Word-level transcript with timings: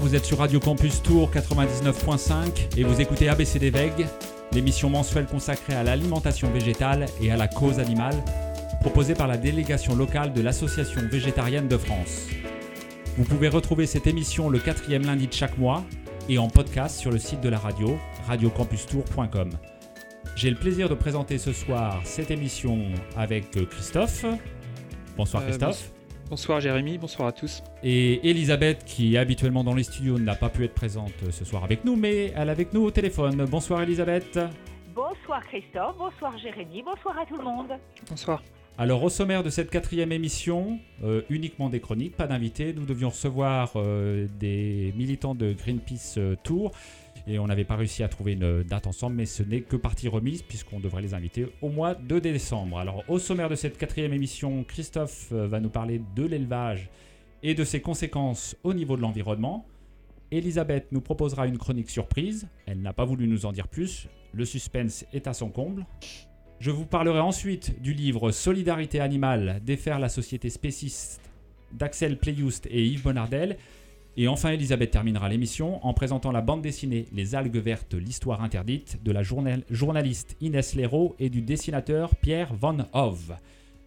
vous 0.00 0.14
êtes 0.14 0.24
sur 0.24 0.38
Radio 0.38 0.60
Campus 0.60 1.02
Tour 1.02 1.30
99.5 1.30 2.78
et 2.78 2.84
vous 2.84 3.00
écoutez 3.00 3.28
ABCD 3.28 3.70
VEG, 3.70 4.06
l'émission 4.52 4.90
mensuelle 4.90 5.26
consacrée 5.26 5.74
à 5.74 5.82
l'alimentation 5.82 6.50
végétale 6.50 7.06
et 7.20 7.30
à 7.30 7.36
la 7.36 7.48
cause 7.48 7.78
animale, 7.78 8.14
proposée 8.80 9.14
par 9.14 9.26
la 9.26 9.36
délégation 9.36 9.94
locale 9.94 10.32
de 10.32 10.42
l'Association 10.42 11.00
végétarienne 11.10 11.68
de 11.68 11.76
France. 11.78 12.26
Vous 13.16 13.24
pouvez 13.24 13.48
retrouver 13.48 13.86
cette 13.86 14.06
émission 14.06 14.48
le 14.50 14.58
quatrième 14.58 15.04
lundi 15.06 15.26
de 15.28 15.32
chaque 15.32 15.56
mois 15.58 15.82
et 16.28 16.38
en 16.38 16.48
podcast 16.48 16.98
sur 16.98 17.10
le 17.10 17.18
site 17.18 17.40
de 17.40 17.48
la 17.48 17.58
radio, 17.58 17.98
radiocampustour.com. 18.26 19.50
J'ai 20.34 20.50
le 20.50 20.56
plaisir 20.56 20.88
de 20.88 20.94
présenter 20.94 21.38
ce 21.38 21.52
soir 21.52 22.00
cette 22.04 22.30
émission 22.30 22.78
avec 23.16 23.50
Christophe. 23.70 24.26
Bonsoir 25.16 25.42
Euh, 25.42 25.46
Christophe. 25.46 25.90
Bonsoir 26.28 26.60
Jérémy, 26.60 26.98
bonsoir 26.98 27.28
à 27.28 27.32
tous. 27.32 27.62
Et 27.82 28.28
Elisabeth, 28.28 28.84
qui 28.84 29.14
est 29.14 29.18
habituellement 29.18 29.62
dans 29.62 29.74
les 29.74 29.82
studios, 29.82 30.18
n'a 30.18 30.34
pas 30.34 30.48
pu 30.48 30.64
être 30.64 30.74
présente 30.74 31.12
ce 31.30 31.44
soir 31.44 31.62
avec 31.62 31.84
nous, 31.84 31.94
mais 31.94 32.32
elle 32.34 32.48
est 32.48 32.52
avec 32.52 32.72
nous 32.72 32.82
au 32.82 32.90
téléphone. 32.90 33.44
Bonsoir 33.44 33.82
Elisabeth. 33.82 34.38
Bonsoir 34.94 35.42
Christophe, 35.46 35.96
bonsoir 35.98 36.38
Jérémy, 36.38 36.82
bonsoir 36.82 37.18
à 37.18 37.26
tout 37.26 37.36
le 37.36 37.44
monde. 37.44 37.72
Bonsoir. 38.08 38.42
Alors 38.78 39.02
au 39.02 39.08
sommaire 39.10 39.42
de 39.42 39.50
cette 39.50 39.70
quatrième 39.70 40.10
émission, 40.12 40.78
euh, 41.02 41.22
uniquement 41.28 41.68
des 41.68 41.80
chroniques, 41.80 42.16
pas 42.16 42.26
d'invités. 42.26 42.72
Nous 42.74 42.86
devions 42.86 43.10
recevoir 43.10 43.72
euh, 43.76 44.26
des 44.38 44.92
militants 44.96 45.34
de 45.34 45.52
Greenpeace 45.52 46.14
euh, 46.16 46.34
Tour 46.42 46.72
et 47.26 47.38
on 47.38 47.46
n'avait 47.46 47.64
pas 47.64 47.76
réussi 47.76 48.02
à 48.02 48.08
trouver 48.08 48.32
une 48.32 48.62
date 48.62 48.86
ensemble, 48.86 49.16
mais 49.16 49.26
ce 49.26 49.42
n'est 49.42 49.62
que 49.62 49.76
partie 49.76 50.08
remise 50.08 50.42
puisqu'on 50.42 50.80
devrait 50.80 51.02
les 51.02 51.14
inviter 51.14 51.46
au 51.60 51.68
mois 51.68 51.94
de 51.94 52.18
décembre. 52.18 52.78
Alors 52.78 53.02
au 53.08 53.18
sommaire 53.18 53.48
de 53.48 53.54
cette 53.54 53.78
quatrième 53.78 54.12
émission, 54.12 54.64
Christophe 54.64 55.28
euh, 55.32 55.46
va 55.46 55.60
nous 55.60 55.70
parler 55.70 56.00
de 56.14 56.24
l'élevage 56.24 56.90
et 57.42 57.54
de 57.54 57.64
ses 57.64 57.80
conséquences 57.80 58.56
au 58.64 58.74
niveau 58.74 58.96
de 58.96 59.02
l'environnement. 59.02 59.66
Elisabeth 60.30 60.88
nous 60.90 61.00
proposera 61.00 61.46
une 61.46 61.58
chronique 61.58 61.90
surprise. 61.90 62.48
Elle 62.66 62.82
n'a 62.82 62.92
pas 62.92 63.04
voulu 63.04 63.28
nous 63.28 63.46
en 63.46 63.52
dire 63.52 63.68
plus. 63.68 64.08
Le 64.32 64.44
suspense 64.44 65.04
est 65.12 65.26
à 65.26 65.32
son 65.34 65.48
comble. 65.50 65.86
Je 66.58 66.70
vous 66.70 66.86
parlerai 66.86 67.20
ensuite 67.20 67.80
du 67.82 67.92
livre 67.92 68.30
Solidarité 68.32 69.00
animale, 69.00 69.60
défaire 69.64 69.98
la 69.98 70.08
société 70.08 70.50
spéciste 70.50 71.20
d'Axel 71.72 72.18
Playust 72.18 72.66
et 72.70 72.84
Yves 72.86 73.02
Bonardel. 73.02 73.56
Et 74.16 74.28
enfin, 74.28 74.50
Elisabeth 74.50 74.90
terminera 74.90 75.28
l'émission 75.28 75.84
en 75.86 75.92
présentant 75.92 76.32
la 76.32 76.40
bande 76.40 76.62
dessinée 76.62 77.04
Les 77.12 77.34
algues 77.34 77.58
vertes, 77.58 77.92
l'histoire 77.94 78.42
interdite 78.42 79.02
de 79.04 79.12
la 79.12 79.22
journal- 79.22 79.62
journaliste 79.70 80.36
Inès 80.40 80.74
Leroux 80.74 81.14
et 81.18 81.28
du 81.28 81.42
dessinateur 81.42 82.16
Pierre 82.16 82.54
Van 82.54 82.78
Hove. 82.94 83.36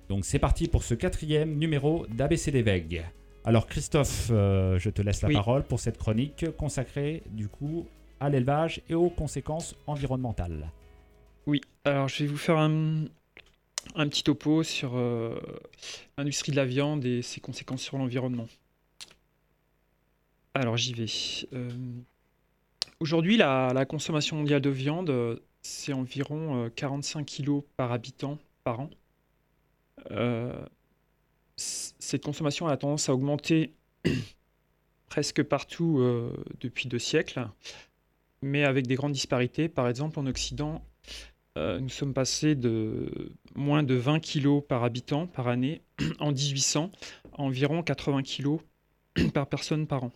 Donc 0.07 0.25
c'est 0.25 0.37
parti 0.39 0.67
pour 0.67 0.83
ce 0.83 0.93
quatrième 0.93 1.57
numéro 1.57 2.05
d'ABCD 2.11 2.61
VEG. 2.61 3.03
Alors 3.45 3.67
Christophe, 3.67 4.27
euh, 4.31 4.77
je 4.79 4.89
te 4.89 5.01
laisse 5.01 5.21
la 5.21 5.29
Oui. 5.29 5.33
parole 5.35 5.63
pour 5.63 5.79
cette 5.79 5.97
chronique 5.97 6.45
consacrée 6.57 7.23
du 7.31 7.47
coup 7.47 7.87
à 8.19 8.29
l'élevage 8.29 8.81
et 8.89 8.95
aux 8.95 9.09
conséquences 9.09 9.75
environnementales. 9.87 10.69
Oui, 11.47 11.61
alors 11.85 12.07
je 12.09 12.23
vais 12.23 12.29
vous 12.29 12.37
faire 12.37 12.57
un, 12.57 13.05
un 13.95 14.07
petit 14.09 14.23
topo 14.23 14.61
sur 14.63 14.91
euh, 14.97 15.39
l'industrie 16.17 16.51
de 16.51 16.57
la 16.57 16.65
viande 16.65 17.05
et 17.05 17.21
ses 17.21 17.39
conséquences 17.39 17.81
sur 17.81 17.97
l'environnement. 17.97 18.47
Alors 20.53 20.77
j'y 20.77 20.93
vais. 20.93 21.05
Euh, 21.53 21.69
Aujourd'hui, 22.99 23.37
la, 23.37 23.71
la 23.73 23.85
consommation 23.85 24.35
mondiale 24.35 24.59
de 24.59 24.69
viande, 24.69 25.41
c'est 25.61 25.93
environ 25.93 26.65
euh, 26.65 26.69
45 26.69 27.25
kilos 27.25 27.63
par 27.77 27.93
habitant 27.93 28.37
par 28.65 28.81
an. 28.81 28.89
Cette 31.59 32.23
consommation 32.23 32.67
a 32.67 32.77
tendance 32.77 33.09
à 33.09 33.13
augmenter 33.13 33.73
presque 35.09 35.43
partout 35.43 35.99
euh, 35.99 36.33
depuis 36.61 36.87
deux 36.87 36.99
siècles, 36.99 37.47
mais 38.41 38.63
avec 38.63 38.87
des 38.87 38.95
grandes 38.95 39.11
disparités. 39.11 39.67
Par 39.67 39.89
exemple, 39.89 40.19
en 40.19 40.25
Occident, 40.25 40.83
euh, 41.57 41.79
nous 41.79 41.89
sommes 41.89 42.13
passés 42.13 42.55
de 42.55 43.33
moins 43.55 43.83
de 43.83 43.95
20 43.95 44.19
kilos 44.19 44.63
par 44.67 44.83
habitant 44.83 45.27
par 45.27 45.47
année 45.47 45.81
en 46.19 46.31
1800 46.31 46.91
à 47.33 47.41
environ 47.41 47.83
80 47.83 48.23
kilos 48.23 48.61
par 49.33 49.47
personne 49.47 49.87
par 49.87 50.05
an 50.05 50.11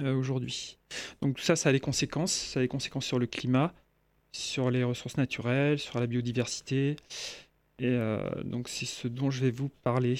euh, 0.00 0.14
aujourd'hui. 0.14 0.78
Donc 1.22 1.36
tout 1.36 1.42
ça, 1.42 1.56
ça 1.56 1.70
a 1.70 1.72
des 1.72 1.80
conséquences. 1.80 2.32
Ça 2.32 2.60
a 2.60 2.62
des 2.62 2.68
conséquences 2.68 3.06
sur 3.06 3.18
le 3.18 3.26
climat, 3.26 3.72
sur 4.32 4.70
les 4.70 4.84
ressources 4.84 5.16
naturelles, 5.16 5.78
sur 5.78 6.00
la 6.00 6.06
biodiversité. 6.06 6.96
Et 7.78 7.86
euh, 7.88 8.20
donc 8.44 8.68
c'est 8.68 8.86
ce 8.86 9.08
dont 9.08 9.30
je 9.30 9.40
vais 9.44 9.50
vous 9.50 9.68
parler. 9.68 10.14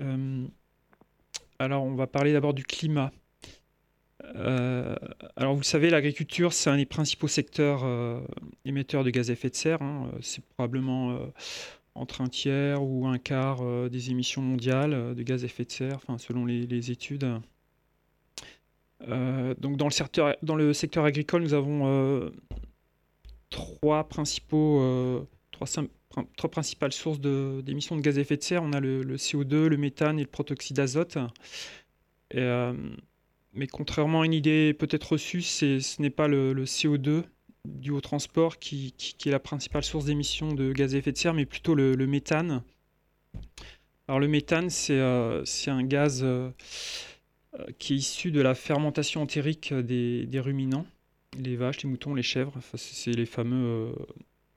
Euh, 0.00 0.46
alors 1.58 1.84
on 1.84 1.94
va 1.94 2.06
parler 2.06 2.32
d'abord 2.32 2.54
du 2.54 2.64
climat. 2.64 3.12
Euh, 4.36 4.94
alors 5.36 5.54
vous 5.54 5.60
le 5.60 5.64
savez, 5.64 5.90
l'agriculture, 5.90 6.52
c'est 6.52 6.70
un 6.70 6.76
des 6.76 6.86
principaux 6.86 7.28
secteurs 7.28 7.84
émetteurs 8.64 9.02
de 9.02 9.10
gaz 9.10 9.30
à 9.30 9.32
effet 9.32 9.50
de 9.50 9.54
serre. 9.56 9.82
hein. 9.82 10.12
C'est 10.20 10.44
probablement 10.44 11.18
entre 11.94 12.20
un 12.20 12.28
tiers 12.28 12.82
ou 12.82 13.06
un 13.06 13.18
quart 13.18 13.88
des 13.90 14.10
émissions 14.10 14.40
mondiales 14.40 15.14
de 15.14 15.22
gaz 15.22 15.42
à 15.42 15.46
effet 15.46 15.64
de 15.64 15.72
serre, 15.72 16.00
selon 16.18 16.46
les, 16.46 16.90
études. 16.92 17.26
Donc 19.00 19.76
dans 19.76 19.86
le, 20.56 20.72
secteur, 20.72 21.04
agricole, 21.04 21.42
nous 21.42 21.54
avons 21.54 22.32
trois 23.50 24.04
principaux, 24.04 25.26
trois 26.36 26.50
principales 26.50 26.92
sources 26.92 27.20
d'émissions 27.20 27.96
de, 27.96 28.00
gaz 28.00 28.18
à 28.18 28.20
effet 28.20 28.36
de 28.36 28.42
serre. 28.42 28.62
On 28.62 28.72
a 28.72 28.80
le, 28.80 29.02
le 29.02 29.16
CO2, 29.16 29.66
le 29.66 29.76
méthane 29.76 30.18
et 30.18 30.22
le 30.22 30.28
protoxyde 30.28 30.76
d'azote. 30.76 31.18
Euh, 32.34 32.74
mais 33.52 33.66
contrairement 33.66 34.22
à 34.22 34.26
une 34.26 34.32
idée 34.32 34.74
peut-être 34.74 35.12
reçue, 35.12 35.42
ce 35.42 36.00
n'est 36.00 36.10
pas 36.10 36.28
le, 36.28 36.52
le 36.52 36.64
CO2 36.64 37.24
dû 37.68 37.90
au 37.90 38.00
transport 38.00 38.58
qui, 38.58 38.94
est 39.24 39.30
la 39.30 39.38
principale 39.38 39.84
source 39.84 40.06
d'émissions 40.06 40.52
de 40.52 40.72
gaz 40.72 40.94
à 40.94 40.98
effet 40.98 41.12
de 41.12 41.18
serre, 41.18 41.34
mais 41.34 41.46
plutôt 41.46 41.74
le, 41.74 41.94
méthane. 42.06 42.62
Alors 44.08 44.20
le 44.20 44.28
méthane, 44.28 44.70
c'est 44.70 44.98
euh, 44.98 45.44
un 45.66 45.84
gaz 45.84 46.22
euh, 46.24 46.50
qui 47.78 47.94
est 47.94 47.96
issu 47.96 48.32
de 48.32 48.40
la 48.40 48.54
fermentation 48.54 49.22
entérique 49.22 49.72
des, 49.72 50.40
ruminants, 50.40 50.86
les 51.38 51.56
vaches, 51.56 51.82
les 51.82 51.88
moutons, 51.88 52.14
les 52.14 52.22
chèvres. 52.22 52.54
Enfin, 52.56 52.78
c'est 52.78 53.12
les 53.12 53.26
fameux 53.26 53.94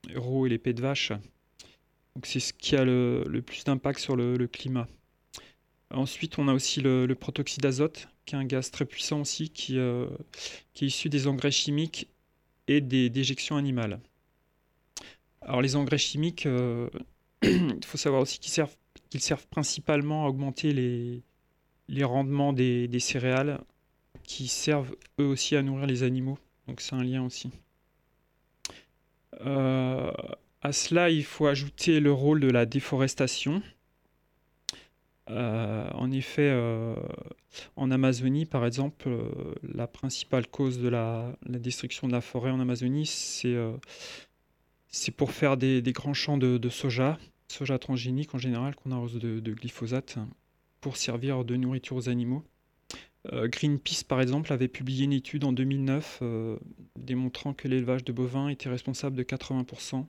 héros 0.10 0.46
et 0.46 0.50
les 0.50 0.58
pets 0.58 0.76
de 0.76 0.82
vache. 0.82 1.12
Donc 2.16 2.26
c'est 2.26 2.40
ce 2.40 2.54
qui 2.54 2.76
a 2.76 2.86
le, 2.86 3.42
plus 3.46 3.64
d'impact 3.66 4.00
sur 4.00 4.16
le, 4.16 4.48
climat. 4.48 4.88
Ensuite, 5.92 6.40
on 6.40 6.48
a 6.48 6.54
aussi 6.54 6.82
le, 6.82 7.14
protoxyde 7.14 7.62
d'azote, 7.62 8.08
qui 8.26 8.36
est 8.36 8.38
un 8.38 8.46
gaz 8.46 8.72
très 8.72 8.86
puissant 8.86 9.22
aussi, 9.22 9.50
qui, 9.50 9.78
euh, 9.78 10.08
qui 10.74 10.86
est 10.86 10.88
issu 10.88 11.10
des 11.10 11.28
engrais 11.28 11.52
chimiques 11.52 12.10
et 12.68 12.82
des 12.82 13.10
déjections 13.10 13.58
animales. 13.58 14.00
Alors 15.42 15.62
les 15.62 15.76
engrais 15.76 16.00
chimiques, 16.00 16.46
euh, 16.46 16.90
il 17.44 17.86
faut 17.86 17.98
savoir 17.98 18.22
aussi 18.22 18.40
qu'ils 18.40 18.52
servent, 18.52 19.48
principalement 19.50 20.26
à 20.26 20.30
augmenter 20.30 20.74
les, 20.74 22.04
rendements 22.04 22.54
des, 22.54 22.88
des 22.88 23.00
céréales, 23.00 23.62
qui 24.24 24.48
servent 24.48 24.96
eux 25.20 25.26
aussi 25.26 25.56
à 25.56 25.62
nourrir 25.62 25.86
les 25.86 26.04
animaux. 26.04 26.40
Donc 26.68 26.82
c'est 26.82 26.96
un 26.96 27.04
lien 27.04 27.24
aussi. 27.24 27.52
Euh, 29.42 30.12
à 30.66 30.72
cela, 30.72 31.12
il 31.12 31.24
faut 31.24 31.46
ajouter 31.46 32.00
le 32.00 32.12
rôle 32.12 32.40
de 32.40 32.50
la 32.50 32.66
déforestation. 32.66 33.62
Euh, 35.30 35.88
en 35.94 36.12
effet, 36.12 36.50
euh, 36.52 36.96
en 37.76 37.92
Amazonie, 37.92 38.46
par 38.46 38.66
exemple, 38.66 39.08
euh, 39.08 39.54
la 39.62 39.86
principale 39.86 40.48
cause 40.48 40.80
de 40.80 40.88
la, 40.88 41.38
destruction 41.46 42.08
de 42.08 42.14
la 42.14 42.22
forêt 42.22 42.50
en 42.50 42.60
Amazonie, 42.60 43.06
c'est 43.06 43.56
pour 45.12 45.32
faire 45.32 45.56
des, 45.56 45.82
grands 45.94 46.16
champs 46.16 46.38
de, 46.38 46.70
soja, 46.70 47.20
soja 47.48 47.78
transgénique 47.78 48.34
en 48.34 48.40
général, 48.40 48.76
qu'on 48.76 48.92
arrose 48.92 49.20
de, 49.20 49.40
de 49.40 49.54
glyphosate, 49.54 50.18
pour 50.82 50.98
servir 50.98 51.46
de 51.46 51.56
nourriture 51.56 51.96
aux 51.96 52.10
animaux. 52.10 52.44
Greenpeace, 53.32 54.04
par 54.04 54.22
exemple, 54.22 54.54
avait 54.54 54.68
publié 54.68 55.06
une 55.06 55.14
étude 55.14 55.46
en 55.46 55.52
2009 55.52 56.20
euh, 56.22 56.58
démontrant 56.96 57.54
que 57.54 57.68
l'élevage 57.68 58.04
de 58.04 58.12
bovins 58.12 58.50
était 58.50 58.70
responsable 58.70 59.16
de 59.16 59.24
80% 59.24 60.06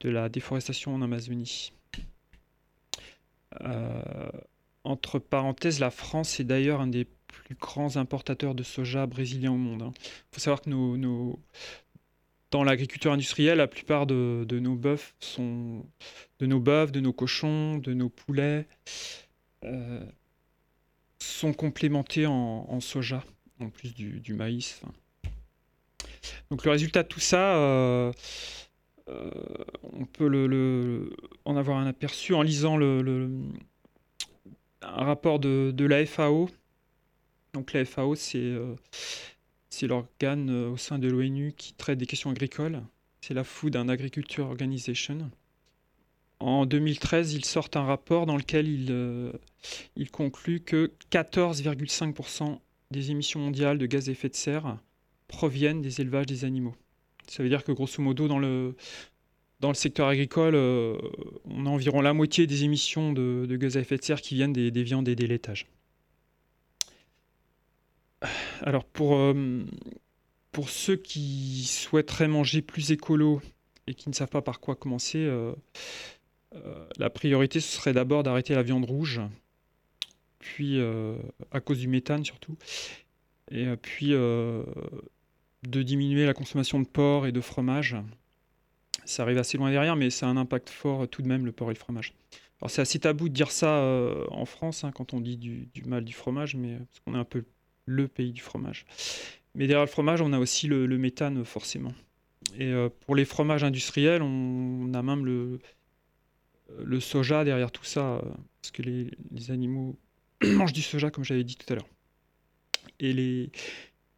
de 0.00 0.10
la 0.10 0.28
déforestation 0.28 0.94
en 0.94 1.02
Amazonie. 1.02 1.72
Euh, 3.62 4.02
entre 4.84 5.18
parenthèses, 5.18 5.80
la 5.80 5.90
France 5.90 6.38
est 6.40 6.44
d'ailleurs 6.44 6.80
un 6.80 6.86
des 6.86 7.06
plus 7.26 7.54
grands 7.54 7.96
importateurs 7.96 8.54
de 8.54 8.62
soja 8.62 9.06
brésilien 9.06 9.52
au 9.52 9.56
monde. 9.56 9.92
Il 9.94 10.34
faut 10.34 10.40
savoir 10.40 10.62
que 10.62 10.70
dans 12.50 12.64
l'agriculture 12.64 13.12
industrielle, 13.12 13.58
la 13.58 13.66
plupart 13.66 14.06
de, 14.06 14.46
nos 14.50 14.76
bœufs 14.76 15.14
de 16.38 16.46
nos 16.46 16.60
bœufs, 16.60 16.92
de 16.92 17.00
nos 17.00 17.12
cochons, 17.12 17.78
de 17.78 17.94
nos 17.94 18.08
poulets 18.08 18.66
euh, 19.64 20.04
sont 21.18 21.52
complémentés 21.52 22.26
en, 22.26 22.80
soja, 22.80 23.24
en 23.60 23.70
plus 23.70 23.94
du, 23.94 24.34
maïs. 24.34 24.80
Donc 26.50 26.64
le 26.64 26.70
résultat 26.70 27.02
de 27.02 27.08
tout 27.08 27.20
ça, 27.20 27.56
euh, 27.56 28.12
euh, 29.08 29.30
on 29.82 30.04
peut 30.04 30.28
le, 30.28 31.10
en 31.44 31.56
avoir 31.56 31.78
un 31.78 31.86
aperçu 31.86 32.34
en 32.34 32.42
lisant 32.42 32.76
le, 32.76 33.30
un 34.82 35.04
rapport 35.04 35.38
de, 35.38 35.84
la 35.84 36.04
FAO 36.06 36.50
Donc 37.52 37.72
la 37.72 37.84
FAO, 37.84 38.14
c'est 38.16 38.56
l'organe 39.82 40.50
au 40.50 40.76
sein 40.76 40.98
de 40.98 41.08
l'ONU 41.08 41.52
qui 41.56 41.74
traite 41.74 41.98
des 41.98 42.06
questions 42.06 42.30
agricoles. 42.30 42.82
C'est 43.20 43.34
la 43.34 43.44
Food 43.44 43.76
and 43.76 43.88
Agriculture 43.88 44.46
Organization. 44.46 45.30
En 46.38 46.66
2013, 46.66 47.32
ils 47.32 47.44
sortent 47.44 47.76
un 47.76 47.84
rapport 47.84 48.26
dans 48.26 48.36
lequel 48.36 48.68
ils, 48.68 49.32
il 49.96 50.10
conclut 50.10 50.60
que 50.60 50.92
14,5% 51.10 52.58
des 52.90 53.10
émissions 53.10 53.40
mondiales 53.40 53.78
de 53.78 53.86
gaz 53.86 54.08
à 54.08 54.12
effet 54.12 54.28
de 54.28 54.34
serre 54.34 54.78
proviennent 55.28 55.82
des 55.82 56.00
élevages 56.00 56.26
des 56.26 56.44
animaux. 56.44 56.74
Ça 57.26 57.42
veut 57.42 57.48
dire 57.48 57.64
que 57.64 57.72
grosso 57.72 58.00
modo, 58.02 58.28
dans 58.28 58.38
le, 58.38 58.74
dans 59.60 59.68
le 59.68 59.74
secteur 59.74 60.08
agricole, 60.08 60.54
euh, 60.54 60.96
on 61.44 61.66
a 61.66 61.70
environ 61.70 62.00
la 62.00 62.12
moitié 62.12 62.46
des 62.46 62.64
émissions 62.64 63.12
de, 63.12 63.56
gaz 63.56 63.76
à 63.76 63.80
effet 63.80 63.96
de 63.96 64.02
serre 64.02 64.20
qui 64.20 64.34
viennent 64.34 64.52
des, 64.52 64.82
viandes 64.82 65.08
et 65.08 65.16
des 65.16 65.26
laitages. 65.26 65.66
Alors 68.62 68.84
pour, 68.84 69.16
euh, 69.16 69.64
pour 70.52 70.68
ceux 70.68 70.96
qui 70.96 71.64
souhaiteraient 71.64 72.28
manger 72.28 72.62
plus 72.62 72.90
écolo 72.90 73.40
et 73.86 73.94
qui 73.94 74.08
ne 74.08 74.14
savent 74.14 74.28
pas 74.28 74.42
par 74.42 74.60
quoi 74.60 74.74
commencer, 74.74 75.18
euh, 75.18 75.52
la 76.98 77.10
priorité 77.10 77.60
ce 77.60 77.76
serait 77.76 77.92
d'abord 77.92 78.22
d'arrêter 78.22 78.54
la 78.54 78.62
viande 78.62 78.84
rouge, 78.84 79.20
puis 80.38 80.80
à 81.50 81.60
cause 81.60 81.78
du 81.78 81.88
méthane 81.88 82.24
surtout, 82.24 82.56
et 83.50 83.66
puis 83.76 84.14
de 85.62 85.82
diminuer 85.82 86.26
la 86.26 86.34
consommation 86.34 86.80
de 86.80 86.86
porc 86.86 87.26
et 87.26 87.32
de 87.32 87.40
fromage 87.40 87.96
ça 89.06 89.22
arrive 89.22 89.38
assez 89.38 89.56
loin 89.56 89.70
derrière, 89.70 89.96
mais 89.96 90.10
ça 90.10 90.26
a 90.26 90.28
un 90.28 90.36
impact 90.36 90.68
fort 90.68 91.08
tout 91.08 91.22
de 91.22 91.28
même, 91.28 91.46
le 91.46 91.52
porc 91.52 91.70
et 91.70 91.74
le 91.74 91.78
fromage. 91.78 92.12
Alors 92.60 92.70
c'est 92.70 92.82
assez 92.82 92.98
tabou 92.98 93.28
de 93.28 93.34
dire 93.34 93.50
ça 93.50 93.78
euh, 93.78 94.24
en 94.30 94.44
France, 94.44 94.84
hein, 94.84 94.90
quand 94.92 95.14
on 95.14 95.20
dit 95.20 95.36
du, 95.36 95.68
mal 95.84 96.04
du 96.04 96.12
fromage, 96.12 96.56
mais 96.56 96.76
parce 96.76 97.00
qu'on 97.00 97.14
est 97.14 97.18
un 97.18 97.24
peu 97.24 97.44
le 97.84 98.08
pays 98.08 98.32
du 98.32 98.42
fromage. 98.42 98.84
Mais 99.54 99.66
derrière 99.66 99.84
le 99.84 99.90
fromage, 99.90 100.20
on 100.20 100.32
a 100.32 100.38
aussi 100.38 100.66
le, 100.66 100.86
méthane, 100.98 101.44
forcément. 101.44 101.94
Et 102.58 102.66
euh, 102.66 102.88
pour 103.06 103.14
les 103.14 103.24
fromages 103.24 103.64
industriels, 103.64 104.22
on, 104.22 104.92
a 104.92 105.02
même 105.02 105.24
le, 105.24 105.60
soja 107.00 107.44
derrière 107.44 107.70
tout 107.70 107.84
ça, 107.84 108.16
euh, 108.16 108.22
parce 108.60 108.72
que 108.72 108.82
les, 108.82 109.10
les 109.30 109.50
animaux 109.50 109.96
mangent 110.42 110.72
du 110.72 110.82
soja, 110.82 111.10
comme 111.10 111.24
j'avais 111.24 111.44
dit 111.44 111.56
tout 111.56 111.72
à 111.72 111.76
l'heure. 111.76 111.88
Et 112.98 113.12
les, 113.12 113.50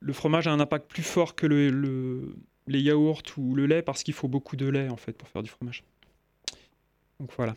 le 0.00 0.12
fromage 0.12 0.46
a 0.46 0.52
un 0.52 0.60
impact 0.60 0.90
plus 0.90 1.02
fort 1.02 1.34
que 1.34 1.46
le, 1.46 2.34
les 2.66 2.80
yaourts 2.80 3.22
ou 3.36 3.54
le 3.54 3.66
lait 3.66 3.82
parce 3.82 4.02
qu'il 4.02 4.14
faut 4.14 4.28
beaucoup 4.28 4.56
de 4.56 4.66
lait 4.66 4.88
en 4.88 4.96
fait 4.96 5.12
pour 5.12 5.28
faire 5.28 5.42
du 5.42 5.50
fromage. 5.50 5.82
Donc 7.20 7.30
voilà. 7.36 7.56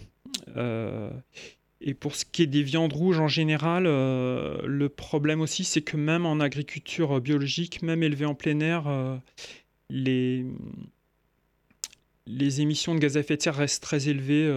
Euh, 0.58 1.12
et 1.82 1.94
pour 1.94 2.16
ce 2.16 2.26
qui 2.26 2.44
est 2.44 2.48
des 2.48 2.64
viandes 2.64 2.94
rouges 2.94 3.20
en 3.20 3.28
général, 3.28 3.86
euh, 3.86 4.62
le 4.66 4.90
problème 4.90 5.42
aussi 5.42 5.64
c'est 5.64 5.82
que 5.82 5.98
même 5.98 6.26
en 6.26 6.40
agriculture 6.40 7.22
biologique, 7.22 7.82
même 7.82 8.02
élevée 8.02 8.26
en 8.26 8.36
plein 8.36 8.60
air, 8.60 8.88
euh, 8.88 9.18
les, 9.90 10.46
les 12.26 12.62
émissions 12.62 12.96
de 12.96 13.00
gaz 13.00 13.18
à 13.18 13.20
effet 13.20 13.38
de 13.38 13.42
serre 13.42 13.56
restent 13.56 13.84
très 13.84 14.10
élevées 14.10 14.50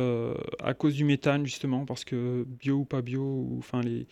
à 0.63 0.73
cause 0.73 0.95
du 0.95 1.05
méthane 1.05 1.45
justement 1.45 1.85
parce 1.85 2.05
que 2.05 2.45
bio 2.47 2.77
ou 2.77 2.85
pas 2.85 3.03
bio, 3.03 3.57
enfin 3.59 3.83
les, 3.83 4.07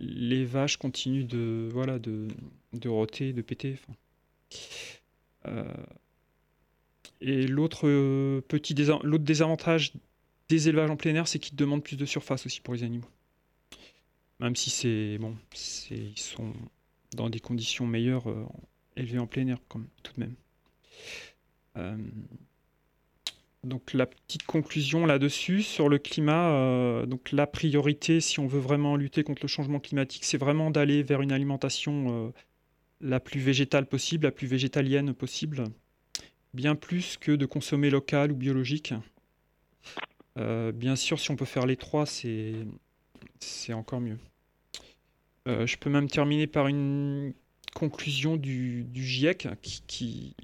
les 0.00 0.44
vaches 0.44 0.76
continuent 0.78 1.26
de 1.26 1.68
voilà 1.72 1.98
de, 1.98 2.28
de 2.72 2.88
roter, 2.88 3.32
de 3.32 3.42
péter. 3.42 3.78
Euh, 5.46 5.64
et 7.20 7.46
l'autre 7.46 7.86
euh, 7.86 8.40
petit 8.40 8.74
l'autre 8.74 9.24
désavantage 9.24 9.92
des 10.48 10.68
élevages 10.68 10.90
en 10.90 10.96
plein 10.96 11.14
air, 11.14 11.28
c'est 11.28 11.38
qu'ils 11.38 11.56
demandent 11.56 11.84
plus 11.84 11.96
de 11.96 12.06
surface 12.06 12.46
aussi 12.46 12.60
pour 12.60 12.74
les 12.74 12.82
animaux. 12.82 13.08
Même 14.40 14.56
si 14.56 14.70
c'est 14.70 15.18
bon, 15.18 15.36
ils 15.90 16.18
sont 16.18 16.52
dans 17.14 17.28
des 17.28 17.40
conditions 17.40 17.86
meilleures 17.86 18.28
euh, 18.30 18.46
élevés 18.96 19.18
en 19.18 19.26
plein 19.26 19.46
air, 19.48 19.58
tout 20.02 20.12
de 20.16 20.20
même. 20.20 20.34
Donc 23.64 23.92
la 23.92 24.06
petite 24.06 24.44
conclusion 24.44 25.04
là-dessus 25.06 25.62
sur 25.62 25.88
le 25.88 25.98
climat. 25.98 27.04
donc 27.06 27.32
la 27.32 27.46
priorité, 27.46 28.20
si 28.20 28.40
on 28.40 28.46
veut 28.46 28.60
vraiment 28.60 28.96
lutter 28.96 29.22
contre 29.22 29.42
le 29.42 29.48
changement 29.48 29.80
climatique, 29.80 30.24
c'est 30.24 30.38
vraiment 30.38 30.70
d'aller 30.70 31.02
vers 31.02 31.20
une 31.20 31.32
alimentation 31.32 32.32
la 33.00 33.20
plus 33.20 33.40
végétale 33.40 33.86
possible, 33.86 34.24
la 34.24 34.32
plus 34.32 34.46
végétalienne 34.46 35.14
possible, 35.14 35.64
bien 36.54 36.74
plus 36.74 37.16
que 37.16 37.32
de 37.32 37.46
consommer 37.46 37.90
local 37.90 38.32
ou 38.32 38.36
biologique. 38.36 38.94
Euh, 40.38 40.72
bien 40.72 40.96
sûr, 40.96 41.18
si 41.18 41.30
on 41.30 41.36
peut 41.36 41.44
faire 41.44 41.66
les 41.66 41.76
trois, 41.76 42.06
c'est, 42.06 42.54
encore 43.72 44.00
mieux. 44.00 44.18
Euh, 45.48 45.66
je 45.66 45.76
peux 45.78 45.90
même 45.90 46.08
terminer 46.08 46.46
par 46.46 46.68
une 46.68 47.32
conclusion 47.74 48.36
du, 48.36 48.86
GIEC. 48.94 49.48
Qui, 49.62 50.36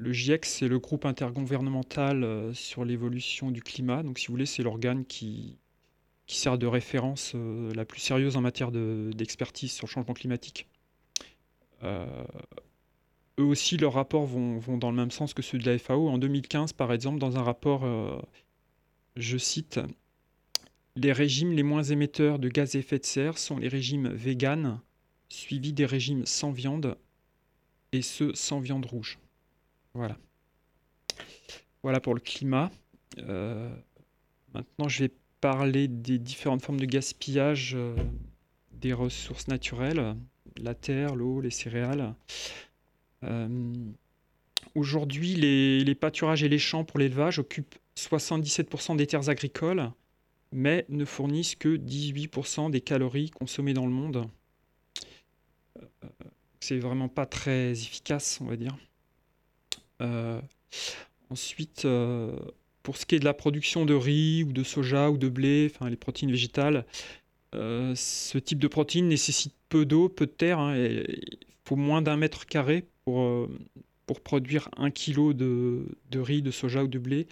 Le 0.00 0.14
GIEC, 0.14 0.46
c'est 0.46 0.66
le 0.66 0.78
groupe 0.78 1.04
intergouvernemental 1.04 2.24
euh, 2.24 2.54
sur 2.54 2.86
l'évolution 2.86 3.50
du 3.50 3.60
climat. 3.62 4.02
Donc, 4.02 4.18
si 4.18 4.28
vous 4.28 4.32
voulez, 4.32 4.46
c'est 4.46 4.62
l'organe 4.62 5.04
qui, 5.04 5.58
qui 6.26 6.38
sert 6.38 6.56
de 6.56 6.66
référence 6.66 7.34
la 7.34 7.84
plus 7.84 8.00
sérieuse 8.00 8.38
en 8.38 8.40
matière 8.40 8.72
d'expertise 8.72 9.72
sur 9.72 9.86
le 9.86 9.90
changement 9.90 10.14
climatique. 10.14 10.66
Euh, 11.82 12.06
eux 13.38 13.44
aussi, 13.44 13.76
leurs 13.76 13.92
rapports 13.92 14.24
vont, 14.24 14.78
dans 14.78 14.90
le 14.90 14.96
même 14.96 15.10
sens 15.10 15.34
que 15.34 15.42
ceux 15.42 15.58
de 15.58 15.70
la 15.70 15.76
FAO. 15.76 16.08
En 16.08 16.16
2015, 16.16 16.72
par 16.72 16.94
exemple, 16.94 17.18
dans 17.18 17.36
un 17.36 17.42
rapport, 17.42 17.84
euh, 17.84 18.18
je 19.16 19.36
cite, 19.36 19.80
Les 20.96 21.12
régimes 21.12 21.52
les 21.52 21.62
moins 21.62 21.82
émetteurs 21.82 22.38
de 22.38 22.48
gaz 22.48 22.74
à 22.74 22.78
effet 22.78 22.98
de 22.98 23.04
serre 23.04 23.36
sont 23.36 23.58
les 23.58 23.68
régimes 23.68 24.08
véganes, 24.08 24.80
suivis 25.28 25.74
des 25.74 25.84
régimes 25.84 26.24
sans 26.24 26.52
viande, 26.52 26.96
et 27.92 28.00
ceux 28.00 28.34
sans 28.34 28.60
viande 28.60 28.86
rouge. 28.86 29.18
Voilà. 29.94 30.16
Pour 32.02 32.14
le 32.14 32.20
climat. 32.20 32.70
Euh, 33.18 33.74
maintenant, 34.54 34.88
je 34.88 35.04
vais 35.04 35.12
parler 35.40 35.88
des 35.88 36.18
différentes 36.18 36.62
formes 36.62 36.80
de 36.80 36.86
gaspillage 36.86 37.76
des 38.72 38.92
ressources 38.92 39.48
naturelles 39.48 40.14
la 40.58 40.74
terre, 40.74 41.14
l'eau, 41.14 41.40
les 41.40 41.50
céréales. 41.50 42.14
Euh, 43.24 43.72
aujourd'hui, 44.74 45.34
les, 45.34 45.94
pâturages 45.94 46.42
et 46.42 46.48
les 46.48 46.58
champs 46.58 46.84
pour 46.84 46.98
l'élevage 46.98 47.38
occupent 47.38 47.76
77% 47.96 48.96
des 48.96 49.06
terres 49.06 49.28
agricoles, 49.28 49.90
mais 50.52 50.84
ne 50.88 51.04
fournissent 51.04 51.56
que 51.56 51.76
18% 51.76 52.70
des 52.70 52.80
calories 52.80 53.30
consommées 53.30 53.74
dans 53.74 53.86
le 53.86 53.92
monde. 53.92 54.28
Euh, 55.78 56.08
c'est 56.60 56.78
vraiment 56.78 57.08
pas 57.08 57.26
très 57.26 57.72
efficace, 57.72 58.38
on 58.40 58.46
va 58.46 58.56
dire. 58.56 58.76
Euh, 60.00 60.40
ensuite, 61.30 61.86
pour 62.82 62.96
ce 62.96 63.06
qui 63.06 63.14
est 63.14 63.20
de 63.20 63.24
la 63.24 63.34
production 63.34 63.84
de 63.84 63.94
riz 63.94 64.44
ou 64.44 64.52
de 64.52 64.62
soja 64.62 65.10
ou 65.10 65.18
de 65.18 65.28
blé, 65.28 65.70
enfin 65.72 65.90
les 65.90 65.96
protéines 65.96 66.30
végétales, 66.30 66.84
euh, 67.54 67.94
ce 67.96 68.38
type 68.38 68.58
de 68.58 68.68
protéine 68.68 69.08
nécessite 69.08 69.54
peu 69.68 69.84
d'eau, 69.84 70.08
peu 70.08 70.26
de 70.26 70.30
terre. 70.30 70.58
Hein, 70.58 70.76
il 70.76 71.36
faut 71.64 71.76
moins 71.76 72.02
d'un 72.02 72.16
mètre 72.16 72.46
carré 72.46 72.84
pour, 73.04 73.20
euh, 73.20 73.48
pour 74.06 74.20
produire 74.20 74.68
un 74.76 74.90
kilo 74.90 75.32
de, 75.32 75.86
de, 76.10 76.20
riz, 76.20 76.42
de 76.42 76.50
soja 76.50 76.84
ou 76.84 76.88
de 76.88 76.98
blé. 76.98 77.26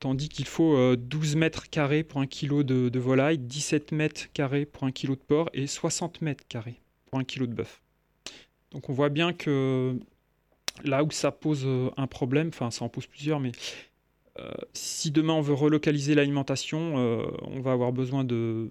Tandis 0.00 0.28
qu'il 0.28 0.46
faut 0.46 0.96
12 0.96 1.34
euh, 1.34 1.38
mètres 1.38 1.68
carrés 1.70 2.04
pour 2.04 2.20
un 2.20 2.26
kilo 2.26 2.62
de, 2.62 2.88
de, 2.88 2.98
volaille, 3.00 3.38
17 3.38 3.92
mètres 3.92 4.30
carrés 4.32 4.64
pour 4.64 4.84
un 4.84 4.92
kilo 4.92 5.16
de 5.16 5.20
porc 5.20 5.50
et 5.54 5.66
60 5.66 6.22
mètres 6.22 6.44
carrés 6.48 6.80
pour 7.06 7.18
un 7.18 7.24
kilo 7.24 7.46
de 7.46 7.54
bœuf. 7.54 7.82
Donc 8.70 8.90
on 8.90 8.92
voit 8.92 9.08
bien 9.08 9.32
que 9.32 9.98
là 10.84 11.04
où 11.04 11.10
ça 11.10 11.32
pose 11.32 11.66
un 11.96 12.06
problème, 12.06 12.48
enfin 12.48 12.70
ça 12.70 12.84
en 12.84 12.88
pose 12.88 13.06
plusieurs, 13.06 13.40
mais 13.40 13.52
si 14.72 15.10
demain 15.10 15.32
on 15.32 15.40
veut 15.40 15.54
relocaliser 15.54 16.14
l'alimentation, 16.14 16.94
on 17.42 17.60
va 17.60 17.72
avoir 17.72 17.92
besoin 17.92 18.22
de, 18.22 18.70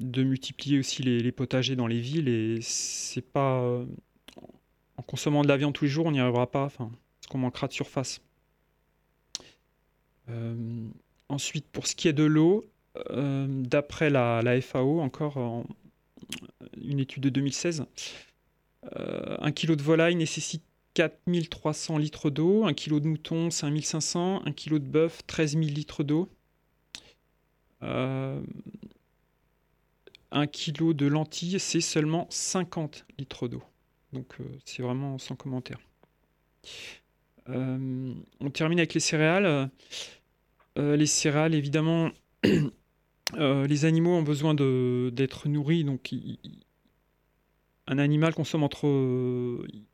de 0.00 0.22
multiplier 0.24 0.78
aussi 0.78 1.02
les, 1.02 1.32
potagers 1.32 1.76
dans 1.76 1.86
les 1.86 2.00
villes 2.00 2.28
et 2.28 2.58
c'est 2.60 3.22
pas 3.22 3.62
en 4.96 5.02
consommant 5.02 5.42
de 5.42 5.48
la 5.48 5.56
viande 5.56 5.74
tous 5.74 5.84
les 5.84 5.90
jours 5.90 6.06
on 6.06 6.12
n'y 6.12 6.20
arrivera 6.20 6.50
pas 6.50 6.64
enfin 6.64 6.90
parce 7.20 7.30
qu'on 7.30 7.38
manquera 7.38 7.68
de 7.68 7.72
surface. 7.72 8.20
Euh, 10.28 10.88
ensuite 11.28 11.66
pour 11.70 11.86
ce 11.86 11.94
qui 11.94 12.08
est 12.08 12.12
de 12.14 12.24
l'eau 12.24 12.64
euh, 13.10 13.46
d'après 13.48 14.08
la, 14.08 14.42
FAO 14.62 15.00
encore 15.00 15.36
en, 15.36 15.64
une 16.80 16.98
étude 16.98 17.22
de 17.22 17.28
2016 17.28 17.84
euh, 18.96 19.36
un 19.38 19.52
kilo 19.52 19.76
de 19.76 19.82
volaille 19.82 20.16
nécessite 20.16 20.62
4300 20.94 21.98
litres 21.98 22.30
d'eau, 22.30 22.64
un 22.64 22.72
kilo 22.72 23.00
de 23.00 23.08
mouton 23.08 23.50
5500, 23.50 24.42
un 24.44 24.52
kilo 24.52 24.78
de 24.78 24.86
bœuf 24.86 25.26
13 25.26 25.52
000 25.52 25.64
litres 25.64 26.04
d'eau. 26.04 26.28
Un 27.82 28.42
kilo 30.48 30.94
de 30.94 31.06
lentilles, 31.06 31.60
c'est 31.60 31.80
seulement 31.80 32.26
50 32.30 33.06
litres 33.18 33.46
d'eau. 33.46 33.62
Donc 34.14 34.36
euh, 34.40 34.44
c'est 34.64 34.82
vraiment 34.82 35.18
sans 35.18 35.34
commentaire. 35.34 35.78
Euh, 37.50 38.14
on 38.40 38.50
termine 38.50 38.78
avec 38.78 38.94
les 38.94 39.00
céréales. 39.00 39.70
Euh, 40.78 40.96
les 40.96 41.06
céréales, 41.06 41.54
évidemment, 41.54 42.10
les 43.36 43.84
animaux 43.84 44.12
ont 44.12 44.22
besoin 44.22 44.54
d'être 44.54 45.48
nourris, 45.48 45.84
donc 45.84 46.14
un 47.86 47.98
animal 47.98 48.34
consomme 48.34 48.62
entre. 48.62 48.86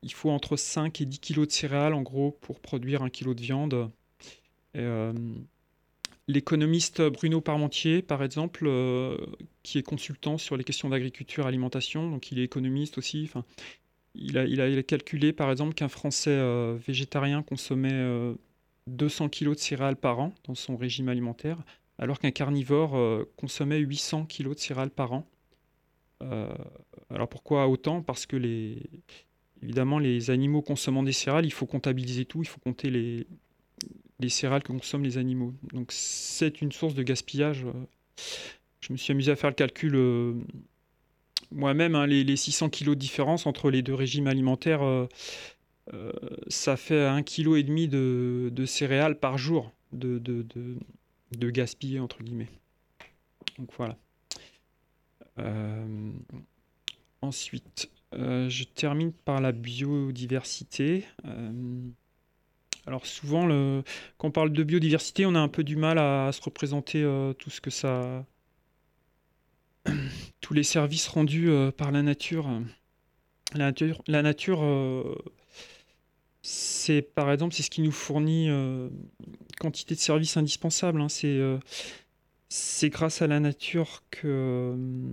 il 0.02 0.12
faut 0.12 0.30
entre 0.30 0.56
5 0.56 1.00
et 1.00 1.06
10 1.06 1.20
kg 1.20 1.47
de 1.47 1.50
céréales 1.50 1.94
en 1.94 2.02
gros 2.02 2.38
pour 2.40 2.61
produire 2.61 3.02
un 3.02 3.11
kilo 3.11 3.35
de 3.35 3.40
viande. 3.40 3.90
L'économiste 6.28 7.02
Bruno 7.02 7.40
Parmentier, 7.40 8.02
par 8.02 8.23
exemple, 8.23 8.70
qui 9.64 9.78
est 9.78 9.82
consultant 9.82 10.38
sur 10.38 10.56
les 10.56 10.62
questions 10.62 10.88
d'agriculture 10.88 11.44
et 11.44 11.49
alimentation, 11.49 12.09
donc 12.09 12.30
il 12.30 12.38
est 12.38 12.44
économiste 12.44 12.99
aussi. 12.99 13.28
Il 14.14 14.38
a, 14.38 14.44
il, 14.44 14.61
a, 14.61 14.82
calculé, 14.85 15.32
par 15.32 15.50
exemple, 15.50 15.75
qu'un 15.75 15.88
Français 15.88 16.38
végétarien 16.87 17.42
consommait 17.42 18.37
200 18.90 19.28
kg 19.28 19.50
de 19.50 19.59
céréales 19.59 19.97
par 19.97 20.20
an 20.20 20.35
dans 20.44 20.54
son 20.54 20.76
régime 20.76 21.09
alimentaire, 21.09 21.59
alors 21.99 22.18
qu'un 22.18 22.30
carnivore 22.30 22.97
euh, 22.97 23.30
consommait 23.37 23.78
800 23.78 24.26
kg 24.26 24.54
de 24.54 24.59
céréales 24.59 24.90
par 24.90 25.12
an. 25.12 25.26
Euh, 26.23 26.53
alors 27.11 27.29
pourquoi 27.29 27.69
autant? 27.69 28.03
Parce 28.03 28.27
que 28.27 28.37
les, 28.37 28.83
évidemment, 29.62 29.99
les 29.99 30.31
animaux 30.31 30.62
consommant 30.62 31.03
des 31.03 31.12
céréales, 31.12 31.47
il 31.47 31.53
faut 31.53 31.67
comptabiliser 31.67 32.25
tout, 32.25 32.43
il 32.43 32.49
faut 32.49 32.61
compter 32.61 32.91
les, 32.91 33.27
les 34.19 34.29
céréales 34.29 34.62
que 34.62 34.73
consomment 34.73 35.05
les 35.05 35.19
animaux. 35.19 35.55
Donc 35.73 35.93
c'est 35.93 36.61
une 36.61 36.73
source 36.73 36.95
de 36.95 37.03
gaspillage. 37.03 37.65
Je 38.81 38.93
me 38.93 38.99
suis 38.99 39.12
amusé 39.12 39.33
à 39.33 39.37
faire 39.37 39.50
le 39.50 39.55
calcul 39.55 39.95
euh, 39.95 40.35
moi-même, 41.50 41.95
hein, 41.95 42.07
les, 42.07 42.37
600 42.37 42.71
kg 42.71 42.91
de 42.91 42.95
différence 42.95 43.47
entre 43.47 43.71
les 43.71 43.83
deux 43.83 43.95
régimes 43.95 44.27
alimentaires. 44.27 44.83
Euh, 44.83 45.07
ça 46.49 46.77
fait 46.77 47.05
un 47.05 47.23
kilo 47.23 47.57
et 47.57 47.62
demi 47.62 47.89
de, 47.89 48.65
céréales 48.67 49.19
par 49.19 49.39
jour 49.39 49.73
de, 49.93 50.19
de, 50.19 50.47
de, 51.37 51.50
gaspiller 51.50 51.99
entre 52.00 52.23
guillemets. 52.23 52.50
Donc 53.59 53.71
voilà. 53.77 53.97
Euh, 55.40 56.12
ensuite, 57.23 57.90
euh, 58.14 58.49
je 58.49 58.64
termine 58.64 59.12
par 59.12 59.40
la 59.40 59.52
biodiversité. 59.52 61.04
alors 62.87 63.06
souvent, 63.06 63.49
quand 64.18 64.28
on 64.28 64.30
parle 64.30 64.52
de 64.52 64.62
biodiversité, 64.62 65.26
on 65.26 65.35
a 65.35 65.40
un 65.40 65.49
peu 65.49 65.64
du 65.64 65.76
mal 65.76 65.99
à, 65.99 66.30
se 66.32 66.42
représenter 66.42 67.02
tout 67.38 67.50
ce 67.50 67.61
que 67.61 67.70
ça, 67.70 68.25
tous 70.40 70.54
les 70.54 70.62
services 70.62 71.09
rendus 71.09 71.50
par 71.76 71.92
la 71.92 72.02
nature. 72.02 72.49
La 73.54 73.66
nature, 73.66 74.02
la 74.06 74.23
nature 74.23 74.62
c'est 76.42 77.02
par 77.02 77.30
exemple 77.30 77.54
c'est 77.54 77.62
ce 77.62 77.70
qui 77.70 77.82
nous 77.82 77.92
fournit 77.92 78.49
euh, 78.49 78.88
quantité 79.59 79.94
de 79.94 80.00
services 80.00 80.37
indispensables. 80.37 81.00
Hein. 81.00 81.09
Euh, 81.25 81.59
c'est 82.50 82.90
grâce 82.90 83.23
à 83.23 83.26
la 83.26 83.40
nature 83.40 84.02
que 84.11 84.26
euh, 84.26 85.12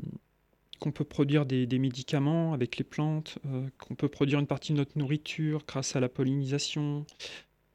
qu'on 0.79 0.91
peut 0.91 1.05
produire 1.05 1.45
des, 1.45 1.65
médicaments 1.79 2.53
avec 2.53 2.77
les 2.77 2.83
plantes, 2.83 3.39
qu'on 3.79 3.95
peut 3.95 4.09
produire 4.09 4.37
une 4.39 4.45
partie 4.45 4.73
de 4.73 4.77
notre 4.77 4.95
nourriture 4.95 5.63
grâce 5.67 5.95
à 5.95 5.99
la 5.99 6.07
pollinisation. 6.07 7.03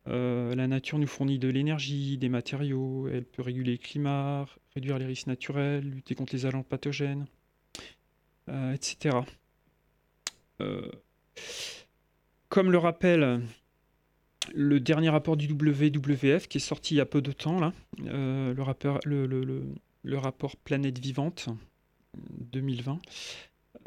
la 0.07 0.69
nature 0.69 1.00
nous 1.00 1.09
fournit 1.09 1.40
de 1.40 1.49
l'énergie, 1.49 2.16
des 2.16 2.28
matériaux, 2.28 3.09
elle 3.09 3.25
peut 3.25 3.42
réguler 3.42 3.73
le 3.73 3.78
climat, 3.78 4.47
réduire 4.76 5.00
les 5.00 5.07
risques 5.07 5.26
naturels, 5.26 5.83
lutter 5.83 6.14
contre 6.14 6.33
les 6.33 6.47
agents 6.47 6.62
pathogènes, 6.62 7.26
etc. 8.49 9.16
Comme 12.50 12.71
le 12.71 12.78
rappelle 12.78 13.40
le 14.55 14.81
dernier 14.81 15.09
rapport 15.09 15.37
du 15.37 15.47
WWF 15.47 16.49
qui 16.49 16.59
est 16.59 16.61
sorti 16.61 16.95
il 16.95 16.99
y 16.99 17.01
a 17.01 17.07
peu 17.07 17.23
de 17.23 17.33
temps, 17.33 17.61
là, 17.61 17.73
euh, 18.07 18.55
le, 19.05 20.17
rapport, 20.17 20.57
Planète 20.57 20.99
Vivante 20.99 21.49
2020, 22.53 22.99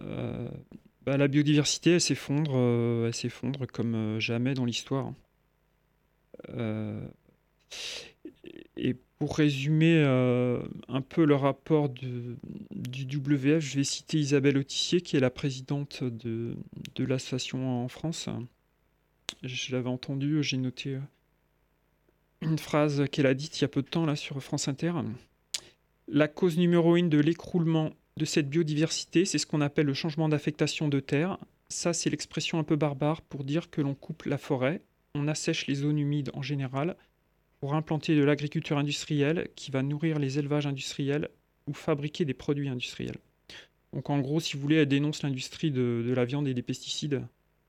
euh, 0.01 0.49
bah, 1.05 1.17
la 1.17 1.27
biodiversité 1.27 1.91
elle 1.91 2.01
s'effondre, 2.01 2.53
euh, 2.55 3.11
comme 3.71 4.19
jamais 4.19 4.53
dans 4.53 4.65
l'histoire. 4.65 5.11
et 8.77 8.95
pour 9.17 9.37
résumer 9.37 10.03
un 10.89 11.01
peu 11.01 11.25
le 11.25 11.35
rapport 11.35 11.89
du 11.89 12.37
WWF, 12.71 13.59
je 13.59 13.77
vais 13.77 13.83
citer 13.83 14.17
Isabelle 14.19 14.57
Autissier, 14.57 15.01
qui 15.01 15.15
est 15.15 15.21
la 15.21 15.29
présidente 15.29 16.03
de, 16.03 16.55
de 16.95 17.05
l'association 17.05 17.83
en 17.83 17.87
France, 17.87 18.29
je 19.43 19.75
l'avais 19.75 19.89
entendu, 19.89 20.41
j'ai 20.43 20.57
noté 20.57 20.95
euh, 20.95 20.99
une 22.41 22.57
phrase 22.57 23.05
qu'elle 23.11 23.25
a 23.25 23.33
dite 23.33 23.59
il 23.59 23.63
y 23.63 23.65
a 23.65 23.69
peu 23.69 23.81
de 23.81 23.87
temps 23.87 24.05
là 24.05 24.15
sur 24.15 24.41
France 24.41 24.67
Inter. 24.67 24.93
La 26.07 26.27
cause 26.27 26.57
numéro 26.57 26.95
une 26.95 27.09
de 27.09 27.19
l'écroulement 27.19 27.93
de 28.17 28.25
cette 28.25 28.49
biodiversité, 28.49 29.25
c'est 29.25 29.37
ce 29.37 29.45
qu'on 29.45 29.61
appelle 29.61 29.87
le 29.87 29.93
changement 29.93 30.29
d'affectation 30.29 30.87
de 30.87 30.99
terre. 30.99 31.37
Ça, 31.67 31.93
c'est 31.93 32.09
l'expression 32.09 32.59
un 32.59 32.63
peu 32.63 32.75
barbare 32.75 33.21
pour 33.21 33.43
dire 33.43 33.69
que 33.69 33.81
l'on 33.81 33.95
coupe 33.95 34.23
la 34.25 34.37
forêt, 34.37 34.81
on 35.15 35.27
assèche 35.27 35.67
les 35.67 35.75
zones 35.75 35.97
humides 35.97 36.29
en 36.33 36.41
général 36.41 36.95
pour 37.59 37.73
implanter 37.73 38.15
de 38.15 38.23
l'agriculture 38.23 38.77
industrielle 38.77 39.49
qui 39.55 39.71
va 39.71 39.81
nourrir 39.81 40.19
les 40.19 40.37
élevages 40.37 40.67
industriels 40.67 41.29
ou 41.67 41.73
fabriquer 41.73 42.25
des 42.25 42.33
produits 42.33 42.69
industriels. 42.69 43.17
Donc 43.93 44.09
en 44.09 44.19
gros, 44.19 44.39
si 44.39 44.55
vous 44.55 44.61
voulez, 44.61 44.75
elle 44.75 44.87
dénonce 44.87 45.23
l'industrie 45.23 45.71
de, 45.71 46.13
la 46.15 46.25
viande 46.25 46.47
et 46.47 46.53
des 46.53 46.61
pesticides 46.61 47.23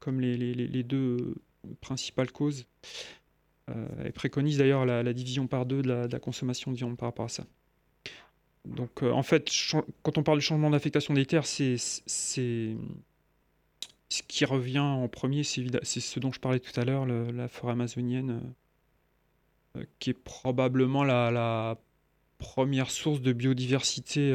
comme 0.07 0.21
les 0.21 0.83
deux 0.83 1.35
principale 1.75 2.31
cause. 2.31 2.67
Euh, 3.69 3.89
elle 4.05 4.13
préconise 4.13 4.59
d'ailleurs 4.59 4.87
la, 4.87 5.13
division 5.13 5.47
par 5.47 5.67
deux 5.67 5.83
de 5.83 6.09
la, 6.11 6.21
consommation 6.21 6.71
de 6.71 6.77
viande 6.77 6.97
par 6.97 7.09
rapport 7.09 7.25
à 7.25 7.29
ça. 7.29 7.45
Donc 8.65 9.03
euh, 9.03 9.11
en 9.11 9.23
fait, 9.23 9.51
quand 10.03 10.19
on 10.19 10.23
parle 10.23 10.39
du 10.39 10.45
changement 10.45 10.71
d'affectation 10.71 11.15
des 11.15 11.27
terres, 11.27 11.47
c'est 11.47 11.77
ce 11.77 12.77
qui 14.29 14.45
revient 14.45 14.79
en 14.79 15.09
premier, 15.09 15.43
c'est 15.43 15.67
ce 16.01 16.21
dont 16.21 16.33
je 16.33 16.41
parlais 16.41 16.61
tout 16.61 16.79
à 16.79 16.85
l'heure, 16.85 17.07
la 17.07 17.49
forêt 17.49 17.73
amazonienne, 17.73 18.55
euh, 19.77 19.85
qui 19.99 20.11
est 20.11 20.15
probablement 20.15 21.05
la, 21.05 21.79
première 22.39 22.91
source 22.91 23.23
de 23.23 23.33
biodiversité 23.33 24.29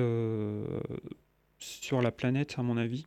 sur 1.59 2.01
la 2.01 2.11
planète, 2.11 2.55
à 2.57 2.63
mon 2.63 2.75
avis, 2.75 3.05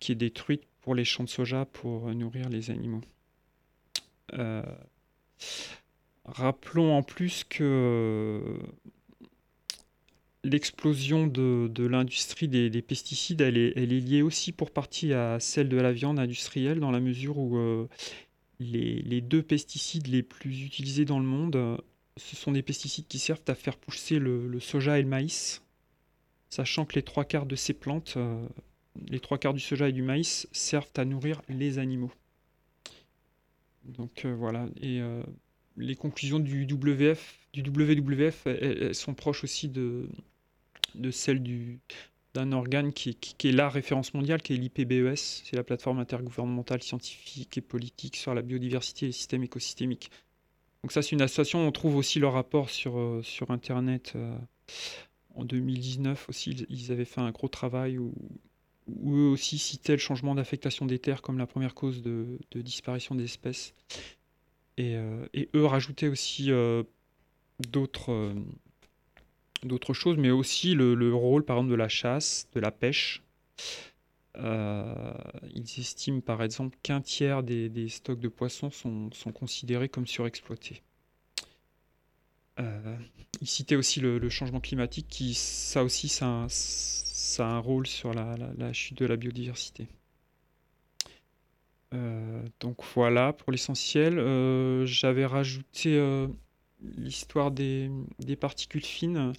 qui 0.00 0.10
est 0.10 0.16
détruite 0.16 0.64
pour 0.84 0.94
les 0.94 1.04
champs 1.04 1.24
de 1.24 1.30
soja 1.30 1.64
pour 1.64 2.14
nourrir 2.14 2.50
les 2.50 2.70
animaux. 2.70 3.00
Euh, 4.34 4.62
rappelons 6.26 6.94
en 6.94 7.02
plus 7.02 7.42
que 7.44 8.58
l'explosion 10.44 11.26
de, 11.26 11.86
l'industrie 11.86 12.48
des, 12.48 12.82
pesticides, 12.82 13.40
elle 13.40 13.56
est, 13.56 13.86
liée 13.86 14.20
aussi 14.20 14.52
pour 14.52 14.70
partie 14.70 15.14
à 15.14 15.40
celle 15.40 15.70
de 15.70 15.78
la 15.78 15.90
viande 15.90 16.18
industrielle, 16.18 16.80
dans 16.80 16.90
la 16.90 17.00
mesure 17.00 17.38
où 17.38 17.56
euh, 17.56 17.88
les, 18.60 19.22
deux 19.22 19.42
pesticides 19.42 20.08
les 20.08 20.22
plus 20.22 20.64
utilisés 20.64 21.06
dans 21.06 21.18
le 21.18 21.24
monde, 21.24 21.80
ce 22.18 22.36
sont 22.36 22.52
des 22.52 22.62
pesticides 22.62 23.08
qui 23.08 23.18
servent 23.18 23.40
à 23.48 23.54
faire 23.54 23.78
pousser 23.78 24.18
le, 24.18 24.60
soja 24.60 24.98
et 24.98 25.02
le 25.02 25.08
maïs, 25.08 25.62
sachant 26.50 26.84
que 26.84 26.96
les 26.96 27.02
trois 27.02 27.24
quarts 27.24 27.46
de 27.46 27.56
ces 27.56 27.72
plantes 27.72 28.18
euh, 28.18 28.46
les 29.08 29.20
trois 29.20 29.38
quarts 29.38 29.54
du 29.54 29.60
soja 29.60 29.88
et 29.88 29.92
du 29.92 30.02
maïs 30.02 30.48
servent 30.52 30.90
à 30.96 31.04
nourrir 31.04 31.42
les 31.48 31.78
animaux. 31.78 32.12
Donc 33.84 34.24
euh, 34.24 34.34
voilà, 34.34 34.66
et 34.80 35.00
euh, 35.00 35.22
les 35.76 35.94
conclusions 35.94 36.38
du 36.38 36.66
WF, 36.66 37.38
du 37.52 37.62
WWF, 37.62 38.46
sont 38.92 39.14
proches 39.14 39.44
aussi 39.44 39.68
de, 39.68 40.08
celles 41.10 41.42
du, 41.42 41.80
d'un 42.32 42.52
organe 42.52 42.92
qui, 42.92 43.18
est 43.44 43.52
la 43.52 43.68
référence 43.68 44.14
mondiale, 44.14 44.40
qui 44.40 44.54
est 44.54 44.56
l'IPBES, 44.56 45.16
c'est 45.16 45.56
la 45.56 45.64
plateforme 45.64 45.98
intergouvernementale 45.98 46.82
scientifique 46.82 47.58
et 47.58 47.60
politique 47.60 48.16
sur 48.16 48.34
la 48.34 48.42
biodiversité 48.42 49.06
et 49.06 49.08
les 49.08 49.12
systèmes 49.12 49.42
écosystémiques. 49.42 50.10
Donc 50.82 50.92
ça, 50.92 51.02
c'est 51.02 51.12
une 51.12 51.22
association, 51.22 51.66
on 51.66 51.72
trouve 51.72 51.96
aussi 51.96 52.20
leur 52.20 52.34
rapport 52.34 52.70
sur, 52.70 52.98
euh, 52.98 53.22
sur 53.22 53.50
Internet. 53.50 54.14
en 55.34 55.44
2019 55.44 56.28
aussi, 56.28 56.50
ils 56.70 56.92
avaient 56.92 57.04
fait 57.04 57.20
un 57.20 57.32
gros 57.32 57.48
travail 57.48 57.98
où 57.98 58.14
où 58.86 59.16
eux 59.16 59.28
aussi 59.28 59.58
citaient 59.58 59.92
le 59.92 59.98
changement 59.98 60.34
d'affectation 60.34 60.86
des 60.86 60.98
terres 60.98 61.22
comme 61.22 61.38
la 61.38 61.46
première 61.46 61.74
cause 61.74 62.02
de, 62.02 62.38
disparition 62.54 63.14
des 63.14 63.24
espèces. 63.24 63.74
Et, 64.76 64.96
euh, 64.96 65.26
eux 65.54 65.64
rajoutaient 65.64 66.08
aussi 66.08 66.50
euh, 66.50 66.82
euh, 68.08 68.34
d'autres 69.62 69.94
choses, 69.94 70.18
mais 70.18 70.30
aussi 70.30 70.74
le, 70.74 71.14
rôle, 71.14 71.44
par 71.44 71.56
exemple, 71.56 71.70
de 71.70 71.76
la 71.76 71.88
chasse, 71.88 72.48
de 72.54 72.60
la 72.60 72.70
pêche. 72.70 73.22
ils 74.36 75.78
estiment, 75.78 76.20
par 76.20 76.42
exemple, 76.42 76.76
qu'un 76.82 77.00
tiers 77.00 77.42
des, 77.42 77.88
stocks 77.88 78.20
de 78.20 78.28
poissons 78.28 78.70
sont, 78.70 79.10
considérés 79.32 79.88
comme 79.88 80.06
surexploités. 80.06 80.82
ils 82.58 83.48
citaient 83.48 83.76
aussi 83.76 84.00
le, 84.00 84.28
changement 84.28 84.60
climatique, 84.60 85.06
qui, 85.08 85.32
ça 85.34 85.84
aussi, 85.84 86.08
ça, 86.08 86.46
ça 87.34 87.48
a 87.48 87.50
un 87.50 87.58
rôle 87.58 87.86
sur 87.86 88.14
la, 88.14 88.72
chute 88.72 88.98
de 88.98 89.06
la 89.06 89.16
biodiversité. 89.16 89.88
Euh, 91.92 92.42
donc 92.60 92.78
voilà 92.94 93.32
pour 93.32 93.50
l'essentiel. 93.50 94.18
Euh, 94.18 94.86
j'avais 94.86 95.26
rajouté 95.26 95.96
euh, 95.96 96.28
l'histoire 96.80 97.50
des, 97.50 97.90
particules 98.40 98.84
fines. 98.84 99.32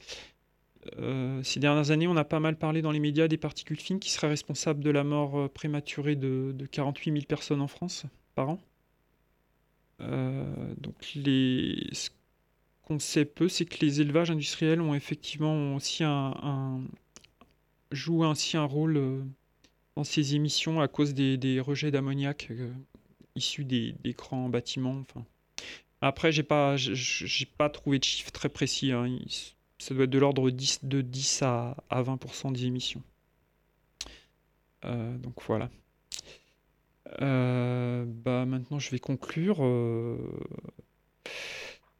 Ces 1.44 1.60
dernières 1.60 1.90
années, 1.90 2.08
on 2.08 2.18
a 2.18 2.26
pas 2.26 2.40
mal 2.40 2.58
parlé 2.58 2.82
dans 2.82 2.92
les 2.92 3.00
médias 3.00 3.28
des 3.28 3.38
particules 3.38 3.80
fines 3.80 4.00
qui 4.00 4.12
seraient 4.12 4.28
responsables 4.28 4.84
de 4.84 4.92
la 4.92 5.04
mort 5.04 5.50
prématurée 5.50 6.16
de, 6.16 6.52
de 6.54 6.66
48 6.68 7.12
000 7.12 7.26
personnes 7.26 7.62
en 7.62 7.68
France 7.68 8.06
par 8.36 8.50
an. 8.50 8.60
donc 10.00 10.96
ce 11.02 12.10
qu'on 12.84 13.00
sait 13.00 13.26
peu, 13.26 13.50
c'est 13.50 13.66
que 13.66 13.84
les 13.84 14.00
élevages 14.02 14.30
industriels 14.30 14.80
ont 14.80 14.94
effectivement 14.94 15.76
aussi 15.76 16.04
un, 16.04 16.84
jouent 17.92 18.24
ainsi 18.24 18.58
un 18.58 18.66
rôle 18.66 19.26
dans 19.96 20.04
ces 20.04 20.36
émissions 20.36 20.82
à 20.82 20.88
cause 20.88 21.14
des, 21.14 21.60
rejets 21.60 21.92
d'ammoniac 21.92 22.52
issus 23.36 23.66
des, 23.66 23.96
des, 24.04 24.14
grands 24.14 24.50
bâtiments. 24.50 25.02
Enfin, 25.02 25.26
après, 26.02 26.32
j'ai 26.32 26.44
pas, 26.44 26.76
j'ai 26.78 27.46
pas 27.46 27.70
trouvé 27.70 28.00
de 28.00 28.04
chiffres 28.04 28.32
très 28.32 28.50
précis. 28.50 28.92
Hein. 28.92 29.18
Ça 29.80 29.94
doit 29.94 30.06
être 30.06 30.10
de 30.10 30.20
l'ordre 30.20 30.46
de 30.46 30.56
10, 30.56 30.86
de 30.86 31.02
10 31.02 31.42
à, 31.42 31.78
à 31.90 32.04
20% 32.04 32.54
des 32.54 32.66
émissions. 32.66 33.04
Euh, 34.86 35.18
donc 35.18 35.42
voilà. 35.48 35.70
Euh, 37.22 38.06
bah 38.08 38.46
maintenant, 38.46 38.80
je 38.80 38.92
vais 38.92 39.00
conclure. 39.00 39.64
Euh, 39.64 40.18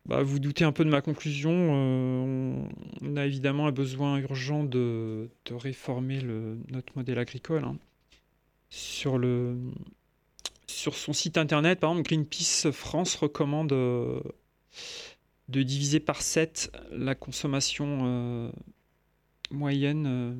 bah, 0.06 0.22
vous 0.22 0.40
doutez 0.40 0.64
un 0.64 0.72
peu 0.72 0.86
de 0.86 0.90
ma 0.90 1.02
conclusion. 1.02 1.52
on, 1.52 3.16
a 3.16 3.26
évidemment 3.26 3.68
un 3.68 3.72
besoin 3.72 4.18
urgent 4.18 4.64
de, 4.64 5.30
réformer 5.50 6.22
notre 6.72 6.96
modèle 6.96 7.20
agricole. 7.20 7.64
Hein. 7.64 7.78
Sur 8.70 9.18
le, 9.18 9.58
sur 10.68 10.96
son 10.96 11.14
site 11.14 11.38
internet, 11.38 11.80
par 11.80 11.92
exemple, 11.92 12.08
Greenpeace 12.08 12.72
France 12.72 13.16
recommande 13.16 13.72
euh, 13.74 14.20
de 15.50 15.64
diviser 15.64 16.00
par 16.00 16.22
7 16.22 16.72
la 16.92 17.16
consommation 17.16 18.00
euh, 18.04 18.52
moyenne 19.52 20.06
euh, 20.08 20.36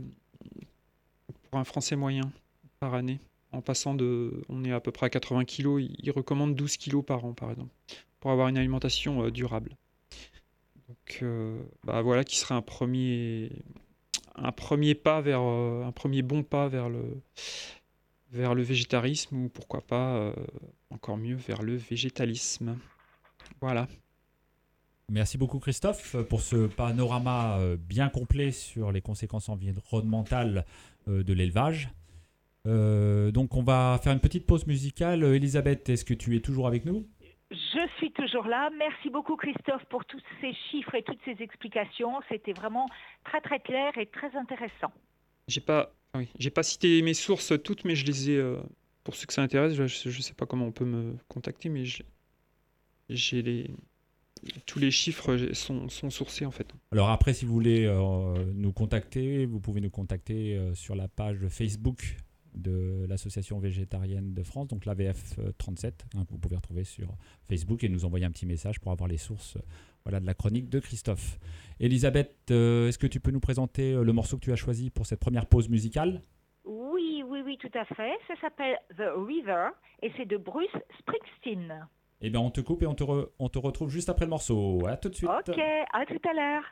pour 1.44 1.60
un 1.60 1.64
Français 1.64 1.96
moyen 1.96 2.32
par 2.80 2.94
année. 2.94 3.20
En 3.52 3.62
passant 3.62 3.96
de. 3.96 4.44
On 4.50 4.66
est 4.66 4.72
à 4.72 4.82
peu 4.82 4.92
près 4.92 5.06
à 5.06 5.10
80 5.10 5.46
kg, 5.46 5.80
il, 5.80 6.12
recommande 6.12 6.56
12 6.56 6.78
kg 6.78 7.02
par 7.02 7.24
an, 7.24 7.34
par 7.34 7.52
exemple, 7.52 7.74
pour 8.26 8.32
avoir 8.32 8.48
une 8.48 8.58
alimentation 8.58 9.30
durable. 9.30 9.78
Donc 10.90 11.24
bah 11.84 12.02
voilà 12.02 12.24
qui 12.24 12.38
serait 12.38 12.56
un 12.56 12.64
premier, 12.64 13.52
un 14.34 14.52
premier 14.52 14.96
pas 14.96 15.22
vers. 15.22 15.42
un 15.42 15.92
premier 15.92 16.24
bon 16.24 16.42
pas 16.42 16.68
vers 16.68 16.90
le 16.90 17.22
vers 18.32 18.56
le 18.56 18.64
végétarisme 18.64 19.36
ou 19.46 19.50
pourquoi 19.50 19.82
pas, 19.82 20.16
euh, 20.16 20.34
encore 20.90 21.18
mieux, 21.18 21.36
vers 21.36 21.62
le 21.62 21.76
végétalisme. 21.76 22.80
Voilà. 23.62 23.88
Merci 25.12 25.38
beaucoup 25.38 25.60
Christophe 25.60 26.16
pour 26.24 26.42
ce 26.42 26.66
panorama 26.66 27.60
euh, 27.60 27.78
bien 27.78 28.10
complet 28.10 28.52
sur 28.52 28.92
les 28.92 29.02
conséquences 29.02 29.50
environnementales 29.50 30.66
euh, 31.08 31.24
de 31.24 31.32
l'élevage. 31.32 31.90
donc 32.66 33.56
on 33.56 33.62
va 33.62 34.00
faire 34.02 34.14
une 34.14 34.20
petite 34.20 34.48
pause 34.48 34.66
musicale. 34.66 35.24
Elisabeth, 35.24 35.90
est-ce 35.90 36.04
que 36.04 36.16
tu 36.16 36.36
es 36.36 36.40
toujours 36.40 36.66
avec 36.66 36.86
nous? 36.86 37.06
Je 37.56 37.88
suis 37.98 38.12
toujours 38.12 38.48
là. 38.48 38.70
Merci 38.78 39.10
beaucoup 39.10 39.36
Christophe 39.36 39.86
pour 39.90 40.04
tous 40.06 40.22
ces 40.42 40.54
chiffres 40.70 40.96
et 40.96 41.04
toutes 41.04 41.20
ces 41.24 41.42
explications. 41.42 42.20
C'était 42.30 42.54
vraiment 42.54 42.88
très 43.24 43.40
très 43.42 43.60
clair 43.60 43.98
et 43.98 44.08
très 44.08 44.36
intéressant. 44.36 44.92
J'ai 45.48 45.62
pas 45.62 45.92
ah 46.16 46.20
oui, 46.20 46.30
j'ai 46.40 46.50
pas 46.50 46.64
cité 46.64 47.02
mes 47.02 47.14
sources 47.14 47.52
toutes, 47.62 47.84
mais 47.84 47.94
je 47.94 48.06
les 48.06 48.32
ai. 48.32 48.38
Euh, 48.38 48.58
pour 49.04 49.16
ceux 49.16 49.28
que 49.28 49.34
ça 49.34 49.42
intéresse, 49.42 49.74
je, 49.74 49.84
ne 49.84 50.22
sais 50.22 50.34
pas 50.34 50.46
comment 50.46 50.66
on 50.66 50.72
peut 50.72 50.86
me 50.86 51.18
contacter, 51.28 51.68
mais 51.68 51.84
j'ai 53.10 53.42
les. 53.42 53.70
Tous 54.66 54.80
les 54.80 54.92
chiffres 54.92 55.36
sont, 55.54 55.90
sont, 55.90 56.10
sourcés 56.10 56.46
en 56.46 56.52
fait. 56.52 56.72
Alors 56.92 57.10
après, 57.10 57.34
si 57.34 57.44
vous 57.44 57.54
voulez 57.54 57.86
euh, 57.86 58.46
nous 58.54 58.72
contacter, 58.72 59.46
vous 59.46 59.60
pouvez 59.60 59.82
nous 59.82 59.90
contacter 59.90 60.56
euh, 60.56 60.74
sur 60.74 60.96
la 60.96 61.10
page 61.10 61.46
Facebook 61.50 62.16
de 62.56 63.06
l'Association 63.08 63.60
végétarienne 63.60 64.34
de 64.34 64.44
France, 64.44 64.68
donc 64.68 64.86
l'AVF 64.86 65.40
37, 65.58 66.06
hein, 66.16 66.26
que 66.26 66.32
vous 66.32 66.38
pouvez 66.38 66.56
retrouver 66.56 66.84
sur 66.84 67.16
Facebook 67.48 67.84
et 67.84 67.90
nous 67.90 68.06
envoyer 68.06 68.26
un 68.26 68.32
petit 68.32 68.46
message 68.46 68.80
pour 68.80 68.92
avoir 68.92 69.08
les 69.08 69.18
sources 69.18 69.58
voilà, 70.06 70.20
de 70.20 70.26
la 70.26 70.34
chronique 70.34 70.70
de 70.70 70.80
Christophe. 70.80 71.40
Elisabeth, 71.80 72.34
euh, 72.52 72.88
est-ce 72.88 73.00
que 73.00 73.08
tu 73.08 73.20
peux 73.20 73.32
nous 73.32 73.40
présenter 73.40 73.94
euh, 73.94 74.04
le 74.04 74.14
morceau 74.14 74.38
que 74.38 74.44
tu 74.44 74.52
as 74.52 74.56
choisi 74.56 74.90
pour 74.90 75.06
cette 75.06 75.20
première 75.20 75.48
pause 75.48 75.68
musicale? 75.68 76.22
Oui, 76.64 77.24
oui, 77.28 77.42
oui, 77.44 77.58
tout 77.58 77.72
à 77.74 77.86
fait. 77.86 78.14
Ça 78.28 78.36
s'appelle 78.40 78.78
The 78.98 79.10
River 79.28 79.70
et 80.02 80.12
c'est 80.16 80.26
de 80.26 80.38
Bruce 80.38 80.70
Springsteen. 81.00 81.88
Eh 82.22 82.30
bien, 82.30 82.40
on 82.40 82.52
te 82.52 82.62
coupe 82.62 82.84
et 82.84 82.88
on 82.88 82.96
te, 82.96 83.04
on 83.40 83.50
te 83.50 83.60
retrouve 83.60 83.90
juste 83.90 84.10
après 84.10 84.26
le 84.26 84.30
morceau. 84.30 84.86
À 84.88 84.96
tout 84.96 85.10
de 85.10 85.16
suite. 85.16 85.30
Ok, 85.30 85.60
à 85.60 86.06
tout 86.06 86.22
à 86.30 86.34
l'heure. 86.34 86.64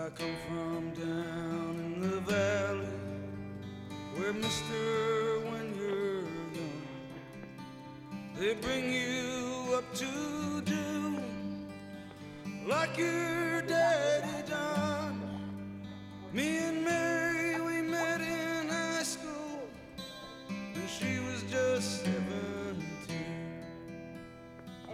I 0.00 0.08
come 0.08 0.36
from 0.48 0.94
down 0.94 1.76
in 1.84 2.00
the 2.00 2.20
valley 2.20 2.86
where, 4.16 4.32
mister, 4.32 5.40
when 5.50 5.74
you're 5.76 6.22
young, 6.56 6.82
they 8.38 8.54
bring 8.54 8.90
you 8.90 9.74
up 9.76 9.84
to 9.96 10.62
do 10.62 11.18
like 12.66 12.96
your 12.96 13.60
daddy 13.60 14.48
done. 14.48 15.20
Me 16.32 16.56
and 16.58 16.82
Mary, 16.82 17.60
we 17.60 17.82
met 17.82 18.22
in 18.22 18.68
high 18.70 19.02
school 19.02 19.68
when 20.48 20.88
she 20.88 21.20
was 21.26 21.42
just 21.50 22.06
17. 22.06 22.82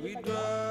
We 0.02 0.16
drive 0.16 0.65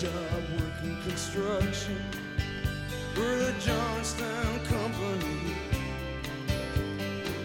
job 0.00 0.10
working 0.58 0.96
construction 1.02 1.94
for 3.12 3.20
the 3.20 3.54
Johnstown 3.60 4.58
Company. 4.60 5.54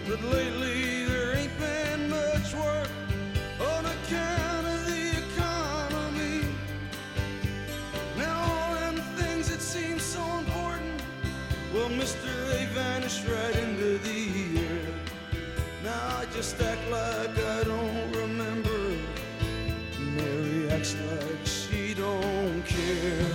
But 0.07 0.23
lately 0.23 1.03
there 1.03 1.35
ain't 1.35 1.59
been 1.59 2.09
much 2.09 2.53
work 2.53 2.87
on 3.59 3.85
account 3.85 4.67
of 4.67 4.85
the 4.85 5.21
economy. 5.33 6.47
Now 8.17 8.39
all 8.49 8.75
them 8.75 9.01
things 9.17 9.49
that 9.49 9.59
seem 9.59 9.99
so 9.99 10.23
important, 10.37 11.01
well, 11.73 11.89
mister, 11.89 12.33
they 12.53 12.67
vanished 12.67 13.27
right 13.27 13.55
into 13.67 13.97
the 13.97 14.59
air. 14.61 14.93
Now 15.83 16.19
I 16.19 16.25
just 16.33 16.61
act 16.61 16.89
like 16.89 17.37
I 17.37 17.63
don't 17.65 17.84
don't 23.01 23.31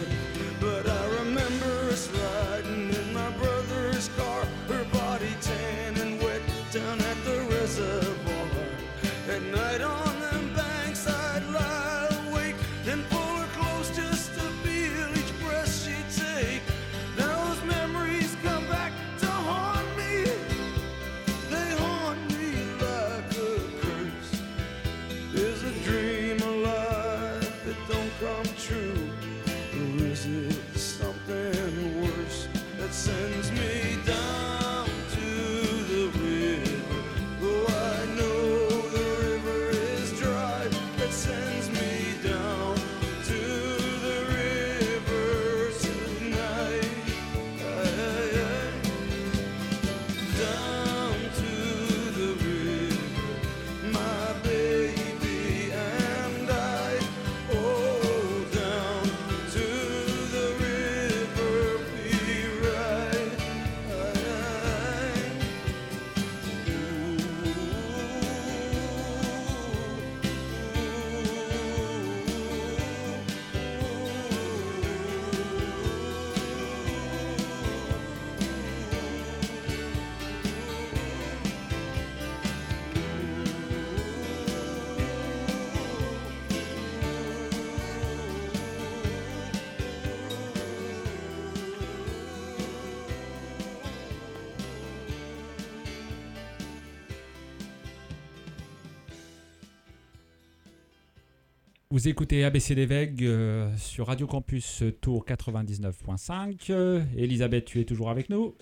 Vous 101.93 102.07
écoutez 102.07 102.45
ABC 102.45 102.77
des 102.77 102.87
Veig 102.87 103.25
euh, 103.25 103.69
sur 103.77 104.07
Radio 104.07 104.29
Campus 104.29 104.85
Tour 105.03 105.25
99.5. 105.27 106.71
Euh, 106.71 107.01
Elisabeth, 107.17 107.65
tu 107.65 107.81
es 107.81 107.85
toujours 107.85 108.11
avec 108.11 108.31
nous. 108.31 108.55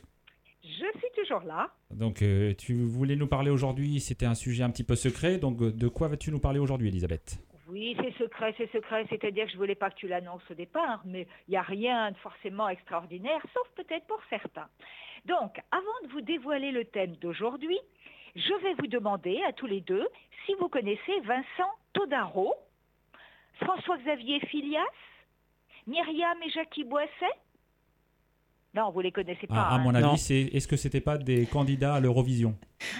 Je 0.63 0.99
suis 0.99 1.11
toujours 1.15 1.41
là. 1.41 1.71
Donc, 1.91 2.23
euh, 2.23 2.55
tu 2.55 2.87
voulais 2.87 3.17
nous 3.17 3.27
parler 3.27 3.51
aujourd'hui, 3.51 4.01
c'était 4.01 4.25
un 4.25 4.35
sujet 4.35 4.63
un 4.63 4.71
petit 4.71 4.83
peu 4.83 4.95
secret. 4.95 5.37
Donc, 5.37 5.61
euh, 5.61 5.71
de 5.71 5.89
quoi 5.89 6.09
vas-tu 6.09 6.31
nous 6.31 6.41
parler 6.41 6.59
aujourd'hui, 6.59 6.89
Elisabeth? 6.89 7.39
Oui, 7.69 7.95
c'est 8.01 8.17
secret, 8.17 8.55
c'est 8.57 8.73
secret. 8.73 9.05
C'est-à-dire 9.11 9.45
que 9.45 9.53
je 9.53 9.59
voulais 9.59 9.75
pas 9.75 9.91
que 9.91 9.97
tu 9.97 10.09
l'annonces 10.09 10.51
au 10.51 10.55
départ, 10.55 11.03
mais 11.05 11.27
il 11.49 11.51
n'y 11.51 11.59
a 11.59 11.63
rien 11.63 12.11
de 12.13 12.17
forcément 12.17 12.71
extraordinaire, 12.71 13.43
sauf 13.53 13.69
peut-être 13.77 14.07
pour 14.07 14.23
certains. 14.31 14.69
Donc, 15.27 15.61
avant 15.71 16.09
de 16.09 16.13
vous 16.15 16.23
dévoiler 16.23 16.71
le 16.73 16.87
thème 16.87 17.15
d'aujourd'hui, 17.17 17.79
je 18.37 18.63
vais 18.63 18.73
vous 18.79 18.87
demander 18.87 19.39
à 19.47 19.53
tous 19.53 19.67
les 19.67 19.83
deux 19.83 20.09
si 20.47 20.55
vous 20.59 20.71
connaissez 20.71 21.21
Vincent 21.27 21.71
Todaro, 21.93 22.55
François-Xavier 23.65 24.41
Filias, 24.47 24.85
Myriam 25.87 26.37
et 26.45 26.51
Jackie 26.51 26.85
Boisset? 26.85 27.11
Non, 28.75 28.91
vous 28.91 29.01
les 29.01 29.13
connaissez 29.13 29.47
pas. 29.47 29.55
Ah, 29.57 29.69
À 29.69 29.75
hein. 29.75 29.79
mon 29.79 29.93
Non. 29.93 30.11
avis, 30.11 30.19
c'est 30.19 30.41
est-ce 30.53 30.69
que 30.69 30.77
c'était 30.77 31.01
pas 31.01 31.19
des 31.19 31.47
candidats 31.47 31.95
à 31.95 32.01
l'Eurovision? 32.01 32.57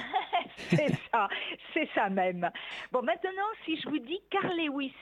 C'est 0.71 0.93
ça, 1.11 1.29
c'est 1.73 1.89
ça 1.95 2.11
même. 2.11 2.51
Bon, 2.93 3.01
maintenant, 3.01 3.31
si 3.65 3.81
je 3.81 3.89
vous 3.89 3.99
dis 4.01 4.21
Carl 4.31 4.55
Lewis, 4.55 4.93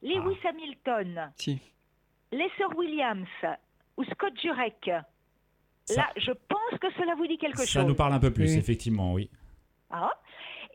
Lewis 0.00 0.38
Ah. 0.44 0.48
Hamilton, 0.50 1.32
Si. 1.36 1.58
Lester 2.30 2.66
Williams 2.76 3.26
ou 3.96 4.04
Scott 4.04 4.32
Jurek, 4.40 4.90
Ça- 5.86 6.00
là, 6.02 6.08
je 6.16 6.30
pense 6.30 6.78
que 6.80 6.92
cela 6.92 7.16
vous 7.16 7.26
dit 7.26 7.36
quelque 7.38 7.62
Ça 7.64 7.80
chose. 7.80 7.86
nous 7.88 7.96
parle 7.96 8.12
un 8.12 8.20
peu 8.20 8.32
plus, 8.32 8.52
Oui. 8.52 8.58
effectivement, 8.58 9.12
oui. 9.14 9.28
Hein 9.90 10.10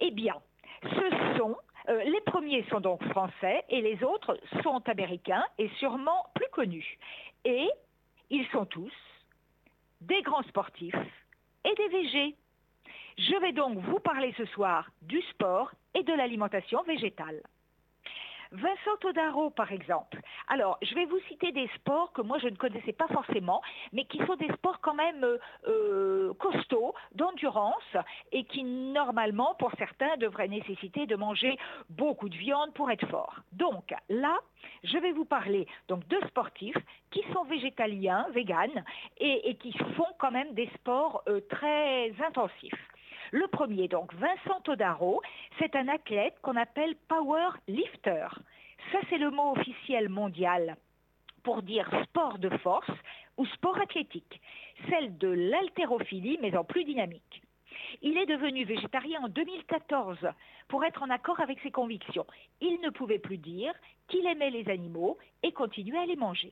eh 0.02 0.12
bien, 0.12 0.36
ce 0.84 1.38
sont 1.38 1.56
euh, 1.90 2.04
les 2.04 2.22
premiers 2.22 2.64
sont 2.70 2.80
donc 2.80 3.04
français 3.10 3.64
et 3.70 3.82
les 3.82 4.04
autres 4.04 4.38
sont 4.64 4.82
américains 4.88 5.44
et 5.58 5.70
sûrement 5.80 6.26
plus 6.36 6.50
connus. 6.52 6.98
Et 7.46 7.70
ils 8.30 8.48
sont 8.48 8.66
tous 8.66 8.94
des 10.02 10.22
grands 10.22 10.44
sportifs 10.44 10.96
et 11.66 11.76
des 11.76 11.88
VG. 11.90 12.36
Je 13.18 13.40
vais 13.42 13.52
donc 13.52 13.78
vous 13.78 14.00
parler 14.00 14.34
ce 14.38 14.46
soir 14.46 14.90
du 15.02 15.22
sport 15.24 15.72
et 15.94 16.04
de 16.04 16.14
l'alimentation 16.14 16.82
végétale. 16.84 17.42
Vincent 18.52 18.98
Todaro, 19.00 19.50
par 19.50 19.72
exemple. 19.72 20.20
Alors, 20.50 20.78
je 20.82 20.94
vais 20.94 21.06
vous 21.06 21.20
citer 21.30 21.52
des 21.52 21.70
sports 21.76 22.12
que 22.12 22.22
moi 22.22 22.38
je 22.40 22.48
ne 22.48 22.56
connaissais 22.56 22.92
pas 22.92 23.08
forcément, 23.08 23.62
mais 23.94 24.04
qui 24.06 24.18
sont 24.26 24.36
des 24.36 24.52
sports 24.54 24.82
quand 24.82 24.94
même 24.94 25.24
euh, 25.24 25.38
euh, 25.68 26.34
costauds, 26.34 26.94
d'endurance, 27.16 27.96
et 28.32 28.44
qui 28.44 28.64
normalement, 28.64 29.56
pour 29.58 29.72
certains, 29.78 30.18
devraient 30.18 30.50
nécessiter 30.50 31.06
de 31.06 31.16
manger 31.16 31.58
beaucoup 31.90 32.28
de 32.28 32.36
viande 32.36 32.74
pour 32.74 32.92
être 32.92 33.08
fort. 33.08 33.36
Donc 33.54 33.94
là, 34.10 34.38
je 34.84 34.98
vais 34.98 35.14
vous 35.14 35.26
parler 35.26 35.68
de 35.88 36.28
sportifs 36.28 36.78
qui 37.12 37.24
sont 37.34 37.44
végétaliens, 37.46 38.28
véganes, 38.32 38.84
et, 39.18 39.50
et 39.50 39.56
qui 39.56 39.72
font 39.96 40.14
quand 40.18 40.32
même 40.32 40.54
des 40.54 40.70
sports 40.76 41.24
euh, 41.28 41.40
très 41.50 42.14
intensifs. 42.26 42.91
Le 43.32 43.48
premier, 43.48 43.88
donc 43.88 44.14
Vincent 44.16 44.60
Todaro, 44.62 45.22
c'est 45.58 45.78
un 45.78 45.88
athlète 45.88 46.36
qu'on 46.42 46.58
appelle 46.58 46.96
power 47.08 47.48
lifter. 47.66 48.28
Ça, 48.92 49.00
c'est 49.10 49.18
le 49.18 49.32
mot 49.32 49.54
officiel 49.54 50.10
mondial 50.10 50.76
pour 51.44 51.62
dire 51.62 51.90
sport 52.04 52.40
de 52.40 52.50
force 52.58 52.92
ou 53.38 53.46
sport 53.46 53.80
athlétique, 53.80 54.42
celle 54.90 55.18
de 55.18 55.30
l'haltérophilie 55.30 56.40
mais 56.42 56.58
en 56.58 56.66
plus 56.66 56.84
dynamique. 56.84 57.42
Il 58.02 58.18
est 58.18 58.26
devenu 58.26 58.66
végétarien 58.66 59.22
en 59.24 59.30
2014 59.30 60.18
pour 60.68 60.84
être 60.84 61.02
en 61.02 61.10
accord 61.10 61.40
avec 61.40 61.60
ses 61.62 61.72
convictions. 61.72 62.28
Il 62.60 62.82
ne 62.82 62.90
pouvait 62.90 63.20
plus 63.20 63.38
dire 63.38 63.74
qu'il 64.10 64.26
aimait 64.28 64.50
les 64.50 64.70
animaux 64.70 65.18
et 65.42 65.54
continuait 65.54 66.00
à 66.00 66.06
les 66.06 66.18
manger. 66.18 66.52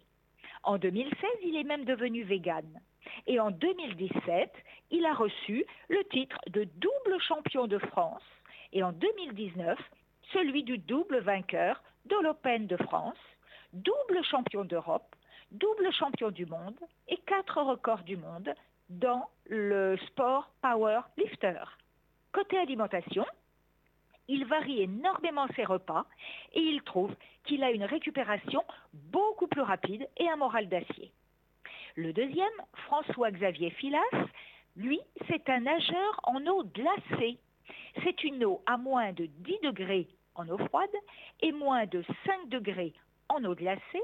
En 0.63 0.78
2016, 0.78 1.30
il 1.44 1.58
est 1.58 1.63
même 1.63 1.84
devenu 1.84 2.24
vegan. 2.24 2.80
Et 3.27 3.39
en 3.39 3.51
2017, 3.51 4.51
il 4.91 5.05
a 5.05 5.13
reçu 5.13 5.65
le 5.89 6.03
titre 6.05 6.38
de 6.47 6.63
double 6.63 7.19
champion 7.21 7.67
de 7.67 7.77
France 7.77 8.23
et 8.71 8.83
en 8.83 8.91
2019, 8.91 9.79
celui 10.33 10.63
du 10.63 10.77
double 10.77 11.19
vainqueur 11.19 11.81
de 12.05 12.15
l'Open 12.23 12.67
de 12.67 12.77
France, 12.77 13.17
double 13.73 14.23
champion 14.23 14.63
d'Europe, 14.63 15.15
double 15.51 15.91
champion 15.91 16.29
du 16.29 16.45
monde 16.45 16.77
et 17.07 17.17
quatre 17.25 17.62
records 17.62 18.03
du 18.03 18.17
monde 18.17 18.53
dans 18.89 19.27
le 19.45 19.97
sport 20.07 20.49
power 20.62 21.01
lifter. 21.17 21.59
Côté 22.31 22.57
alimentation, 22.57 23.25
il 24.27 24.45
varie 24.45 24.83
énormément 24.83 25.47
ses 25.55 25.63
repas 25.63 26.05
et 26.53 26.59
il 26.59 26.83
trouve 26.83 27.15
qu'il 27.43 27.63
a 27.63 27.71
une 27.71 27.83
récupération 27.83 28.63
beaucoup 28.93 29.47
plus 29.47 29.62
rapide 29.62 30.07
et 30.17 30.29
un 30.29 30.35
moral 30.35 30.69
d'acier. 30.69 31.12
Le 31.99 32.13
deuxième, 32.13 32.47
François-Xavier 32.85 33.71
Filas, 33.71 33.99
lui, 34.77 35.01
c'est 35.27 35.49
un 35.49 35.59
nageur 35.59 36.21
en 36.23 36.39
eau 36.47 36.63
glacée. 36.63 37.38
C'est 38.05 38.23
une 38.23 38.45
eau 38.45 38.63
à 38.65 38.77
moins 38.77 39.12
de 39.12 39.25
10 39.25 39.57
degrés 39.63 40.07
en 40.35 40.47
eau 40.47 40.57
froide 40.57 40.88
et 41.41 41.51
moins 41.51 41.88
de 41.88 42.01
5 42.25 42.47
degrés 42.47 42.93
en 43.27 43.43
eau 43.43 43.53
glacée 43.53 44.01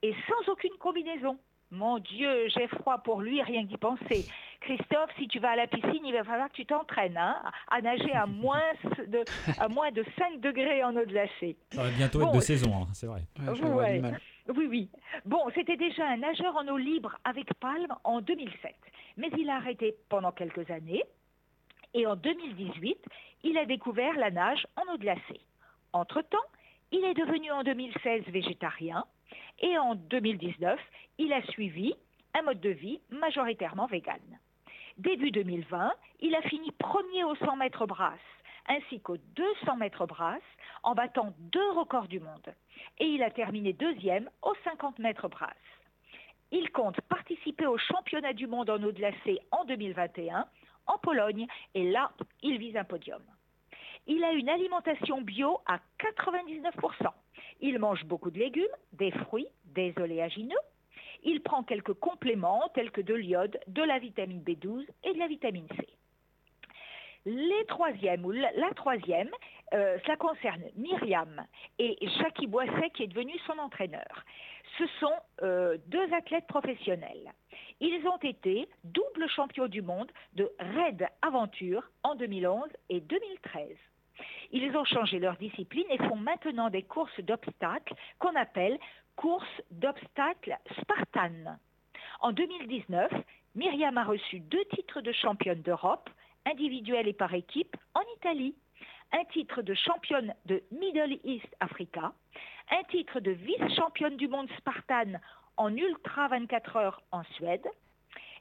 et 0.00 0.14
sans 0.26 0.52
aucune 0.52 0.72
combinaison. 0.78 1.36
Mon 1.70 1.98
Dieu, 1.98 2.48
j'ai 2.48 2.66
froid 2.66 2.96
pour 2.96 3.20
lui, 3.20 3.42
rien 3.42 3.66
qu'y 3.66 3.76
penser. 3.76 4.26
Christophe, 4.62 5.10
si 5.18 5.28
tu 5.28 5.38
vas 5.38 5.50
à 5.50 5.56
la 5.56 5.66
piscine, 5.66 6.00
il 6.02 6.14
va 6.14 6.24
falloir 6.24 6.48
que 6.48 6.54
tu 6.54 6.64
t'entraînes 6.64 7.18
hein, 7.18 7.36
à 7.70 7.82
nager 7.82 8.12
à 8.12 8.24
moins, 8.24 8.72
de, 9.06 9.22
à 9.58 9.68
moins 9.68 9.90
de 9.92 10.02
5 10.16 10.40
degrés 10.40 10.82
en 10.82 10.96
eau 10.96 11.04
glacée. 11.04 11.58
Ça 11.72 11.82
va 11.82 11.90
bientôt 11.90 12.22
être 12.22 12.32
de 12.32 12.40
saison, 12.40 12.72
hein, 12.74 12.86
c'est 12.94 13.06
vrai. 13.06 13.20
Ouais, 13.38 14.00
Oui, 14.48 14.66
oui. 14.66 14.90
Bon, 15.24 15.40
c'était 15.54 15.76
déjà 15.76 16.06
un 16.06 16.18
nageur 16.18 16.54
en 16.56 16.68
eau 16.68 16.76
libre 16.76 17.16
avec 17.24 17.52
palme 17.54 17.94
en 18.04 18.20
2007. 18.20 18.74
Mais 19.16 19.30
il 19.38 19.48
a 19.48 19.56
arrêté 19.56 19.94
pendant 20.10 20.32
quelques 20.32 20.70
années. 20.70 21.02
Et 21.94 22.06
en 22.06 22.14
2018, 22.16 22.98
il 23.44 23.56
a 23.56 23.64
découvert 23.64 24.14
la 24.18 24.30
nage 24.30 24.66
en 24.76 24.92
eau 24.92 24.98
glacée. 24.98 25.40
Entre-temps, 25.94 26.44
il 26.92 27.04
est 27.04 27.14
devenu 27.14 27.52
en 27.52 27.62
2016 27.62 28.24
végétarien. 28.28 29.04
Et 29.60 29.78
en 29.78 29.94
2019, 29.94 30.78
il 31.18 31.32
a 31.32 31.42
suivi 31.46 31.94
un 32.34 32.42
mode 32.42 32.60
de 32.60 32.70
vie 32.70 33.00
majoritairement 33.10 33.86
vegan. 33.86 34.20
Début 34.98 35.30
2020, 35.30 35.92
il 36.20 36.34
a 36.34 36.42
fini 36.42 36.70
premier 36.72 37.24
aux 37.24 37.36
100 37.36 37.56
mètres 37.56 37.86
brasse 37.86 38.18
ainsi 38.68 39.00
qu'aux 39.00 39.16
200 39.16 39.76
mètres 39.76 40.06
brasse 40.06 40.42
en 40.82 40.94
battant 40.94 41.34
deux 41.38 41.70
records 41.72 42.08
du 42.08 42.20
monde 42.20 42.54
et 42.98 43.06
il 43.06 43.22
a 43.22 43.30
terminé 43.30 43.72
deuxième 43.72 44.30
aux 44.42 44.54
50 44.64 44.98
mètres 44.98 45.28
brasse. 45.28 45.54
Il 46.52 46.70
compte 46.70 47.00
participer 47.02 47.66
au 47.66 47.78
championnat 47.78 48.32
du 48.32 48.46
monde 48.46 48.70
en 48.70 48.82
eau 48.82 48.92
glacée 48.92 49.40
en 49.50 49.64
2021 49.64 50.46
en 50.86 50.98
Pologne 50.98 51.46
et 51.74 51.90
là, 51.90 52.12
il 52.42 52.58
vise 52.58 52.76
un 52.76 52.84
podium. 52.84 53.22
Il 54.06 54.22
a 54.22 54.32
une 54.32 54.48
alimentation 54.48 55.22
bio 55.22 55.60
à 55.66 55.80
99%. 55.98 57.08
Il 57.60 57.78
mange 57.78 58.04
beaucoup 58.04 58.30
de 58.30 58.38
légumes, 58.38 58.66
des 58.92 59.10
fruits, 59.10 59.48
des 59.64 59.94
oléagineux. 59.98 60.58
Il 61.22 61.40
prend 61.40 61.62
quelques 61.62 61.94
compléments 61.94 62.68
tels 62.74 62.90
que 62.90 63.00
de 63.00 63.14
l'iode, 63.14 63.58
de 63.66 63.82
la 63.82 63.98
vitamine 63.98 64.42
B12 64.42 64.86
et 65.04 65.14
de 65.14 65.18
la 65.18 65.26
vitamine 65.26 65.68
C. 65.76 65.88
Les 67.26 67.64
troisièmes, 67.68 68.24
ou 68.26 68.32
la, 68.32 68.70
troisième, 68.76 69.30
euh, 69.72 69.98
cela 70.04 70.16
concerne 70.16 70.62
Myriam 70.76 71.42
et 71.78 71.96
Jackie 72.18 72.46
Boisset 72.46 72.90
qui 72.94 73.04
est 73.04 73.08
devenu 73.08 73.32
son 73.46 73.58
entraîneur. 73.58 74.24
Ce 74.76 74.86
sont 75.00 75.14
euh, 75.42 75.78
deux 75.86 76.12
athlètes 76.12 76.46
professionnels. 76.46 77.32
Ils 77.80 78.06
ont 78.06 78.18
été 78.18 78.68
double 78.84 79.28
champions 79.28 79.68
du 79.68 79.80
monde 79.80 80.10
de 80.34 80.50
raid 80.58 81.06
aventure 81.22 81.88
en 82.02 82.14
2011 82.14 82.68
et 82.90 83.00
2013. 83.00 83.68
Ils 84.52 84.76
ont 84.76 84.84
changé 84.84 85.18
leur 85.18 85.36
discipline 85.36 85.86
et 85.90 85.98
font 85.98 86.16
maintenant 86.16 86.68
des 86.68 86.82
courses 86.82 87.20
d'obstacles 87.20 87.94
qu'on 88.18 88.36
appelle 88.36 88.78
courses 89.16 89.62
d'obstacles 89.70 90.56
Spartan. 90.80 91.56
En 92.20 92.32
2019, 92.32 93.10
Myriam 93.54 93.96
a 93.98 94.04
reçu 94.04 94.40
deux 94.40 94.64
titres 94.66 95.00
de 95.00 95.12
championne 95.12 95.62
d'Europe, 95.62 96.10
individuelle 96.46 97.08
et 97.08 97.12
par 97.12 97.34
équipe, 97.34 97.76
en 97.94 98.02
Italie. 98.16 98.54
Un 99.12 99.24
titre 99.26 99.62
de 99.62 99.74
championne 99.74 100.34
de 100.46 100.62
Middle 100.72 101.18
East 101.24 101.46
Africa, 101.60 102.12
un 102.70 102.82
titre 102.84 103.20
de 103.20 103.30
vice-championne 103.30 104.16
du 104.16 104.26
monde 104.26 104.48
Spartan 104.58 105.12
en 105.56 105.76
ultra 105.76 106.28
24 106.28 106.76
heures 106.76 107.02
en 107.12 107.22
Suède 107.36 107.66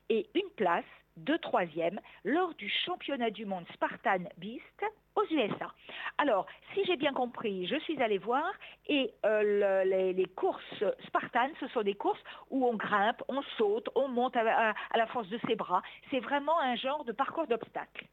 et 0.10 0.28
une 0.34 0.50
place 0.56 0.84
de 1.18 1.38
troisième 1.38 2.00
lors 2.24 2.54
du 2.56 2.70
championnat 2.86 3.30
du 3.30 3.46
monde 3.46 3.66
Spartan 3.74 4.24
Beast 4.38 4.86
aux 5.16 5.26
USA. 5.32 5.72
Alors, 6.18 6.46
si 6.74 6.84
j'ai 6.86 6.96
bien 6.98 7.14
compris, 7.14 7.68
je 7.68 7.76
suis 7.82 8.02
allée 8.02 8.18
voir 8.18 8.52
et 8.88 9.14
euh, 9.26 9.84
le- 9.84 10.12
les, 10.14 10.26
courses 10.26 10.84
Spartan, 11.06 11.50
ce 11.60 11.68
sont 11.68 11.84
des 11.84 11.94
courses 11.94 12.22
où 12.50 12.66
on 12.68 12.74
grimpe, 12.76 13.22
on 13.28 13.42
saute, 13.58 13.88
on 13.96 14.08
monte 14.08 14.36
à, 14.36 14.70
à- 14.72 14.74
à 14.92 14.98
la 14.98 15.06
force 15.08 15.28
de 15.30 15.40
ses 15.48 15.56
bras. 15.56 15.82
C'est 16.10 16.20
vraiment 16.20 16.60
un 16.60 16.76
genre 16.76 17.06
de 17.06 17.12
parcours 17.12 17.46
d'obstacles. 17.48 18.08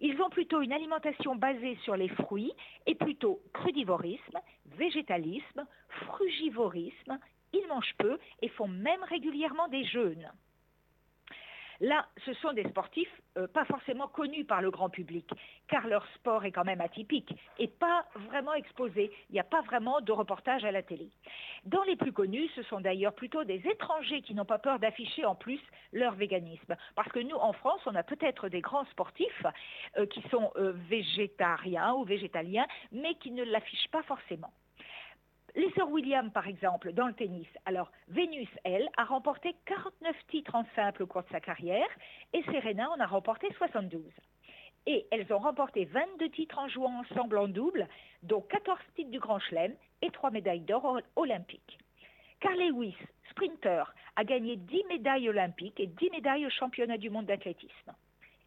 Ils 0.00 0.20
ont 0.20 0.30
plutôt 0.30 0.62
une 0.62 0.72
alimentation 0.72 1.36
basée 1.36 1.76
sur 1.84 1.96
les 1.96 2.08
fruits 2.08 2.52
et 2.86 2.94
plutôt 2.94 3.40
crudivorisme, 3.52 4.38
végétalisme, 4.66 5.64
frugivorisme. 6.06 7.18
Ils 7.52 7.66
mangent 7.68 7.94
peu 7.98 8.18
et 8.40 8.48
font 8.48 8.68
même 8.68 9.02
régulièrement 9.04 9.68
des 9.68 9.84
jeûnes. 9.84 10.30
Là, 11.82 12.06
ce 12.24 12.32
sont 12.34 12.52
des 12.52 12.62
sportifs 12.68 13.10
euh, 13.36 13.48
pas 13.48 13.64
forcément 13.64 14.06
connus 14.06 14.44
par 14.44 14.62
le 14.62 14.70
grand 14.70 14.88
public, 14.88 15.28
car 15.66 15.88
leur 15.88 16.06
sport 16.14 16.44
est 16.44 16.52
quand 16.52 16.64
même 16.64 16.80
atypique 16.80 17.34
et 17.58 17.66
pas 17.66 18.06
vraiment 18.28 18.54
exposé. 18.54 19.10
Il 19.30 19.32
n'y 19.32 19.40
a 19.40 19.44
pas 19.44 19.62
vraiment 19.62 20.00
de 20.00 20.12
reportage 20.12 20.64
à 20.64 20.70
la 20.70 20.84
télé. 20.84 21.10
Dans 21.64 21.82
les 21.82 21.96
plus 21.96 22.12
connus, 22.12 22.48
ce 22.54 22.62
sont 22.62 22.80
d'ailleurs 22.80 23.14
plutôt 23.14 23.42
des 23.42 23.60
étrangers 23.68 24.22
qui 24.22 24.32
n'ont 24.32 24.44
pas 24.44 24.60
peur 24.60 24.78
d'afficher 24.78 25.24
en 25.24 25.34
plus 25.34 25.60
leur 25.92 26.14
véganisme. 26.14 26.76
Parce 26.94 27.10
que 27.10 27.18
nous, 27.18 27.34
en 27.34 27.52
France, 27.52 27.80
on 27.86 27.96
a 27.96 28.04
peut-être 28.04 28.48
des 28.48 28.60
grands 28.60 28.84
sportifs 28.84 29.46
euh, 29.96 30.06
qui 30.06 30.22
sont 30.30 30.52
euh, 30.54 30.74
végétariens 30.88 31.94
ou 31.94 32.04
végétaliens, 32.04 32.66
mais 32.92 33.16
qui 33.16 33.32
ne 33.32 33.42
l'affichent 33.42 33.90
pas 33.90 34.04
forcément. 34.04 34.52
Les 35.54 35.70
sœurs 35.72 35.90
Williams, 35.90 36.32
par 36.32 36.48
exemple, 36.48 36.92
dans 36.94 37.06
le 37.06 37.12
tennis. 37.12 37.46
Alors, 37.66 37.92
Vénus, 38.08 38.48
elle, 38.64 38.88
a 38.96 39.04
remporté 39.04 39.54
49 39.66 40.16
titres 40.28 40.54
en 40.54 40.64
simple 40.74 41.02
au 41.02 41.06
cours 41.06 41.24
de 41.24 41.28
sa 41.28 41.40
carrière 41.40 41.88
et 42.32 42.42
Serena 42.44 42.90
en 42.90 43.00
a 43.00 43.06
remporté 43.06 43.48
72. 43.58 44.02
Et 44.86 45.06
elles 45.10 45.30
ont 45.32 45.38
remporté 45.38 45.84
22 45.84 46.30
titres 46.30 46.58
en 46.58 46.68
jouant 46.68 47.00
ensemble 47.00 47.36
en 47.36 47.48
double, 47.48 47.86
dont 48.22 48.40
14 48.40 48.78
titres 48.96 49.10
du 49.10 49.18
Grand 49.18 49.38
Chelem 49.40 49.74
et 50.00 50.10
3 50.10 50.30
médailles 50.30 50.60
d'or 50.60 51.00
olympiques. 51.16 51.78
Carl 52.40 52.58
Lewis, 52.58 52.96
sprinter, 53.30 53.84
a 54.16 54.24
gagné 54.24 54.56
10 54.56 54.84
médailles 54.88 55.28
olympiques 55.28 55.78
et 55.78 55.86
10 55.86 56.10
médailles 56.10 56.46
au 56.46 56.50
championnat 56.50 56.96
du 56.96 57.10
monde 57.10 57.26
d'athlétisme. 57.26 57.92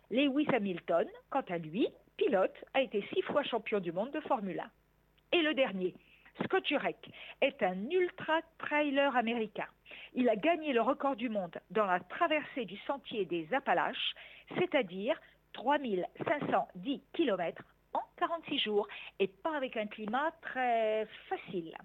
Lewis 0.10 0.48
Hamilton, 0.52 1.08
quant 1.30 1.46
à 1.50 1.58
lui, 1.60 1.88
pilote, 2.18 2.56
a 2.74 2.82
été 2.82 3.08
six 3.14 3.22
fois 3.22 3.44
champion 3.44 3.80
du 3.80 3.92
monde 3.92 4.12
de 4.12 4.20
Formule 4.22 4.60
1. 4.60 5.38
Et 5.38 5.42
le 5.42 5.54
dernier, 5.54 5.94
Scott 6.44 6.66
Jurek, 6.68 7.10
est 7.42 7.64
un 7.64 7.90
ultra-trailer 7.90 9.16
américain. 9.16 9.68
Il 10.14 10.30
a 10.30 10.36
gagné 10.36 10.74
le 10.74 10.82
record 10.82 11.16
du 11.16 11.30
monde 11.30 11.58
dans 11.70 11.86
la 11.86 12.00
traversée 12.00 12.66
du 12.66 12.78
sentier 12.80 13.26
des 13.26 13.54
Appalaches, 13.54 14.16
c'est-à-dire 14.58 15.20
3510 15.54 17.02
km 17.14 17.64
en 17.94 18.02
46 18.18 18.60
jours, 18.60 18.88
et 19.20 19.28
pas 19.28 19.56
avec 19.56 19.78
un 19.78 19.88
climat 19.88 20.32
très 20.42 21.08
facile. 21.30 21.76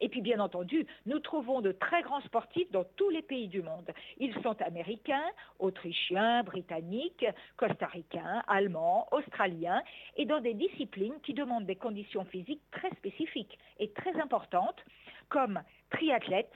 Et 0.00 0.08
puis 0.08 0.20
bien 0.20 0.40
entendu, 0.40 0.86
nous 1.06 1.18
trouvons 1.18 1.60
de 1.60 1.72
très 1.72 2.02
grands 2.02 2.20
sportifs 2.22 2.70
dans 2.70 2.84
tous 2.96 3.08
les 3.10 3.22
pays 3.22 3.48
du 3.48 3.62
monde. 3.62 3.90
Ils 4.18 4.34
sont 4.42 4.60
américains, 4.62 5.24
autrichiens, 5.58 6.42
britanniques, 6.42 7.26
costaricains, 7.56 8.42
allemands, 8.46 9.08
australiens, 9.12 9.82
et 10.16 10.26
dans 10.26 10.40
des 10.40 10.54
disciplines 10.54 11.18
qui 11.22 11.34
demandent 11.34 11.66
des 11.66 11.76
conditions 11.76 12.24
physiques 12.24 12.62
très 12.70 12.90
spécifiques 12.90 13.58
et 13.78 13.90
très 13.92 14.14
importantes, 14.20 14.84
comme 15.28 15.60
triathlète, 15.90 16.52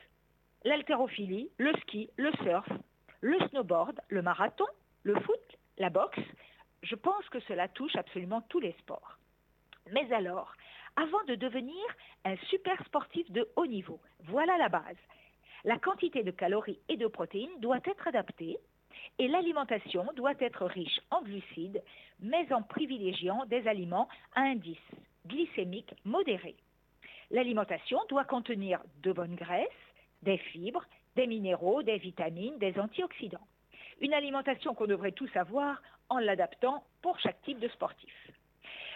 l'haltérophilie, 0.64 1.50
le 1.58 1.72
ski, 1.80 2.10
le 2.16 2.30
surf, 2.42 2.68
le 3.20 3.38
snowboard, 3.48 4.00
le 4.08 4.22
marathon, 4.22 4.66
le 5.02 5.14
foot, 5.20 5.58
la 5.78 5.90
boxe. 5.90 6.18
Je 6.82 6.94
pense 6.94 7.28
que 7.28 7.40
cela 7.40 7.68
touche 7.68 7.96
absolument 7.96 8.42
tous 8.42 8.60
les 8.60 8.72
sports. 8.80 9.18
Mais 9.92 10.12
alors, 10.12 10.52
avant 10.96 11.22
de 11.24 11.34
devenir 11.34 11.84
un 12.24 12.36
super 12.48 12.82
sportif 12.86 13.30
de 13.30 13.48
haut 13.56 13.66
niveau, 13.66 14.00
voilà 14.24 14.56
la 14.58 14.68
base. 14.68 14.96
La 15.64 15.78
quantité 15.78 16.22
de 16.22 16.30
calories 16.30 16.80
et 16.88 16.96
de 16.96 17.06
protéines 17.06 17.60
doit 17.60 17.80
être 17.84 18.08
adaptée 18.08 18.58
et 19.18 19.28
l'alimentation 19.28 20.06
doit 20.16 20.34
être 20.40 20.66
riche 20.66 21.00
en 21.10 21.22
glucides, 21.22 21.82
mais 22.20 22.52
en 22.52 22.62
privilégiant 22.62 23.44
des 23.46 23.66
aliments 23.68 24.08
à 24.34 24.42
indice 24.42 24.78
glycémique 25.26 25.94
modéré. 26.04 26.56
L'alimentation 27.30 27.98
doit 28.08 28.24
contenir 28.24 28.80
de 29.02 29.12
bonnes 29.12 29.36
graisses, 29.36 29.68
des 30.22 30.38
fibres, 30.38 30.84
des 31.16 31.26
minéraux, 31.26 31.82
des 31.82 31.98
vitamines, 31.98 32.58
des 32.58 32.78
antioxydants. 32.78 33.46
Une 34.00 34.14
alimentation 34.14 34.74
qu'on 34.74 34.86
devrait 34.86 35.12
tous 35.12 35.30
avoir 35.36 35.80
en 36.08 36.18
l'adaptant 36.18 36.84
pour 37.02 37.18
chaque 37.20 37.40
type 37.42 37.60
de 37.60 37.68
sportif. 37.68 38.30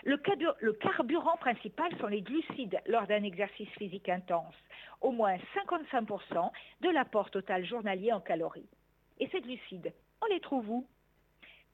Le, 0.03 0.17
carbu- 0.17 0.57
le 0.61 0.73
carburant 0.73 1.37
principal 1.37 1.97
sont 1.99 2.09
les 2.09 2.23
glucides 2.23 2.81
lors 2.87 3.07
d'un 3.07 3.23
exercice 3.23 3.69
physique 3.79 4.09
intense, 4.09 4.55
au 5.01 5.13
moins 5.13 5.37
55% 5.55 6.51
de 6.81 6.89
l'apport 6.91 7.31
total 7.31 7.65
journalier 7.65 8.13
en 8.13 8.21
calories. 8.21 8.69
Et 9.21 9.29
ces 9.29 9.41
glucides, 9.41 9.93
on 10.23 10.27
les 10.27 10.41
trouve 10.41 10.69
où? 10.69 10.87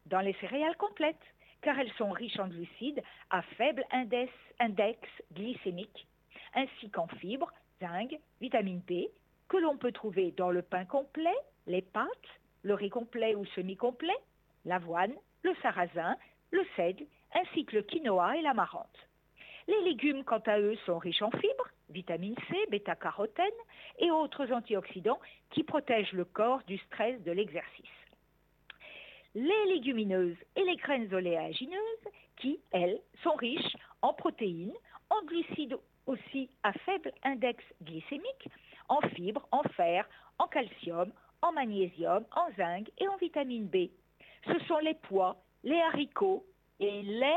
Dans 0.06 0.20
les 0.20 0.34
céréales 0.34 0.76
complètes, 0.76 1.16
car 1.62 1.78
elles 1.78 1.92
sont 1.92 2.10
riches 2.10 2.38
en 2.38 2.48
glucides 2.48 3.02
à 3.30 3.42
faible 3.42 3.84
index, 3.90 4.32
index 4.58 4.98
glycémique, 5.32 6.06
ainsi 6.54 6.90
qu'en 6.90 7.06
fibres, 7.06 7.52
zinc, 7.80 8.18
vitamine 8.40 8.80
B, 8.80 9.08
que 9.48 9.56
l'on 9.56 9.76
peut 9.76 9.92
trouver 9.92 10.32
dans 10.32 10.50
le 10.50 10.62
pain 10.62 10.84
complet, 10.84 11.36
les 11.66 11.82
pâtes, 11.82 12.08
le 12.62 12.74
riz 12.74 12.90
complet 12.90 13.34
ou 13.34 13.44
semi-complet, 13.46 14.16
l'avoine, 14.64 15.14
le 15.42 15.54
sarrasin, 15.62 16.16
le 16.50 16.64
seigle, 16.76 17.06
ainsi 17.34 17.64
que 17.64 17.76
le 17.76 17.82
quinoa 17.82 18.36
et 18.36 18.42
l'amarante. 18.42 19.08
Les 19.68 19.80
légumes, 19.82 20.24
quant 20.24 20.42
à 20.46 20.58
eux, 20.58 20.76
sont 20.86 20.98
riches 20.98 21.22
en 21.22 21.30
fibres, 21.30 21.68
vitamine 21.90 22.34
C, 22.48 22.56
bêta-carotène 22.70 23.46
et 23.98 24.10
autres 24.10 24.50
antioxydants 24.52 25.20
qui 25.50 25.62
protègent 25.62 26.12
le 26.12 26.24
corps 26.24 26.62
du 26.66 26.78
stress 26.78 27.20
de 27.22 27.32
l'exercice. 27.32 27.86
Les 29.34 29.64
légumineuses 29.66 30.36
et 30.56 30.64
les 30.64 30.76
graines 30.76 31.12
oléagineuses 31.14 32.08
qui, 32.36 32.58
elles, 32.72 33.00
sont 33.22 33.34
riches 33.34 33.76
en 34.02 34.12
protéines, 34.12 34.74
en 35.08 35.22
glucides 35.24 35.76
aussi 36.06 36.50
à 36.62 36.72
faible 36.72 37.12
index 37.22 37.62
glycémique, 37.82 38.48
en 38.88 39.00
fibres, 39.10 39.46
en 39.52 39.62
fer, 39.62 40.08
en 40.38 40.48
calcium, 40.48 41.12
en 41.42 41.52
magnésium, 41.52 42.24
en 42.34 42.50
zinc 42.56 42.90
et 42.98 43.06
en 43.06 43.16
vitamine 43.18 43.66
B. 43.66 43.90
Ce 44.46 44.58
sont 44.66 44.78
les 44.78 44.94
pois, 44.94 45.36
les 45.62 45.80
haricots 45.80 46.44
et 46.80 47.02
les 47.02 47.36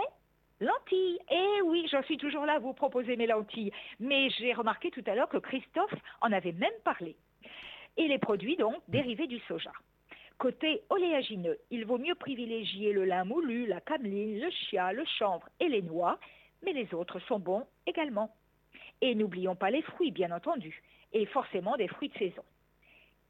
lentilles. 0.60 1.20
Eh 1.30 1.62
oui, 1.64 1.88
j'en 1.92 2.02
suis 2.04 2.18
toujours 2.18 2.46
là 2.46 2.54
à 2.54 2.60
vous 2.60 2.74
proposer 2.74 3.16
mes 3.16 3.28
lentilles. 3.28 3.72
Mais 4.00 4.30
j'ai 4.32 4.54
remarqué 4.54 4.90
tout 4.90 5.04
à 5.06 5.16
l'heure 5.16 5.30
que 5.30 5.38
Christophe 5.38 5.94
en 6.22 6.32
avait 6.32 6.54
même 6.54 6.74
parlé. 6.84 7.16
Et 7.98 8.08
les 8.08 8.18
produits 8.18 8.56
donc 8.56 8.78
dérivés 8.88 9.28
du 9.28 9.40
soja. 9.42 9.72
Côté 10.40 10.82
oléagineux, 10.90 11.60
il 11.70 11.86
vaut 11.86 12.00
mieux 12.00 12.16
privilégier 12.16 12.92
le 12.92 13.06
lin 13.06 13.24
moulu, 13.24 13.68
la 13.68 13.82
cameline, 13.82 14.40
le 14.40 14.50
chia, 14.50 14.92
le 14.92 15.06
chanvre 15.06 15.48
et 15.60 15.70
les 15.70 15.84
noix, 15.84 16.18
mais 16.64 16.74
les 16.74 16.92
autres 16.94 17.20
sont 17.20 17.40
bons 17.40 17.66
également. 17.86 18.34
Et 19.02 19.14
n'oublions 19.16 19.56
pas 19.56 19.70
les 19.70 19.84
fruits, 19.84 20.12
bien 20.12 20.32
entendu, 20.32 20.82
et 21.14 21.26
forcément 21.28 21.78
des 21.78 21.88
fruits 21.88 22.10
de 22.10 22.18
saison. 22.18 22.44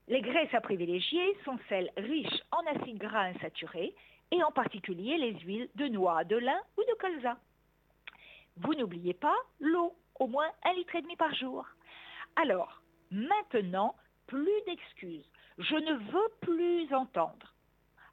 Les 0.07 0.21
graisses 0.21 0.53
à 0.53 0.61
privilégier 0.61 1.37
sont 1.43 1.57
celles 1.67 1.91
riches 1.97 2.41
en 2.51 2.65
acides 2.67 2.97
gras 2.97 3.25
insaturés 3.25 3.93
et 4.33 4.43
en 4.43 4.51
particulier 4.51 5.17
les 5.17 5.39
huiles 5.41 5.69
de 5.75 5.87
noix, 5.87 6.23
de 6.23 6.37
lin 6.37 6.59
ou 6.77 6.81
de 6.81 6.97
colza. 6.99 7.37
Vous 8.57 8.73
n'oubliez 8.73 9.13
pas 9.13 9.35
l'eau, 9.59 9.95
au 10.19 10.27
moins 10.27 10.49
un 10.65 10.73
litre 10.73 10.95
et 10.95 11.03
demi 11.03 11.15
par 11.15 11.33
jour. 11.35 11.65
Alors, 12.35 12.81
maintenant, 13.11 13.95
plus 14.25 14.61
d'excuses. 14.65 15.29
Je 15.59 15.75
ne 15.75 15.93
veux 15.93 16.29
plus 16.41 16.91
entendre. 16.95 17.53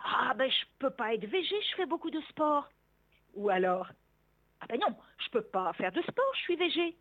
Ah 0.05 0.35
ben 0.35 0.51
je 0.51 0.65
peux 0.79 0.91
pas 0.91 1.15
être 1.15 1.25
végé, 1.25 1.57
je 1.71 1.77
fais 1.77 1.87
beaucoup 1.87 2.11
de 2.11 2.21
sport. 2.29 2.69
Ou 3.35 3.49
alors, 3.49 3.89
ah 4.61 4.67
ben 4.69 4.79
non, 4.79 4.95
je 5.25 5.31
peux 5.31 5.43
pas 5.43 5.73
faire 5.75 5.93
de 5.93 6.03
sport, 6.03 6.35
je 6.35 6.41
suis 6.41 6.57
végé. 6.57 6.97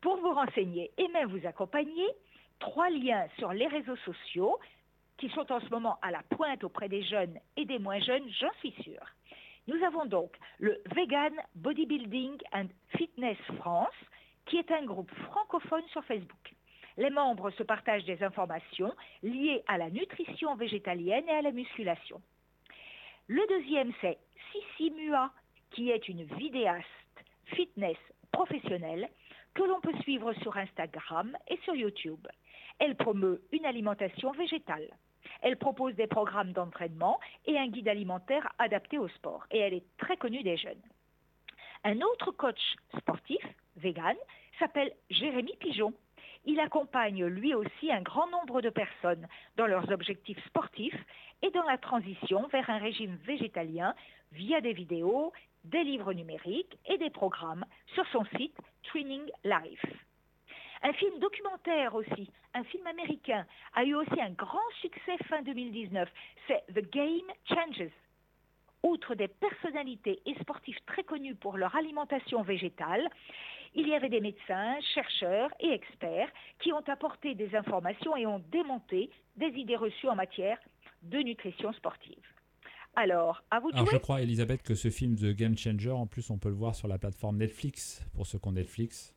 Pour 0.00 0.16
vous 0.18 0.32
renseigner 0.32 0.92
et 0.96 1.08
même 1.08 1.28
vous 1.28 1.44
accompagner, 1.44 2.08
trois 2.60 2.88
liens 2.90 3.26
sur 3.38 3.52
les 3.52 3.66
réseaux 3.66 3.96
sociaux 3.96 4.58
qui 5.18 5.28
sont 5.30 5.50
en 5.52 5.60
ce 5.60 5.68
moment 5.68 5.98
à 6.00 6.10
la 6.10 6.22
pointe 6.30 6.64
auprès 6.64 6.88
des 6.88 7.02
jeunes 7.02 7.38
et 7.56 7.64
des 7.64 7.78
moins 7.78 8.00
jeunes, 8.00 8.28
j'en 8.40 8.52
suis 8.60 8.72
sûre. 8.82 9.04
Nous 9.66 9.84
avons 9.84 10.06
donc 10.06 10.34
le 10.58 10.80
Vegan 10.94 11.34
Bodybuilding 11.56 12.38
and 12.52 12.68
Fitness 12.96 13.36
France, 13.58 13.94
qui 14.46 14.56
est 14.56 14.70
un 14.70 14.84
groupe 14.84 15.12
francophone 15.26 15.86
sur 15.88 16.04
Facebook. 16.04 16.54
Les 16.96 17.10
membres 17.10 17.50
se 17.50 17.62
partagent 17.62 18.06
des 18.06 18.22
informations 18.22 18.94
liées 19.22 19.62
à 19.66 19.76
la 19.76 19.90
nutrition 19.90 20.56
végétalienne 20.56 21.28
et 21.28 21.32
à 21.32 21.42
la 21.42 21.52
musculation. 21.52 22.22
Le 23.26 23.46
deuxième, 23.48 23.92
c'est 24.00 24.18
Sissi 24.50 24.90
Mua, 24.90 25.30
qui 25.72 25.90
est 25.90 26.08
une 26.08 26.24
vidéaste 26.24 26.86
fitness 27.54 27.98
professionnelle 28.32 29.08
que 29.54 29.62
l'on 29.62 29.80
peut 29.80 29.96
suivre 30.00 30.32
sur 30.34 30.56
Instagram 30.56 31.36
et 31.48 31.58
sur 31.58 31.74
YouTube. 31.74 32.26
Elle 32.78 32.96
promeut 32.96 33.42
une 33.52 33.66
alimentation 33.66 34.32
végétale. 34.32 34.88
Elle 35.42 35.56
propose 35.56 35.94
des 35.94 36.06
programmes 36.06 36.52
d'entraînement 36.52 37.20
et 37.46 37.58
un 37.58 37.68
guide 37.68 37.88
alimentaire 37.88 38.52
adapté 38.58 38.98
au 38.98 39.08
sport. 39.08 39.46
Et 39.50 39.58
elle 39.58 39.74
est 39.74 39.84
très 39.98 40.16
connue 40.16 40.42
des 40.42 40.56
jeunes. 40.56 40.82
Un 41.84 42.00
autre 42.00 42.32
coach 42.32 42.60
sportif, 42.98 43.44
vegan, 43.76 44.16
s'appelle 44.58 44.92
Jérémy 45.10 45.54
Pigeon. 45.60 45.92
Il 46.44 46.60
accompagne 46.60 47.24
lui 47.26 47.54
aussi 47.54 47.92
un 47.92 48.02
grand 48.02 48.28
nombre 48.28 48.60
de 48.60 48.70
personnes 48.70 49.28
dans 49.56 49.66
leurs 49.66 49.90
objectifs 49.90 50.44
sportifs 50.46 50.98
et 51.42 51.50
dans 51.50 51.62
la 51.64 51.78
transition 51.78 52.46
vers 52.48 52.68
un 52.70 52.78
régime 52.78 53.16
végétalien 53.26 53.94
via 54.32 54.60
des 54.60 54.72
vidéos, 54.72 55.32
des 55.64 55.84
livres 55.84 56.12
numériques 56.12 56.78
et 56.86 56.98
des 56.98 57.10
programmes 57.10 57.64
sur 57.94 58.06
son 58.08 58.24
site 58.36 58.56
Training 58.84 59.30
Life. 59.44 60.07
Un 60.82 60.92
film 60.92 61.18
documentaire 61.18 61.94
aussi, 61.94 62.30
un 62.54 62.64
film 62.64 62.86
américain, 62.86 63.46
a 63.74 63.84
eu 63.84 63.94
aussi 63.94 64.20
un 64.20 64.30
grand 64.30 64.58
succès 64.80 65.16
fin 65.28 65.42
2019. 65.42 66.08
C'est 66.46 66.64
The 66.72 66.90
Game 66.90 67.26
Changes. 67.48 67.90
Outre 68.84 69.16
des 69.16 69.28
personnalités 69.28 70.20
et 70.24 70.34
sportifs 70.40 70.78
très 70.86 71.02
connus 71.02 71.34
pour 71.34 71.56
leur 71.56 71.74
alimentation 71.74 72.42
végétale, 72.42 73.08
il 73.74 73.88
y 73.88 73.94
avait 73.94 74.08
des 74.08 74.20
médecins, 74.20 74.78
chercheurs 74.94 75.50
et 75.60 75.72
experts 75.72 76.30
qui 76.60 76.72
ont 76.72 76.84
apporté 76.86 77.34
des 77.34 77.54
informations 77.56 78.16
et 78.16 78.26
ont 78.26 78.42
démonté 78.50 79.10
des 79.36 79.48
idées 79.48 79.76
reçues 79.76 80.08
en 80.08 80.14
matière 80.14 80.58
de 81.02 81.18
nutrition 81.18 81.72
sportive. 81.72 82.22
Alors, 82.96 83.42
à 83.50 83.60
vous 83.60 83.70
de 83.70 83.76
Alors 83.76 83.90
je 83.90 83.96
crois, 83.96 84.22
Elisabeth, 84.22 84.62
que 84.62 84.74
ce 84.74 84.90
film 84.90 85.16
The 85.16 85.36
Game 85.36 85.56
Changer, 85.56 85.90
en 85.90 86.06
plus, 86.06 86.30
on 86.30 86.38
peut 86.38 86.48
le 86.48 86.54
voir 86.54 86.74
sur 86.74 86.88
la 86.88 86.98
plateforme 86.98 87.36
Netflix, 87.36 88.04
pour 88.14 88.26
ceux 88.26 88.38
qui 88.38 88.48
ont 88.48 88.52
Netflix. 88.52 89.14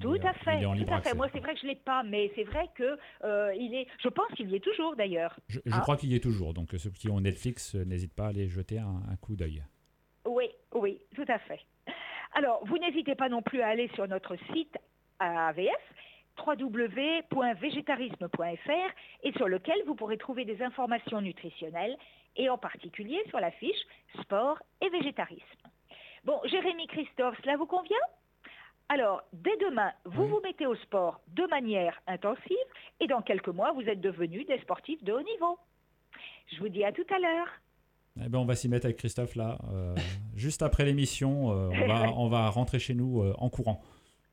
Tout 0.00 0.16
à 0.22 0.32
fait, 0.32 0.62
tout 0.62 0.90
à 0.92 1.00
fait. 1.02 1.14
Moi, 1.14 1.28
c'est 1.32 1.40
vrai 1.40 1.52
que 1.54 1.60
je 1.60 1.66
l'ai 1.66 1.74
pas, 1.76 2.02
mais 2.02 2.32
c'est 2.34 2.44
vrai 2.44 2.66
que 2.74 2.98
euh, 3.24 3.54
il 3.54 3.74
est. 3.74 3.86
Je 4.02 4.08
pense 4.08 4.28
qu'il 4.34 4.50
y 4.50 4.56
est 4.56 4.60
toujours 4.60 4.96
d'ailleurs. 4.96 5.38
Je, 5.48 5.60
je 5.66 5.72
Ah. 5.74 5.80
crois 5.80 5.96
qu'il 5.98 6.10
y 6.10 6.16
est 6.16 6.22
toujours, 6.22 6.54
donc 6.54 6.70
ceux 6.78 6.88
qui 6.90 7.10
ont 7.10 7.20
Netflix, 7.20 7.74
euh, 7.74 7.84
n'hésitent 7.84 8.14
pas 8.14 8.24
à 8.26 8.28
aller 8.28 8.48
jeter 8.48 8.78
un, 8.78 9.02
un 9.10 9.16
coup 9.16 9.36
d'œil. 9.36 9.62
Oui, 10.26 10.48
oui, 10.74 10.98
tout 11.14 11.26
à 11.28 11.38
fait. 11.40 11.60
Alors, 12.34 12.64
vous 12.66 12.78
n'hésitez 12.78 13.14
pas 13.14 13.28
non 13.28 13.42
plus 13.42 13.60
à 13.60 13.68
aller 13.68 13.90
sur 13.94 14.08
notre 14.08 14.36
site 14.54 14.74
AVF 15.18 15.68
www.végétarisme.fr 16.46 18.90
et 19.22 19.32
sur 19.32 19.48
lequel 19.48 19.76
vous 19.86 19.94
pourrez 19.94 20.16
trouver 20.16 20.46
des 20.46 20.62
informations 20.62 21.20
nutritionnelles 21.20 21.94
et 22.36 22.48
en 22.48 22.56
particulier 22.56 23.20
sur 23.28 23.38
la 23.40 23.50
fiche 23.50 23.76
sport 24.22 24.58
et 24.80 24.88
végétarisme. 24.88 25.44
Bon, 26.24 26.40
Jérémy 26.46 26.86
Christophe, 26.86 27.36
cela 27.42 27.58
vous 27.58 27.66
convient? 27.66 27.98
Alors, 28.92 29.22
dès 29.32 29.56
demain, 29.58 29.90
vous 30.04 30.24
Oui. 30.24 30.28
vous 30.28 30.40
mettez 30.44 30.66
au 30.66 30.74
sport 30.76 31.20
de 31.28 31.44
manière 31.48 31.98
intensive 32.06 32.56
et 33.00 33.06
dans 33.06 33.22
quelques 33.22 33.48
mois, 33.48 33.72
vous 33.72 33.82
êtes 33.82 34.00
devenus 34.00 34.46
des 34.46 34.58
sportifs 34.60 35.02
de 35.02 35.12
haut 35.12 35.22
niveau. 35.22 35.58
Je 36.52 36.58
vous 36.58 36.68
dis 36.68 36.84
à 36.84 36.92
tout 36.92 37.06
à 37.14 37.18
l'heure. 37.18 37.46
Eh 38.22 38.28
ben, 38.28 38.38
on 38.38 38.44
va 38.44 38.54
s'y 38.54 38.68
mettre 38.68 38.84
avec 38.86 38.98
Christophe 38.98 39.34
là. 39.36 39.56
euh, 39.72 39.94
juste 40.34 40.62
après 40.62 40.84
l'émission, 40.84 41.50
euh, 41.52 41.70
on, 41.72 41.86
va, 41.86 42.12
on 42.16 42.28
va 42.28 42.50
rentrer 42.50 42.78
chez 42.78 42.94
nous 42.94 43.22
euh, 43.22 43.34
en 43.38 43.48
courant 43.48 43.80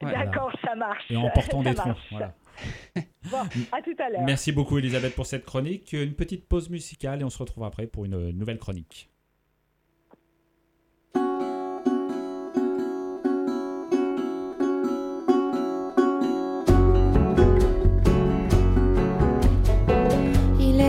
Ouais. 0.01 0.13
D'accord, 0.13 0.49
ça 0.63 0.75
marche. 0.75 1.03
et 1.11 1.17
en 1.17 1.29
portant 1.29 1.61
Ça 1.61 1.69
des 1.71 1.75
troncs. 1.75 1.87
marche. 1.87 2.07
Voilà. 2.11 2.33
Bon, 3.31 3.37
à 3.71 3.81
tout 3.81 3.95
à 3.99 4.09
l'heure. 4.09 4.21
Merci 4.25 4.51
beaucoup 4.53 4.77
Elisabeth 4.77 5.13
pour 5.13 5.25
cette 5.25 5.43
chronique. 5.45 5.91
Une 5.93 6.13
petite 6.13 6.47
pause 6.47 6.69
musicale 6.69 7.19
et 7.21 7.23
on 7.25 7.29
se 7.29 7.37
retrouve 7.37 7.63
après 7.65 7.85
pour 7.85 8.05
une 8.05 8.31
nouvelle 8.31 8.57
chronique. 8.59 9.09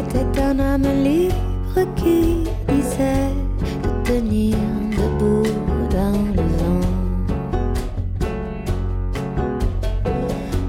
Il 0.01 0.07
était 0.07 0.41
un 0.41 0.59
homme 0.59 1.05
libre 1.05 1.95
qui 1.95 2.45
disait 2.69 3.35
de 3.83 4.09
tenir 4.09 4.57
debout 4.93 5.43
dans 5.91 6.25
le 6.37 6.43
vent. 6.59 6.87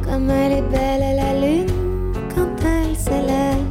Comme 0.03 0.29
elle 0.29 0.51
est 0.51 0.69
belle 0.69 1.15
la 1.15 1.34
lune 1.39 1.73
quand 2.36 2.65
elle 2.65 2.95
s'élève, 2.97 3.67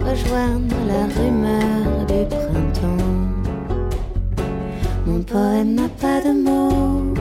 rejoindre 0.00 0.76
la 0.86 1.02
rumeur 1.20 2.06
du 2.06 2.26
printemps. 2.28 3.10
Mon 5.06 5.22
poème 5.22 5.74
n'a 5.74 5.88
pas 6.00 6.20
de 6.20 6.32
mots, 6.40 7.14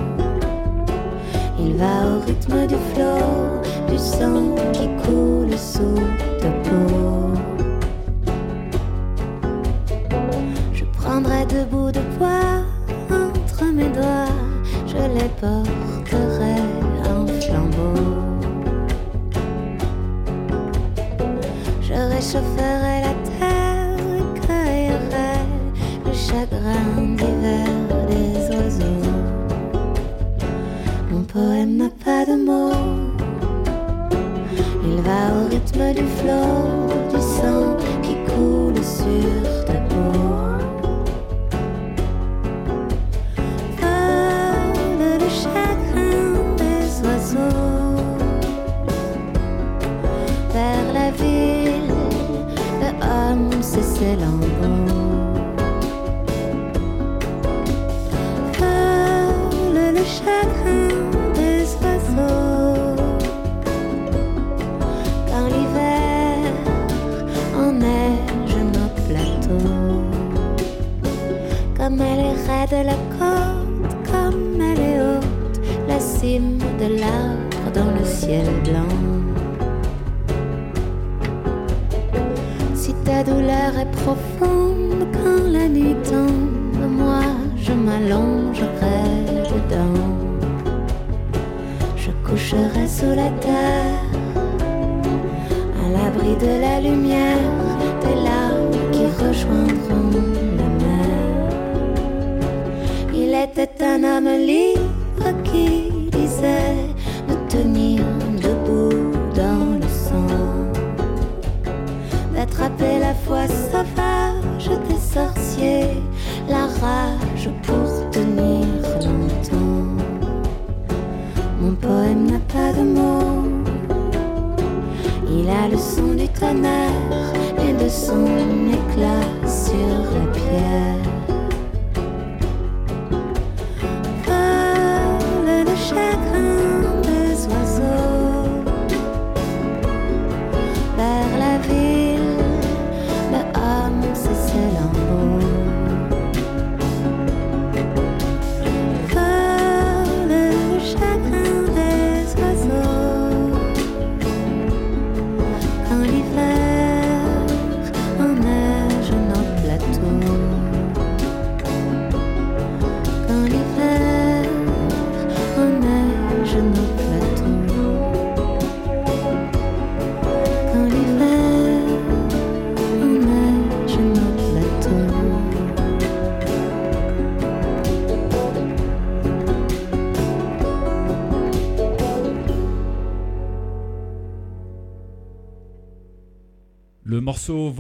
il 1.59 1.73
va 1.73 2.05
au 2.05 2.19
rythme 2.23 2.67
du 2.67 2.75
flot, 2.93 3.61
du 3.89 3.97
sang 3.97 4.53
qui 4.73 4.87
coule 5.03 5.57
sous 5.57 6.03
ta 6.39 6.49
peau. 6.69 7.28
Deux 11.49 11.65
bouts 11.65 11.91
de 11.91 12.01
bois 12.17 12.63
entre 13.09 13.65
mes 13.65 13.89
doigts, 13.89 14.35
je 14.85 14.97
les 15.17 15.29
porterai 15.41 16.59
en 17.09 17.25
flambeau. 17.41 17.99
Je 21.81 21.93
réchaufferai 21.93 23.01
la 23.07 23.15
terre 23.37 23.97
et 24.19 24.39
cueillerai 24.45 25.33
le 26.05 26.13
chagrin 26.13 27.15
d'hiver 27.17 27.67
des 28.09 28.55
oiseaux. 28.55 29.09
Mon 31.11 31.23
poème 31.23 31.77
n'a 31.77 31.89
pas 32.05 32.25
de 32.25 32.35
mots. 32.45 32.71
Il 34.85 35.01
va 35.01 35.21
au 35.35 35.49
rythme 35.49 35.93
du 35.93 36.05
flot, 36.17 37.09
du 37.11 37.21
sang 37.21 37.77
qui 38.03 38.15
coule 38.27 38.83
sur 38.83 39.58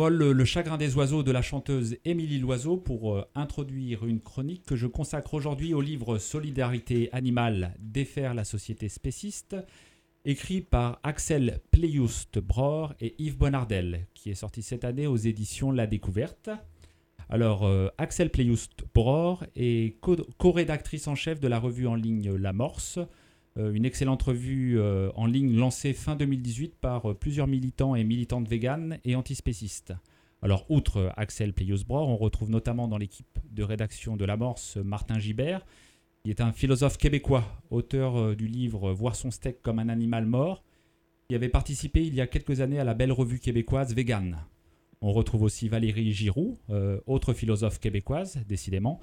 Le 0.07 0.45
chagrin 0.45 0.77
des 0.77 0.95
oiseaux 0.95 1.23
de 1.23 1.31
la 1.31 1.41
chanteuse 1.41 1.97
Émilie 2.05 2.39
Loiseau 2.39 2.77
pour 2.77 3.15
euh, 3.15 3.25
introduire 3.35 4.05
une 4.05 4.21
chronique 4.21 4.65
que 4.65 4.77
je 4.77 4.87
consacre 4.87 5.33
aujourd'hui 5.33 5.73
au 5.73 5.81
livre 5.81 6.17
Solidarité 6.19 7.09
animale, 7.11 7.75
défaire 7.79 8.33
la 8.33 8.45
société 8.45 8.87
spéciste, 8.87 9.57
écrit 10.23 10.61
par 10.61 10.99
Axel 11.03 11.59
Pleiust 11.71 12.39
Bror 12.39 12.93
et 13.01 13.15
Yves 13.19 13.37
Bonardel, 13.37 14.07
qui 14.13 14.29
est 14.29 14.35
sorti 14.35 14.61
cette 14.61 14.85
année 14.85 15.05
aux 15.05 15.17
éditions 15.17 15.71
La 15.71 15.85
Découverte. 15.85 16.49
Alors, 17.27 17.65
euh, 17.65 17.89
Axel 17.97 18.29
Pleiust 18.29 18.85
Bror 18.93 19.43
est 19.57 19.99
co- 19.99 20.15
co-rédactrice 20.37 21.07
en 21.07 21.15
chef 21.15 21.41
de 21.41 21.47
la 21.49 21.59
revue 21.59 21.87
en 21.87 21.95
ligne 21.95 22.33
La 22.33 22.53
Morse, 22.53 22.99
euh, 22.99 23.05
une 23.57 23.85
excellente 23.85 24.21
revue 24.23 24.79
euh, 24.79 25.11
en 25.15 25.25
ligne 25.25 25.55
lancée 25.55 25.93
fin 25.93 26.15
2018 26.15 26.75
par 26.79 27.11
euh, 27.11 27.13
plusieurs 27.13 27.47
militants 27.47 27.95
et 27.95 28.03
militantes 28.03 28.47
véganes 28.47 28.99
et 29.03 29.15
antispécistes. 29.15 29.93
Alors, 30.41 30.65
outre 30.69 30.97
euh, 30.97 31.09
Axel 31.17 31.53
Pleius-Bror, 31.53 32.07
on 32.07 32.17
retrouve 32.17 32.49
notamment 32.49 32.87
dans 32.87 32.97
l'équipe 32.97 33.39
de 33.51 33.63
rédaction 33.63 34.15
de 34.15 34.25
l'Amorce 34.25 34.77
Martin 34.77 35.19
Gibert, 35.19 35.65
qui 36.23 36.29
est 36.29 36.41
un 36.41 36.51
philosophe 36.51 36.97
québécois, 36.97 37.43
auteur 37.69 38.17
euh, 38.17 38.35
du 38.35 38.47
livre 38.47 38.91
Voir 38.91 39.15
son 39.15 39.31
steak 39.31 39.61
comme 39.61 39.79
un 39.79 39.89
animal 39.89 40.25
mort, 40.25 40.63
qui 41.27 41.35
avait 41.35 41.49
participé 41.49 42.05
il 42.05 42.15
y 42.15 42.21
a 42.21 42.27
quelques 42.27 42.61
années 42.61 42.79
à 42.79 42.83
la 42.83 42.93
belle 42.93 43.11
revue 43.11 43.39
québécoise 43.39 43.93
Vegan. 43.93 44.37
On 45.01 45.11
retrouve 45.11 45.43
aussi 45.43 45.69
Valérie 45.69 46.11
Giroux, 46.11 46.57
euh, 46.69 46.99
autre 47.05 47.33
philosophe 47.33 47.79
québécoise, 47.79 48.39
décidément, 48.47 48.99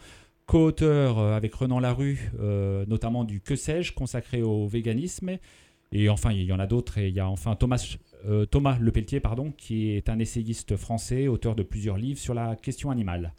co-auteur 0.47 1.19
euh, 1.19 1.37
avec 1.37 1.55
Renan 1.55 1.81
Larue, 1.81 2.31
euh, 2.41 2.85
notamment 2.87 3.25
du 3.25 3.41
Que 3.41 3.57
sais-je, 3.57 3.93
consacré 3.93 4.43
au 4.43 4.67
véganisme. 4.67 5.39
Et 5.93 6.09
enfin, 6.09 6.33
il 6.33 6.43
y 6.45 6.53
en 6.53 6.59
a 6.59 6.67
d'autres. 6.67 6.99
Et 6.99 7.09
il 7.09 7.15
y 7.15 7.21
a 7.21 7.29
enfin 7.29 7.55
Thomas, 7.57 7.97
euh, 8.27 8.47
Lepelletier, 8.81 9.21
pardon, 9.21 9.53
qui 9.57 9.91
est 9.91 10.09
un 10.09 10.19
essayiste 10.19 10.77
français, 10.77 11.29
auteur 11.29 11.55
de 11.55 11.63
plusieurs 11.63 11.97
livres 11.97 12.19
sur 12.19 12.35
la 12.35 12.57
question 12.57 12.91
animale. 12.91 13.35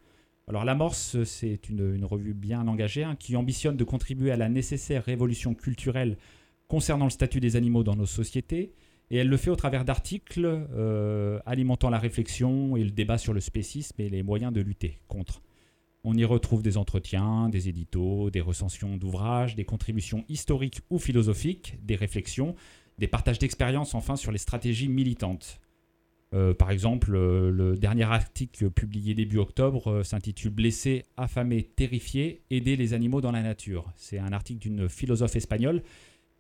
Alors 0.48 0.64
l'Amorce, 0.64 1.22
c'est 1.24 1.68
une, 1.70 1.96
une 1.96 2.06
revue 2.06 2.34
bien 2.34 2.68
engagée 2.68 3.04
hein, 3.04 3.18
qui 3.20 3.36
ambitionne 3.36 3.76
de 3.76 3.84
contribuer 3.84 4.32
à 4.32 4.38
la 4.38 4.48
nécessaire 4.48 5.04
révolution 5.04 5.54
culturelle 5.54 6.18
concernant 6.70 7.06
le 7.06 7.12
statut 7.12 7.42
des 7.42 7.58
animaux 7.58 7.84
dans 7.84 7.96
nos 7.96 8.06
sociétés. 8.06 8.72
Et 9.10 9.18
elle 9.18 9.30
le 9.30 9.38
fait 9.38 9.50
au 9.50 9.56
travers 9.56 9.86
d'articles 9.86 10.46
euh, 10.46 11.40
alimentant 11.46 11.90
la 11.90 12.00
réflexion 12.00 12.76
et 12.76 12.84
le 12.84 12.92
débat 12.92 13.18
sur 13.18 13.34
le 13.34 13.40
spécisme 13.40 14.02
et 14.02 14.10
les 14.10 14.24
moyens 14.24 14.52
de 14.52 14.62
lutter 14.62 15.00
contre. 15.08 15.42
On 16.10 16.16
y 16.16 16.24
retrouve 16.24 16.64
des 16.64 16.78
entretiens, 16.78 17.50
des 17.50 17.68
éditos, 17.68 18.30
des 18.30 18.40
recensions 18.40 18.96
d'ouvrages, 18.96 19.58
des 19.58 19.66
contributions 19.66 20.24
historiques 20.30 20.80
ou 20.90 21.00
philosophiques, 21.00 21.78
des 21.84 21.98
réflexions, 21.98 22.56
des 22.98 23.08
partages 23.08 23.40
d'expériences 23.40 23.94
enfin 23.94 24.16
sur 24.16 24.32
les 24.32 24.38
stratégies 24.38 24.88
militantes. 24.88 25.60
Euh, 26.34 26.54
par 26.54 26.72
exemple, 26.72 27.14
euh, 27.14 27.52
le 27.52 27.76
dernier 27.76 28.06
article 28.06 28.70
publié 28.70 29.16
début 29.16 29.38
octobre 29.38 29.92
euh, 29.92 30.04
s'intitule 30.04 30.52
Blessés, 30.52 31.04
affamés, 31.18 31.64
terrifiés, 31.64 32.42
aider 32.52 32.78
les 32.78 32.94
animaux 32.94 33.20
dans 33.20 33.34
la 33.34 33.44
nature. 33.44 33.92
C'est 33.98 34.18
un 34.18 34.32
article 34.32 34.60
d'une 34.60 34.88
philosophe 34.88 35.36
espagnole 35.36 35.84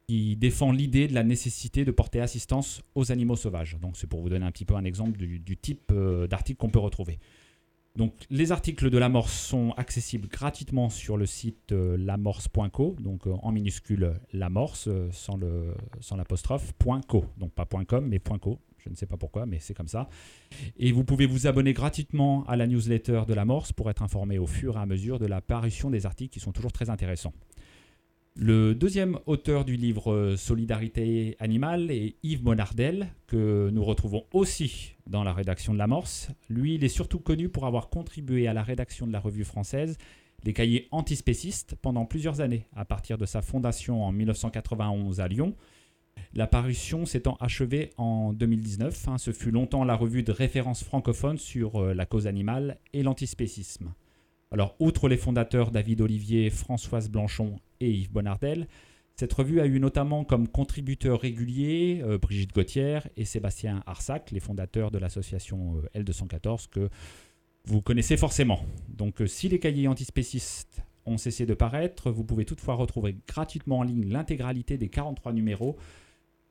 qui 0.07 0.38
défend 0.38 0.72
l'idée 0.72 1.09
de 1.09 1.13
la 1.13 1.24
nécessité 1.24 1.84
de 1.84 1.91
porter 1.91 2.22
assistance 2.22 2.84
aux 2.95 3.11
animaux 3.11 3.36
sauvages. 3.36 3.78
Donc 3.82 3.97
c'est 3.97 4.07
pour 4.07 4.22
vous 4.22 4.30
donner 4.30 4.45
un 4.45 4.51
petit 4.51 4.63
peu 4.63 4.76
un 4.76 4.86
exemple 4.86 5.18
du, 5.18 5.57
type 5.57 5.91
d'article 6.30 6.57
qu'on 6.57 6.70
peut 6.70 6.80
retrouver. 6.80 7.20
Donc 7.97 8.13
les 8.29 8.51
articles 8.51 8.91
de 8.91 8.97
l'Amorce 8.99 9.33
sont 9.33 9.73
accessibles 9.75 10.27
gratuitement 10.27 10.89
sur 10.89 11.17
le 11.17 11.25
site 11.25 11.71
euh, 11.71 11.97
lamorce.co, 11.97 12.95
donc 12.99 13.25
euh, 13.25 13.33
en 13.41 13.51
minuscule 13.51 14.13
l'amorce, 14.33 14.87
euh, 14.87 15.09
sans 15.11 15.35
le 15.35 15.73
sans 15.99 16.15
l'apostrophe, 16.15 16.73
.co, 17.07 17.25
donc 17.37 17.53
pas 17.53 17.65
.com 17.65 18.07
mais 18.07 18.19
.co. 18.19 18.59
Je 18.77 18.89
ne 18.91 18.95
sais 18.95 19.07
pas 19.07 19.17
pourquoi, 19.17 19.47
mais 19.47 19.57
c'est 19.59 19.73
comme 19.73 19.87
ça. 19.87 20.07
Et 20.77 20.91
vous 20.91 21.03
pouvez 21.03 21.25
vous 21.25 21.47
abonner 21.47 21.73
gratuitement 21.73 22.45
à 22.45 22.55
la 22.55 22.67
newsletter 22.67 23.23
de 23.27 23.33
l'Amorce 23.33 23.73
pour 23.73 23.89
être 23.89 24.03
informé 24.03 24.37
au 24.37 24.45
fur 24.45 24.77
et 24.77 24.79
à 24.79 24.85
mesure 24.85 25.17
de 25.17 25.25
la 25.25 25.41
parution 25.41 25.89
des 25.89 26.05
articles 26.05 26.31
qui 26.31 26.39
sont 26.39 26.51
toujours 26.51 26.71
très 26.71 26.91
intéressants. 26.91 27.33
Le 28.39 28.75
deuxième 28.75 29.17
auteur 29.25 29.65
du 29.65 29.77
livre 29.77 30.13
euh, 30.13 30.38
Solidarité 30.38 31.35
animale 31.39 31.89
est 31.89 32.17
Yves 32.21 32.43
Monardel, 32.43 33.07
que 33.25 33.71
nous 33.73 33.83
retrouvons 33.83 34.25
aussi 34.31 34.93
dans 35.07 35.23
la 35.23 35.33
rédaction 35.33 35.73
de 35.73 35.79
l'Amorce. 35.79 36.29
Lui, 36.47 36.75
il 36.75 36.83
est 36.83 36.88
surtout 36.88 37.17
connu 37.17 37.49
pour 37.49 37.65
avoir 37.65 37.89
contribué 37.89 38.47
à 38.47 38.53
la 38.53 38.61
rédaction 38.61 39.07
de 39.07 39.11
la 39.11 39.19
revue 39.19 39.43
française 39.43 39.97
Les 40.43 40.53
cahiers 40.53 40.88
antispécistes 40.91 41.73
pendant 41.81 42.05
plusieurs 42.05 42.39
années, 42.39 42.67
à 42.75 42.85
partir 42.85 43.17
de 43.17 43.25
sa 43.25 43.41
fondation 43.41 44.03
en 44.03 44.11
1991 44.11 45.19
à 45.19 45.27
Lyon. 45.27 45.55
La 46.35 46.45
parution 46.45 47.07
s'étant 47.07 47.38
achevée 47.39 47.89
en 47.97 48.33
2019, 48.33 49.07
hein, 49.07 49.17
ce 49.17 49.31
fut 49.31 49.49
longtemps 49.49 49.83
la 49.83 49.95
revue 49.95 50.21
de 50.21 50.31
référence 50.31 50.83
francophone 50.83 51.39
sur 51.39 51.81
euh, 51.81 51.95
la 51.95 52.05
cause 52.05 52.27
animale 52.27 52.77
et 52.93 53.01
l'antispécisme. 53.01 53.93
Alors, 54.51 54.75
outre 54.79 55.09
les 55.09 55.17
fondateurs 55.17 55.71
David 55.71 55.99
Olivier, 56.01 56.49
Françoise 56.49 57.09
Blanchon 57.09 57.59
et 57.81 57.91
Yves 57.91 58.11
Bonardel, 58.11 58.67
Cette 59.19 59.33
revue 59.33 59.59
a 59.61 59.65
eu 59.65 59.79
notamment 59.79 60.23
comme 60.23 60.47
contributeurs 60.47 61.19
réguliers 61.21 62.01
euh, 62.03 62.17
Brigitte 62.19 62.53
Gauthier 62.53 62.99
et 63.17 63.25
Sébastien 63.25 63.81
Arsac, 63.87 64.29
les 64.31 64.39
fondateurs 64.39 64.91
de 64.91 64.99
l'association 64.99 65.81
euh, 65.95 65.99
L214 66.01 66.67
que 66.69 66.89
vous 67.65 67.81
connaissez 67.81 68.15
forcément. 68.15 68.59
Donc 68.89 69.21
euh, 69.21 69.27
si 69.27 69.49
les 69.49 69.57
cahiers 69.59 69.87
antispécistes 69.87 70.83
ont 71.05 71.17
cessé 71.17 71.45
de 71.47 71.55
paraître, 71.55 72.11
vous 72.11 72.23
pouvez 72.23 72.45
toutefois 72.45 72.75
retrouver 72.75 73.17
gratuitement 73.27 73.79
en 73.79 73.83
ligne 73.83 74.07
l'intégralité 74.07 74.77
des 74.77 74.89
43 74.89 75.33
numéros 75.33 75.77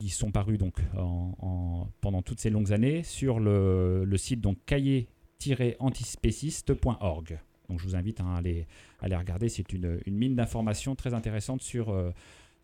qui 0.01 0.09
sont 0.11 0.32
parus 0.32 0.59
donc 0.59 0.74
en- 0.99 1.34
en- 1.38 1.88
pendant 2.01 2.22
toutes 2.22 2.40
ces 2.40 2.51
longues 2.51 2.72
années 2.72 3.05
sur 3.05 3.38
le, 3.38 4.05
site 4.16 4.44
cahier-antispéciste.org. 4.66 7.38
Donc 7.69 7.81
je 7.81 7.85
vous 7.85 7.97
invite 7.97 8.21
à, 8.21 8.37
aller, 8.37 8.67
regarder, 9.03 9.49
c'est 9.49 9.73
une, 9.73 10.01
mine 10.07 10.37
d'informations 10.37 10.95
très 10.95 11.14
intéressante 11.14 11.62
sur, 11.62 11.91
euh, 11.91 12.12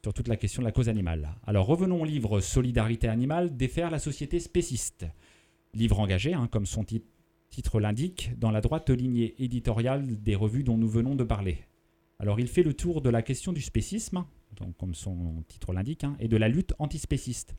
sur 0.02 0.14
toute 0.14 0.28
la 0.28 0.36
question 0.36 0.62
de 0.62 0.66
la 0.66 0.72
cause 0.72 0.88
animale. 0.88 1.30
Alors 1.46 1.66
revenons 1.66 2.02
au 2.02 2.04
livre 2.04 2.40
Solidarité 2.40 3.08
animale, 3.08 3.56
défaire 3.56 3.90
la 3.90 3.98
société 3.98 4.40
spéciste. 4.40 5.06
Livre 5.74 6.00
engagé, 6.00 6.34
hein, 6.34 6.48
comme 6.50 6.66
son 6.66 6.84
tit- 6.84 7.04
titre 7.50 7.80
l'indique, 7.80 8.32
dans 8.38 8.50
la 8.50 8.60
droite 8.60 8.90
lignée 8.90 9.34
éditoriale 9.42 10.22
des 10.22 10.34
revues 10.34 10.64
dont 10.64 10.78
nous 10.78 10.88
venons 10.88 11.14
de 11.14 11.24
parler. 11.24 11.58
Alors 12.18 12.38
il 12.38 12.46
fait 12.46 12.62
le 12.62 12.74
tour 12.74 13.02
de 13.02 13.10
la 13.10 13.22
question 13.22 13.52
du 13.52 13.60
spécisme, 13.60 14.24
comme 14.78 14.94
son 14.94 15.42
titre 15.48 15.72
l'indique, 15.72 16.04
hein, 16.04 16.16
et 16.20 16.28
de 16.28 16.36
la 16.36 16.48
lutte 16.48 16.74
antispéciste, 16.78 17.56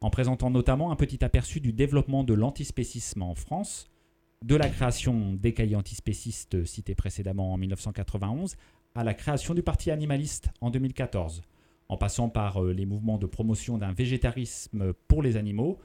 en 0.00 0.10
présentant 0.10 0.50
notamment 0.50 0.90
un 0.90 0.96
petit 0.96 1.24
aperçu 1.24 1.60
du 1.60 1.72
développement 1.72 2.24
de 2.24 2.34
l'antispécisme 2.34 3.22
en 3.22 3.34
France, 3.34 3.90
de 4.44 4.56
la 4.56 4.68
création 4.68 5.32
des 5.32 5.54
cahiers 5.54 5.76
antispécistes 5.76 6.64
cités 6.64 6.94
précédemment 6.94 7.52
en 7.52 7.56
1991 7.56 8.56
à 8.94 9.04
la 9.04 9.14
création 9.14 9.54
du 9.54 9.62
Parti 9.62 9.90
animaliste 9.90 10.50
en 10.60 10.70
2014, 10.70 11.42
en 11.88 11.96
passant 11.96 12.28
par 12.28 12.62
euh, 12.62 12.72
les 12.72 12.86
mouvements 12.86 13.18
de 13.18 13.26
promotion 13.26 13.78
d'un 13.78 13.92
végétarisme 13.92 14.92
pour 15.08 15.22
les 15.22 15.36
animaux, 15.36 15.78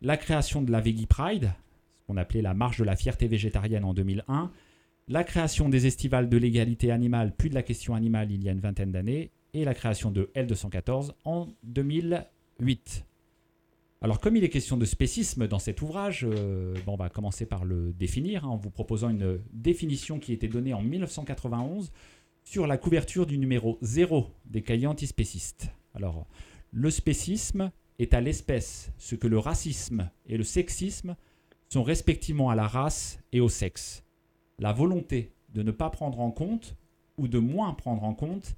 la 0.00 0.16
création 0.16 0.62
de 0.62 0.72
la 0.72 0.80
Veggie 0.80 1.06
Pride, 1.06 1.52
ce 2.00 2.06
qu'on 2.06 2.16
appelait 2.16 2.42
la 2.42 2.54
marche 2.54 2.78
de 2.78 2.84
la 2.84 2.96
fierté 2.96 3.28
végétarienne 3.28 3.84
en 3.84 3.94
2001, 3.94 4.50
la 5.08 5.24
création 5.24 5.68
des 5.68 5.86
estivales 5.86 6.28
de 6.28 6.36
l'égalité 6.36 6.90
animale 6.90 7.34
puis 7.36 7.50
de 7.50 7.54
la 7.54 7.62
question 7.62 7.94
animale 7.94 8.32
il 8.32 8.42
y 8.42 8.48
a 8.48 8.52
une 8.52 8.60
vingtaine 8.60 8.92
d'années, 8.92 9.30
et 9.54 9.64
la 9.64 9.74
création 9.74 10.10
de 10.10 10.30
L214 10.34 11.12
en 11.24 11.48
2008. 11.62 13.06
Alors, 14.04 14.20
comme 14.20 14.36
il 14.36 14.44
est 14.44 14.50
question 14.50 14.76
de 14.76 14.84
spécisme 14.84 15.48
dans 15.48 15.58
cet 15.58 15.80
ouvrage, 15.80 16.26
euh, 16.28 16.74
on 16.86 16.94
va 16.94 17.08
commencer 17.08 17.46
par 17.46 17.64
le 17.64 17.90
définir 17.94 18.44
hein, 18.44 18.48
en 18.48 18.56
vous 18.58 18.68
proposant 18.68 19.08
une 19.08 19.40
définition 19.54 20.18
qui 20.18 20.34
était 20.34 20.46
donnée 20.46 20.74
en 20.74 20.82
1991 20.82 21.90
sur 22.44 22.66
la 22.66 22.76
couverture 22.76 23.24
du 23.24 23.38
numéro 23.38 23.78
0 23.80 24.26
des 24.44 24.60
cahiers 24.60 24.88
antispécistes. 24.88 25.70
Alors, 25.94 26.26
le 26.70 26.90
spécisme 26.90 27.72
est 27.98 28.12
à 28.12 28.20
l'espèce 28.20 28.90
ce 28.98 29.14
que 29.14 29.26
le 29.26 29.38
racisme 29.38 30.10
et 30.26 30.36
le 30.36 30.44
sexisme 30.44 31.16
sont 31.70 31.82
respectivement 31.82 32.50
à 32.50 32.54
la 32.54 32.66
race 32.66 33.18
et 33.32 33.40
au 33.40 33.48
sexe. 33.48 34.04
La 34.58 34.74
volonté 34.74 35.32
de 35.54 35.62
ne 35.62 35.70
pas 35.70 35.88
prendre 35.88 36.20
en 36.20 36.30
compte 36.30 36.76
ou 37.16 37.26
de 37.26 37.38
moins 37.38 37.72
prendre 37.72 38.04
en 38.04 38.12
compte 38.12 38.54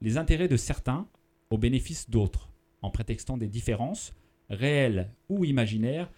les 0.00 0.16
intérêts 0.16 0.48
de 0.48 0.56
certains 0.56 1.06
au 1.50 1.56
bénéfice 1.56 2.10
d'autres, 2.10 2.50
en 2.82 2.90
prétextant 2.90 3.36
des 3.36 3.46
différences 3.46 4.12
réelles 4.50 5.10
ou 5.28 5.44
imaginaires, 5.44 6.10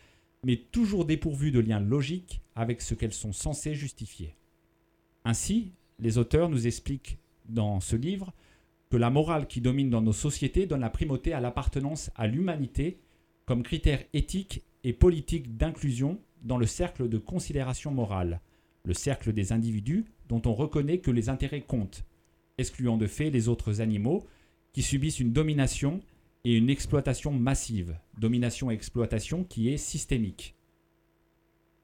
mais 0.45 0.57
toujours 0.57 1.05
dépourvues 1.05 1.51
de 1.51 1.61
liens 1.61 1.81
logiques 1.81 2.41
avec 2.55 2.81
ce 2.81 2.95
qu'elles 2.95 3.13
sont 3.13 3.33
censées 3.33 3.75
justifier. 3.75 4.35
Ainsi, 5.25 5.73
les 5.99 6.19
auteurs 6.19 6.49
nous 6.49 6.67
expliquent 6.67 7.19
dans 7.49 7.81
ce 7.81 7.97
livre 7.97 8.33
que 8.91 8.97
la 8.97 9.11
morale 9.11 9.47
qui 9.47 9.61
domine 9.61 9.91
dans 9.91 10.03
nos 10.03 10.13
sociétés 10.13 10.67
donne 10.67 10.81
la 10.81 10.91
primauté 10.91 11.33
à 11.33 11.41
l'appartenance 11.41 12.11
à 12.17 12.27
l'humanité 12.27 12.99
comme 13.45 13.63
critère 13.63 14.03
éthique 14.13 14.63
et 14.85 14.93
politique 14.93 15.57
d'inclusion 15.57 16.21
dans 16.43 16.57
le 16.57 16.67
cercle 16.67 17.09
de 17.09 17.19
considération 17.19 17.91
morale, 17.91 18.41
le 18.85 18.95
cercle 18.95 19.33
des 19.33 19.53
individus 19.53 20.07
dont 20.29 20.43
on 20.47 20.55
reconnaît 20.55 20.99
que 20.99 21.11
les 21.11 21.29
intérêts 21.29 21.61
comptent, 21.61 22.05
excluant 22.59 22.97
de 22.97 23.07
fait 23.07 23.31
les 23.31 23.49
autres 23.49 23.81
animaux 23.81 24.27
qui 24.73 24.83
subissent 24.83 25.21
une 25.21 25.33
domination 25.33 26.01
et 26.45 26.55
une 26.55 26.71
exploitation 26.71 27.33
massive, 27.33 27.99
domination 28.19 28.71
et 28.71 28.75
exploitation 28.75 29.45
qui 29.45 29.69
est 29.69 29.77
systémique. 29.77 30.55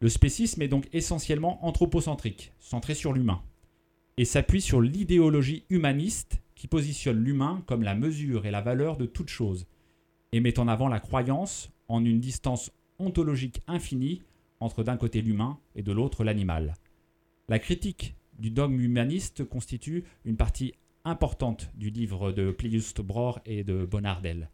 Le 0.00 0.08
spécisme 0.08 0.62
est 0.62 0.68
donc 0.68 0.86
essentiellement 0.92 1.64
anthropocentrique, 1.66 2.52
centré 2.58 2.94
sur 2.94 3.12
l'humain, 3.12 3.42
et 4.16 4.24
s'appuie 4.24 4.60
sur 4.60 4.80
l'idéologie 4.80 5.64
humaniste 5.70 6.42
qui 6.54 6.68
positionne 6.68 7.22
l'humain 7.22 7.62
comme 7.66 7.82
la 7.82 7.94
mesure 7.94 8.46
et 8.46 8.50
la 8.50 8.62
valeur 8.62 8.96
de 8.96 9.06
toute 9.06 9.28
chose, 9.28 9.66
et 10.32 10.40
met 10.40 10.58
en 10.58 10.68
avant 10.68 10.88
la 10.88 11.00
croyance 11.00 11.70
en 11.88 12.04
une 12.04 12.20
distance 12.20 12.70
ontologique 12.98 13.62
infinie 13.66 14.22
entre 14.60 14.82
d'un 14.82 14.96
côté 14.96 15.20
l'humain 15.20 15.58
et 15.74 15.82
de 15.82 15.92
l'autre 15.92 16.24
l'animal. 16.24 16.74
La 17.48 17.58
critique 17.58 18.16
du 18.38 18.50
dogme 18.50 18.80
humaniste 18.80 19.44
constitue 19.44 20.04
une 20.24 20.36
partie 20.36 20.74
importante 21.06 21.70
du 21.74 21.90
livre 21.90 22.32
de 22.32 22.50
Plius 22.50 22.92
Bror 22.94 23.40
et 23.46 23.64
de 23.64 23.86
Bonardel. 23.86 24.50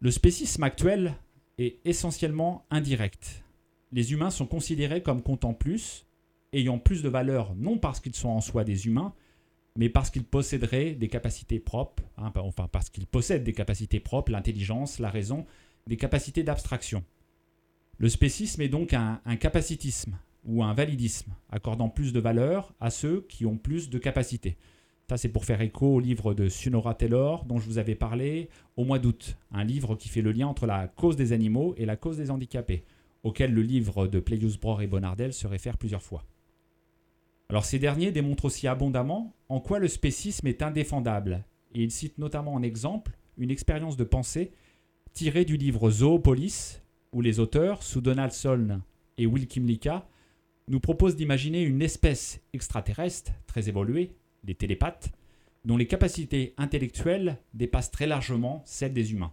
Le 0.00 0.10
spécisme 0.10 0.62
actuel 0.64 1.14
est 1.58 1.78
essentiellement 1.84 2.66
indirect. 2.70 3.44
Les 3.92 4.12
humains 4.12 4.30
sont 4.30 4.46
considérés 4.46 5.02
comme 5.02 5.22
comptant 5.22 5.54
plus, 5.54 6.06
ayant 6.52 6.78
plus 6.78 7.02
de 7.02 7.08
valeur 7.08 7.54
non 7.54 7.78
parce 7.78 8.00
qu'ils 8.00 8.14
sont 8.14 8.28
en 8.28 8.40
soi 8.40 8.64
des 8.64 8.86
humains, 8.86 9.14
mais 9.76 9.88
parce 9.88 10.10
qu'ils 10.10 10.24
posséderaient 10.24 10.94
des 10.94 11.08
capacités 11.08 11.60
propres, 11.60 12.02
hein, 12.18 12.32
enfin 12.36 12.66
parce 12.66 12.90
qu'ils 12.90 13.06
possèdent 13.06 13.44
des 13.44 13.52
capacités 13.52 14.00
propres, 14.00 14.32
l'intelligence, 14.32 14.98
la 14.98 15.10
raison, 15.10 15.46
des 15.86 15.96
capacités 15.96 16.42
d'abstraction. 16.42 17.04
Le 17.98 18.08
spécisme 18.08 18.62
est 18.62 18.68
donc 18.68 18.94
un 18.94 19.36
capacitisme 19.38 20.18
ou 20.44 20.64
un 20.64 20.74
validisme, 20.74 21.34
accordant 21.50 21.88
plus 21.88 22.12
de 22.12 22.20
valeur 22.20 22.74
à 22.80 22.90
ceux 22.90 23.26
qui 23.28 23.44
ont 23.44 23.58
plus 23.58 23.90
de 23.90 23.98
capacités. 23.98 24.56
Ça, 25.10 25.16
c'est 25.16 25.28
pour 25.28 25.44
faire 25.44 25.60
écho 25.60 25.96
au 25.96 25.98
livre 25.98 26.34
de 26.34 26.48
Sunora 26.48 26.94
Taylor 26.94 27.44
dont 27.44 27.58
je 27.58 27.66
vous 27.66 27.78
avais 27.78 27.96
parlé 27.96 28.48
au 28.76 28.84
mois 28.84 29.00
d'août, 29.00 29.36
un 29.50 29.64
livre 29.64 29.96
qui 29.96 30.08
fait 30.08 30.22
le 30.22 30.30
lien 30.30 30.46
entre 30.46 30.66
la 30.66 30.86
cause 30.86 31.16
des 31.16 31.32
animaux 31.32 31.74
et 31.76 31.84
la 31.84 31.96
cause 31.96 32.16
des 32.16 32.30
handicapés, 32.30 32.84
auquel 33.24 33.52
le 33.52 33.62
livre 33.62 34.06
de 34.06 34.20
Pleius 34.20 34.56
Bror 34.60 34.82
et 34.82 34.86
Bonardel 34.86 35.32
se 35.32 35.48
réfère 35.48 35.78
plusieurs 35.78 36.04
fois. 36.04 36.22
Alors 37.48 37.64
ces 37.64 37.80
derniers 37.80 38.12
démontrent 38.12 38.44
aussi 38.44 38.68
abondamment 38.68 39.34
en 39.48 39.58
quoi 39.58 39.80
le 39.80 39.88
spécisme 39.88 40.46
est 40.46 40.62
indéfendable, 40.62 41.44
et 41.74 41.82
ils 41.82 41.90
citent 41.90 42.18
notamment 42.18 42.54
en 42.54 42.62
exemple 42.62 43.18
une 43.36 43.50
expérience 43.50 43.96
de 43.96 44.04
pensée 44.04 44.52
tirée 45.12 45.44
du 45.44 45.56
livre 45.56 45.90
Zoopolis, 45.90 46.82
où 47.12 47.20
les 47.20 47.40
auteurs, 47.40 47.82
sous 47.82 48.00
Donaldson 48.00 48.80
et 49.18 49.26
Will 49.26 49.48
Kimlicka, 49.48 50.06
nous 50.68 50.78
proposent 50.78 51.16
d'imaginer 51.16 51.62
une 51.62 51.82
espèce 51.82 52.40
extraterrestre 52.52 53.32
très 53.48 53.68
évoluée, 53.68 54.12
les 54.44 54.54
télépathes, 54.54 55.10
dont 55.64 55.76
les 55.76 55.86
capacités 55.86 56.54
intellectuelles 56.56 57.38
dépassent 57.54 57.90
très 57.90 58.06
largement 58.06 58.62
celles 58.64 58.92
des 58.94 59.12
humains. 59.12 59.32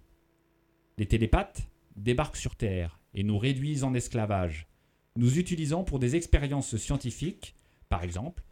Les 0.98 1.06
télépathes 1.06 1.68
débarquent 1.96 2.36
sur 2.38 2.56
Terre 2.56 3.00
et 3.14 3.24
nous 3.24 3.38
réduisent 3.38 3.84
en 3.84 3.94
esclavage, 3.94 4.68
nous 5.16 5.40
utilisant 5.40 5.84
pour 5.84 6.00
des 6.00 6.16
expériences 6.16 6.76
scientifiques, 6.78 7.56
par 7.90 8.04
exemple, 8.04 8.44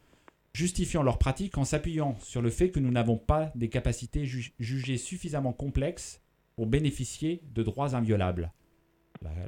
justifiant 0.53 1.03
leur 1.03 1.17
pratique 1.17 1.57
en 1.57 1.65
s'appuyant 1.65 2.15
sur 2.21 2.41
le 2.41 2.49
fait 2.49 2.71
que 2.71 2.79
nous 2.79 2.91
n'avons 2.91 3.17
pas 3.17 3.51
des 3.55 3.67
capacités 3.69 4.25
ju- 4.25 4.53
jugées 4.59 4.97
suffisamment 4.97 5.51
complexes 5.51 6.21
pour 6.55 6.67
bénéficier 6.67 7.41
de 7.53 7.61
droits 7.61 7.93
inviolables. 7.95 8.53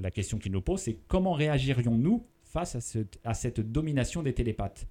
La, 0.02 0.12
question 0.12 0.38
qu'il 0.38 0.52
nous 0.52 0.62
pose, 0.62 0.82
c'est 0.82 0.98
comment 1.08 1.34
réagirions-nous 1.34 2.26
face 2.44 2.76
à, 2.76 2.82
ce- 2.82 3.06
à 3.24 3.34
cette 3.34 3.60
domination 3.62 4.22
des 4.24 4.34
télépathes? 4.34 4.88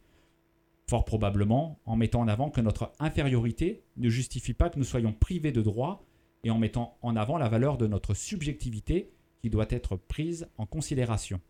Fort 0.89 1.05
probablement 1.05 1.81
en 1.85 1.97
mettant 1.97 2.21
en 2.21 2.29
avant 2.29 2.49
que 2.49 2.61
notre 2.61 2.93
infériorité 3.01 3.83
ne 3.97 4.09
justifie 4.09 4.55
pas 4.55 4.71
que 4.71 4.79
nous 4.79 4.85
soyons 4.85 5.13
privés 5.13 5.51
de 5.51 5.61
droits 5.63 6.05
et 6.45 6.51
en 6.51 6.59
mettant 6.59 6.97
en 7.03 7.17
avant 7.17 7.39
la 7.39 7.49
valeur 7.49 7.77
de 7.77 7.89
notre 7.89 8.15
subjectivité 8.15 9.11
qui 9.43 9.51
doit 9.51 9.67
être 9.69 9.97
prise 9.97 10.49
en 10.59 10.67
considération. 10.67 11.41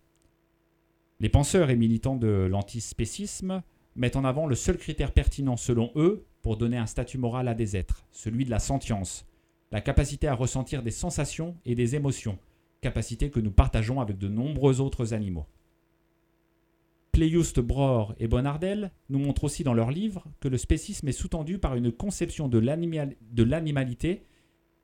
Les 1.20 1.28
penseurs 1.28 1.68
et 1.68 1.76
militants 1.76 2.16
de 2.16 2.48
l'antispécisme 2.50 3.62
mettent 3.94 4.16
en 4.16 4.24
avant 4.24 4.46
le 4.46 4.54
seul 4.54 4.78
critère 4.78 5.12
pertinent 5.12 5.58
selon 5.58 5.92
eux 5.96 6.24
pour 6.40 6.56
donner 6.56 6.78
un 6.78 6.86
statut 6.86 7.18
moral 7.18 7.48
à 7.48 7.54
des 7.54 7.76
êtres, 7.76 8.06
celui 8.12 8.46
de 8.46 8.50
la 8.50 8.58
sentience, 8.58 9.26
la 9.70 9.82
capacité 9.82 10.28
à 10.28 10.34
ressentir 10.34 10.82
des 10.82 10.90
sensations 10.90 11.56
et 11.66 11.74
des 11.74 11.94
émotions, 11.94 12.38
capacité 12.80 13.30
que 13.30 13.40
nous 13.40 13.50
partageons 13.50 14.00
avec 14.00 14.16
de 14.16 14.28
nombreux 14.28 14.80
autres 14.80 15.12
animaux. 15.12 15.46
Pleiust 17.16 17.60
Bror 17.60 18.14
et 18.20 18.28
Bonardel 18.28 18.90
nous 19.08 19.18
montrent 19.18 19.44
aussi 19.44 19.64
dans 19.64 19.72
leur 19.72 19.90
livre 19.90 20.26
que 20.38 20.48
le 20.48 20.58
spécisme 20.58 21.08
est 21.08 21.12
sous-tendu 21.12 21.56
par 21.56 21.74
une 21.74 21.90
conception 21.90 22.46
de 22.46 22.58
l'animalité 22.58 24.26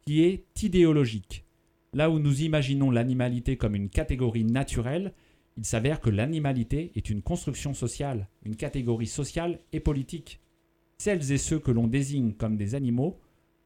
qui 0.01 0.23
est 0.23 0.47
idéologique. 0.63 1.45
Là 1.93 2.09
où 2.09 2.19
nous 2.19 2.41
imaginons 2.41 2.91
l'animalité 2.91 3.59
comme 3.59 3.75
une 3.75 3.91
catégorie 3.91 4.45
naturelle, 4.45 5.13
il 5.59 5.67
s'avère 5.67 6.01
que 6.01 6.09
l'animalité 6.09 6.91
est 6.95 7.11
une 7.11 7.21
construction 7.21 7.75
sociale, 7.75 8.29
une 8.47 8.57
catégorie 8.57 9.07
sociale 9.07 9.59
et 9.75 9.81
politique. 9.81 10.41
Celles 10.97 11.33
et 11.33 11.39
ceux 11.39 11.59
que 11.59 11.71
l'on 11.71 11.87
désigne 11.87 12.33
comme 12.33 12.57
des 12.57 12.75
animaux 12.75 13.21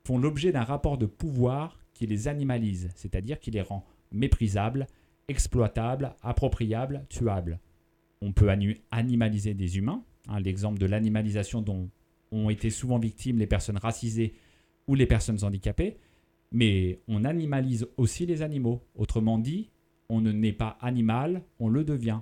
font 0.05 0.19
l'objet 0.19 0.51
d'un 0.51 0.65
rapport 0.65 0.99
de 0.99 1.07
pouvoir 1.07 1.79
qui 1.95 2.09
les 2.09 2.27
animalise, 2.27 2.91
c'est-à-dire 2.97 3.39
qui 3.39 3.53
les 3.53 3.63
rend 3.63 3.87
méprisables, 4.11 4.89
exploitables, 5.29 6.17
appropriables, 6.21 7.07
tuables. 7.09 7.61
On 8.23 8.33
peut 8.33 8.49
animaliser 8.91 9.55
des 9.55 9.79
humains, 9.79 10.03
hein, 10.29 10.41
l'exemple 10.41 10.79
de 10.79 10.87
l'animalisation 10.87 11.63
dont 11.63 11.91
ont 12.33 12.51
été 12.51 12.71
souvent 12.71 12.99
victimes 12.99 13.39
les 13.39 13.47
personnes 13.47 13.77
racisées 13.77 14.35
ou 14.89 14.95
les 14.95 15.07
personnes 15.07 15.43
handicapées, 15.45 15.97
mais 16.51 17.01
on 17.09 17.25
animalise 17.25 17.89
aussi 17.97 18.27
les 18.27 18.43
animaux. 18.43 18.83
Autrement 18.95 19.39
dit, 19.39 19.71
on 20.09 20.21
ne 20.21 20.33
naît 20.33 20.53
pas 20.53 20.79
animal, 20.81 21.43
on 21.61 21.69
le 21.69 21.85
devient. 21.85 22.21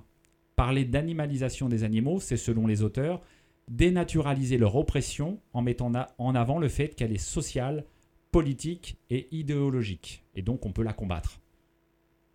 Parler 0.55 0.85
d'animalisation 0.85 1.69
des 1.69 1.83
animaux, 1.83 2.19
c'est 2.19 2.37
selon 2.37 2.67
les 2.67 2.81
auteurs 2.81 3.21
dénaturaliser 3.67 4.57
leur 4.57 4.75
oppression 4.75 5.39
en 5.53 5.61
mettant 5.61 5.91
en 6.17 6.35
avant 6.35 6.59
le 6.59 6.67
fait 6.67 6.89
qu'elle 6.89 7.11
est 7.11 7.17
sociale, 7.17 7.85
politique 8.31 8.97
et 9.09 9.27
idéologique. 9.31 10.23
Et 10.35 10.41
donc 10.41 10.65
on 10.65 10.71
peut 10.71 10.83
la 10.83 10.93
combattre. 10.93 11.39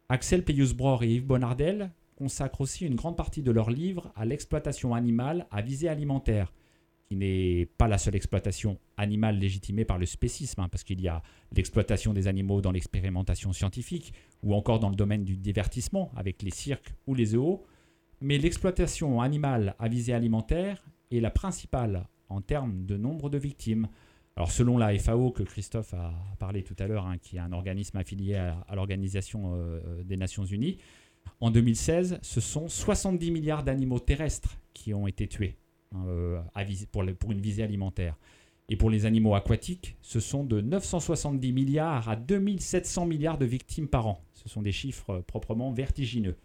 Axel 0.08 0.44
Peyus-Bror 0.44 1.04
et 1.04 1.14
Yves 1.14 1.26
Bonnardel 1.26 1.92
consacrent 2.20 2.60
aussi 2.60 2.84
une 2.84 2.96
grande 2.96 3.16
partie 3.16 3.42
de 3.42 3.50
leur 3.50 3.70
livre 3.70 4.12
à 4.14 4.26
l'exploitation 4.26 4.94
animale 4.94 5.46
à 5.50 5.62
visée 5.62 5.88
alimentaire, 5.88 6.52
qui 7.08 7.16
n'est 7.16 7.66
pas 7.78 7.88
la 7.88 7.96
seule 7.96 8.14
exploitation 8.14 8.78
animale 8.98 9.38
légitimée 9.38 9.86
par 9.86 9.96
le 9.96 10.04
spécisme, 10.04 10.60
hein, 10.60 10.68
parce 10.68 10.84
qu'il 10.84 11.00
y 11.00 11.08
a 11.08 11.22
l'exploitation 11.56 12.12
des 12.12 12.28
animaux 12.28 12.60
dans 12.60 12.72
l'expérimentation 12.72 13.54
scientifique, 13.54 14.12
ou 14.42 14.54
encore 14.54 14.80
dans 14.80 14.90
le 14.90 14.96
domaine 14.96 15.24
du 15.24 15.38
divertissement, 15.38 16.12
avec 16.14 16.42
les 16.42 16.50
cirques 16.50 16.94
ou 17.06 17.14
les 17.14 17.24
zoos, 17.24 17.64
mais 18.20 18.36
l'exploitation 18.36 19.22
animale 19.22 19.74
à 19.78 19.88
visée 19.88 20.12
alimentaire 20.12 20.84
est 21.10 21.20
la 21.20 21.30
principale 21.30 22.06
en 22.28 22.42
termes 22.42 22.84
de 22.84 22.98
nombre 22.98 23.30
de 23.30 23.38
victimes. 23.38 23.88
Alors 24.36 24.52
selon 24.52 24.76
la 24.76 24.96
FAO 24.98 25.30
que 25.30 25.42
Christophe 25.42 25.94
a 25.94 26.12
parlé 26.38 26.64
tout 26.64 26.76
à 26.78 26.86
l'heure, 26.86 27.06
hein, 27.06 27.16
qui 27.16 27.36
est 27.36 27.40
un 27.40 27.52
organisme 27.52 27.96
affilié 27.96 28.34
à, 28.34 28.60
à 28.68 28.74
l'Organisation 28.76 29.52
euh, 29.54 30.04
des 30.04 30.18
Nations 30.18 30.44
Unies, 30.44 30.76
en 31.40 31.50
2016, 31.50 32.18
ce 32.22 32.40
sont 32.40 32.68
70 32.68 33.30
milliards 33.30 33.62
d'animaux 33.62 33.98
terrestres 34.00 34.58
qui 34.74 34.92
ont 34.94 35.06
été 35.06 35.26
tués 35.26 35.56
hein, 35.94 36.04
euh, 36.06 36.40
pour, 36.92 37.02
une 37.32 37.40
visée 37.40 37.62
alimentaire. 37.62 38.16
Et 38.68 38.76
pour 38.76 38.90
les 38.90 39.04
animaux 39.06 39.34
aquatiques, 39.34 39.96
ce 40.00 40.20
sont 40.20 40.44
de 40.44 40.60
970 40.60 41.52
milliards 41.52 42.08
à 42.08 42.16
2700 42.16 43.06
milliards 43.06 43.38
de 43.38 43.44
victimes 43.46 43.88
par 43.88 44.06
an. 44.06 44.22
Ce 44.32 44.48
sont 44.48 44.62
des 44.62 44.72
chiffres 44.72 45.10
euh, 45.10 45.22
proprement 45.22 45.72
vertigineux. 45.72 46.36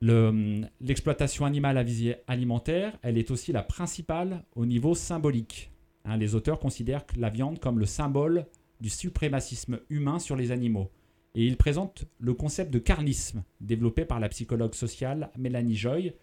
Le- 0.00 0.62
L'exploitation 0.80 1.46
animale 1.46 1.78
à 1.78 1.82
visée 1.82 2.16
alimentaire, 2.26 2.98
elle 3.02 3.16
est 3.18 3.30
aussi 3.30 3.52
la 3.52 3.62
principale 3.62 4.44
au 4.54 4.66
niveau 4.66 4.94
symbolique. 4.94 5.70
Hein, 6.04 6.16
les 6.18 6.34
auteurs 6.34 6.58
considèrent 6.58 7.04
la 7.16 7.30
viande 7.30 7.58
comme 7.58 7.78
le 7.78 7.86
symbole 7.86 8.46
du 8.80 8.90
suprémacisme 8.90 9.80
humain 9.88 10.18
sur 10.18 10.36
les 10.36 10.50
animaux. 10.50 10.90
Et 11.34 11.46
ils 11.46 11.56
présentent 11.56 12.04
le 12.18 12.34
concept 12.34 12.72
de 12.72 12.78
carnisme, 12.78 13.42
développé 13.60 14.04
par 14.04 14.20
la 14.20 14.28
psychologue 14.28 14.74
sociale 14.74 15.30
Mélanie 15.36 15.74
Joy. 15.74 16.14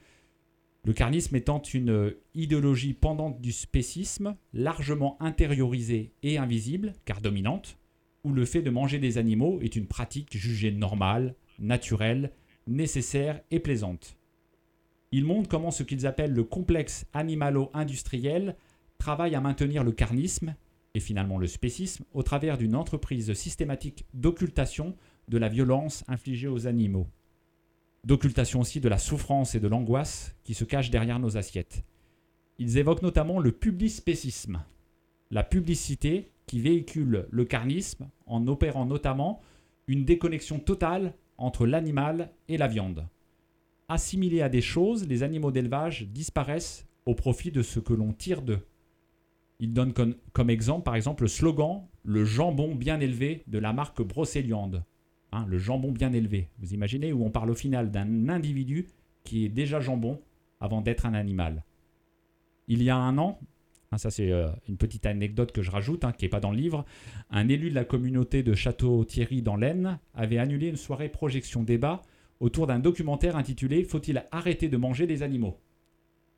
Le 0.83 0.93
carnisme 0.93 1.35
étant 1.35 1.61
une 1.61 2.13
idéologie 2.33 2.93
pendante 2.93 3.41
du 3.41 3.51
spécisme, 3.51 4.35
largement 4.53 5.21
intériorisée 5.21 6.13
et 6.23 6.37
invisible, 6.37 6.93
car 7.05 7.21
dominante, 7.21 7.77
où 8.23 8.33
le 8.33 8.45
fait 8.45 8.61
de 8.61 8.69
manger 8.69 8.99
des 8.99 9.17
animaux 9.17 9.59
est 9.61 9.75
une 9.75 9.87
pratique 9.87 10.35
jugée 10.35 10.71
normale, 10.71 11.35
naturelle, 11.59 12.31
nécessaire 12.67 13.41
et 13.51 13.59
plaisante. 13.59 14.17
Ils 15.11 15.25
montrent 15.25 15.49
comment 15.49 15.71
ce 15.71 15.83
qu'ils 15.83 16.07
appellent 16.07 16.33
le 16.33 16.43
complexe 16.43 17.05
animalo-industriel 17.13 18.55
travaille 18.97 19.35
à 19.35 19.41
maintenir 19.41 19.83
le 19.83 19.91
carnisme, 19.91 20.55
et 20.93 20.99
finalement 20.99 21.37
le 21.37 21.47
spécisme, 21.47 22.03
au 22.13 22.23
travers 22.23 22.57
d'une 22.57 22.75
entreprise 22.75 23.33
systématique 23.33 24.05
d'occultation 24.13 24.95
de 25.27 25.37
la 25.37 25.47
violence 25.47 26.03
infligée 26.07 26.47
aux 26.47 26.67
animaux. 26.67 27.07
D'occultation 28.03 28.59
aussi 28.59 28.79
de 28.81 28.89
la 28.89 28.97
souffrance 28.97 29.55
et 29.55 29.59
de 29.59 29.67
l'angoisse 29.67 30.35
qui 30.43 30.53
se 30.53 30.63
cachent 30.63 30.89
derrière 30.89 31.19
nos 31.19 31.37
assiettes. 31.37 31.83
Ils 32.57 32.77
évoquent 32.77 33.03
notamment 33.03 33.39
le 33.39 33.51
publispécisme, 33.51 34.63
la 35.29 35.43
publicité 35.43 36.31
qui 36.45 36.59
véhicule 36.59 37.27
le 37.29 37.45
carnisme 37.45 38.09
en 38.25 38.45
opérant 38.47 38.85
notamment 38.85 39.41
une 39.87 40.03
déconnexion 40.03 40.59
totale 40.59 41.13
entre 41.37 41.65
l'animal 41.65 42.31
et 42.49 42.57
la 42.57 42.67
viande. 42.67 43.07
Assimilés 43.87 44.41
à 44.41 44.49
des 44.49 44.61
choses, 44.61 45.07
les 45.07 45.23
animaux 45.23 45.51
d'élevage 45.51 46.07
disparaissent 46.07 46.87
au 47.05 47.15
profit 47.15 47.51
de 47.51 47.61
ce 47.61 47.79
que 47.79 47.93
l'on 47.93 48.13
tire 48.13 48.41
d'eux. 48.41 48.65
Il 49.61 49.73
donne 49.73 49.93
comme, 49.93 50.49
exemple, 50.49 50.83
par 50.83 50.95
exemple, 50.95 51.23
le 51.23 51.29
slogan 51.29 51.83
Le 52.03 52.25
jambon 52.25 52.73
bien 52.73 52.99
élevé 52.99 53.43
de 53.45 53.59
la 53.59 53.73
marque 53.73 54.01
Brocéliande. 54.01 54.83
Hein, 55.31 55.45
le 55.47 55.59
jambon 55.59 55.91
bien 55.91 56.11
élevé. 56.11 56.49
Vous 56.57 56.73
imaginez 56.73 57.13
où 57.13 57.23
on 57.23 57.29
parle 57.29 57.51
au 57.51 57.55
final 57.55 57.91
d'un 57.91 58.27
individu 58.27 58.87
qui 59.23 59.45
est 59.45 59.49
déjà 59.49 59.79
jambon 59.79 60.19
avant 60.59 60.81
d'être 60.81 61.05
un 61.05 61.13
animal. 61.13 61.63
Il 62.67 62.81
y 62.81 62.89
a 62.89 62.97
un 62.97 63.19
an, 63.19 63.39
hein, 63.91 63.99
ça 63.99 64.09
c'est 64.09 64.31
euh, 64.31 64.49
une 64.67 64.77
petite 64.77 65.05
anecdote 65.05 65.51
que 65.51 65.61
je 65.61 65.69
rajoute, 65.69 66.03
hein, 66.05 66.11
qui 66.11 66.25
n'est 66.25 66.29
pas 66.29 66.39
dans 66.39 66.51
le 66.51 66.57
livre, 66.57 66.83
un 67.29 67.47
élu 67.47 67.69
de 67.69 67.75
la 67.75 67.85
communauté 67.85 68.41
de 68.41 68.55
Château-Thierry 68.55 69.43
dans 69.43 69.55
l'Aisne 69.55 69.99
avait 70.15 70.39
annulé 70.39 70.69
une 70.69 70.75
soirée 70.75 71.09
projection 71.09 71.61
débat 71.61 72.01
autour 72.39 72.65
d'un 72.65 72.79
documentaire 72.79 73.35
intitulé 73.35 73.83
Faut-il 73.83 74.25
arrêter 74.31 74.69
de 74.69 74.77
manger 74.77 75.05
les 75.05 75.21
animaux? 75.21 75.59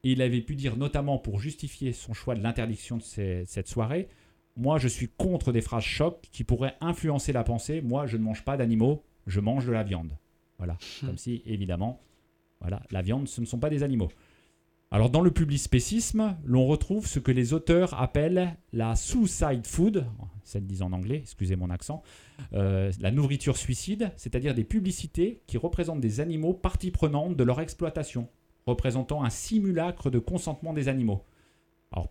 Et 0.04 0.12
il 0.12 0.22
avait 0.22 0.42
pu 0.42 0.56
dire 0.56 0.76
notamment 0.78 1.18
pour 1.18 1.40
justifier 1.40 1.94
son 1.94 2.14
choix 2.14 2.36
de 2.36 2.44
l'interdiction 2.44 2.98
de 2.98 3.02
ces- 3.04 3.44
cette 3.46 3.68
soirée 3.68 4.08
Moi 4.56 4.78
je 4.78 4.88
suis 4.88 5.08
contre 5.08 5.52
des 5.52 5.62
phrases 5.62 5.84
chocs 5.84 6.22
qui 6.32 6.44
pourraient 6.44 6.76
influencer 6.82 7.34
la 7.34 7.44
pensée. 7.44 7.82
Moi 7.82 8.06
je 8.06 8.18
ne 8.18 8.24
mange 8.24 8.44
pas 8.44 8.56
d'animaux, 8.58 9.04
je 9.28 9.40
mange 9.40 9.66
de 9.66 9.72
la 9.72 9.84
viande. 9.84 10.16
Voilà. 10.60 10.78
Comme 11.02 11.18
si 11.18 11.42
évidemment, 11.46 12.02
voilà, 12.62 12.82
la 12.92 13.02
viande 13.02 13.28
ce 13.28 13.42
ne 13.42 13.46
sont 13.48 13.58
pas 13.60 13.70
des 13.72 13.82
animaux. 13.84 14.10
Alors 14.92 15.10
dans 15.10 15.22
le 15.22 15.32
publispécisme, 15.32 16.38
l'on 16.46 16.68
retrouve 16.68 17.08
ce 17.08 17.18
que 17.18 17.32
les 17.32 17.54
auteurs 17.54 18.00
appellent 18.00 18.56
la 18.74 18.96
suicide 18.96 19.66
food, 19.66 20.06
ça 20.44 20.60
le 20.60 20.66
dit 20.66 20.84
en 20.84 20.92
anglais, 20.94 21.18
excusez 21.24 21.56
mon 21.56 21.72
accent, 21.72 22.04
euh, 22.54 22.92
la 23.00 23.10
nourriture 23.10 23.58
suicide, 23.58 24.12
c'est-à-dire 24.18 24.54
des 24.54 24.64
publicités 24.64 25.42
qui 25.48 25.58
représentent 25.58 26.02
des 26.02 26.20
animaux 26.20 26.54
partie 26.54 26.92
prenante 26.92 27.36
de 27.36 27.44
leur 27.44 27.60
exploitation, 27.60 28.30
représentant 28.66 29.24
un 29.24 29.30
simulacre 29.30 30.10
de 30.10 30.20
consentement 30.20 30.74
des 30.74 30.88
animaux. 30.88 31.24
Alors, 31.92 32.10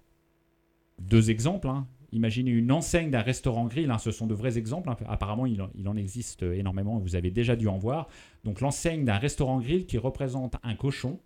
deux 0.98 1.30
exemples. 1.30 1.68
hein. 1.68 1.86
Imaginez 2.12 2.50
une 2.50 2.70
enseigne 2.70 3.10
d'un 3.10 3.22
restaurant 3.22 3.64
grill, 3.66 3.90
hein, 3.90 3.96
ce 3.98 4.10
sont 4.10 4.26
de 4.26 4.34
vrais 4.34 4.58
exemples. 4.58 4.90
hein. 4.90 4.96
Apparemment, 5.08 5.46
il 5.46 5.62
en, 5.62 5.96
existe 5.96 6.42
énormément, 6.42 6.98
vous 6.98 7.16
avez 7.16 7.30
déjà 7.30 7.56
dû 7.56 7.68
en 7.68 7.78
voir. 7.78 8.08
Donc 8.44 8.60
l'enseigne 8.60 9.04
d'un 9.04 9.16
restaurant 9.18 9.60
grill 9.60 9.86
qui 9.86 9.96
représente 9.98 10.56
un 10.62 10.74
cochon 10.74 11.18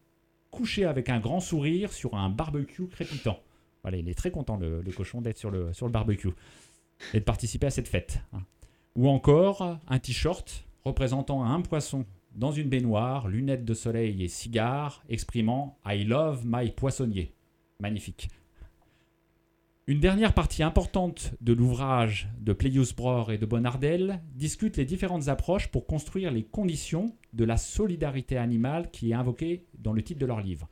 couché 0.52 0.84
avec 0.84 1.08
un 1.08 1.18
grand 1.18 1.40
sourire 1.40 1.92
sur 1.92 2.14
un 2.14 2.30
barbecue 2.30 2.86
crépitant. 2.86 3.40
Voilà, 3.82 3.98
il 3.98 4.08
est 4.08 4.14
très 4.14 4.30
content, 4.30 4.56
le, 4.56 4.80
le 4.80 4.92
cochon, 4.92 5.20
d'être 5.20 5.38
sur 5.38 5.50
le, 5.50 5.72
sur 5.72 5.86
le 5.86 5.92
barbecue 5.92 6.30
et 7.12 7.18
de 7.18 7.24
participer 7.24 7.66
à 7.66 7.70
cette 7.70 7.88
fête. 7.88 8.20
hein. 8.32 8.42
Ou 8.94 9.08
encore 9.08 9.78
un 9.88 9.98
t-shirt 9.98 10.64
représentant 10.84 11.44
un 11.44 11.60
poisson 11.60 12.06
dans 12.36 12.52
une 12.52 12.68
baignoire, 12.68 13.28
lunettes 13.28 13.64
de 13.64 13.74
soleil 13.74 14.22
et 14.22 14.28
cigare, 14.28 15.02
exprimant 15.08 15.78
I 15.86 16.04
love 16.04 16.42
my 16.44 16.70
poissonnier. 16.70 17.32
Magnifique. 17.80 18.28
Une 19.88 20.00
dernière 20.00 20.34
partie 20.34 20.62
importante 20.62 21.32
de 21.40 21.52
l'ouvrage 21.52 22.28
de 22.40 22.52
Pleius 22.52 22.94
Bror 22.96 23.32
et 23.32 23.38
de 23.38 23.46
Bonnardel 23.46 24.20
discute 24.34 24.76
les 24.76 24.84
différentes 24.84 25.28
approches 25.28 25.68
pour 25.68 25.86
construire 25.86 26.30
les 26.30 26.42
conditions 26.42 27.14
de 27.32 27.44
la 27.44 27.56
solidarité 27.56 28.36
animale 28.36 28.90
qui 28.90 29.12
est 29.12 29.14
invoquée 29.14 29.64
dans 29.78 29.92
le 29.92 30.02
titre 30.02 30.20
de 30.20 30.26
leur 30.26 30.40
livre. 30.40 30.68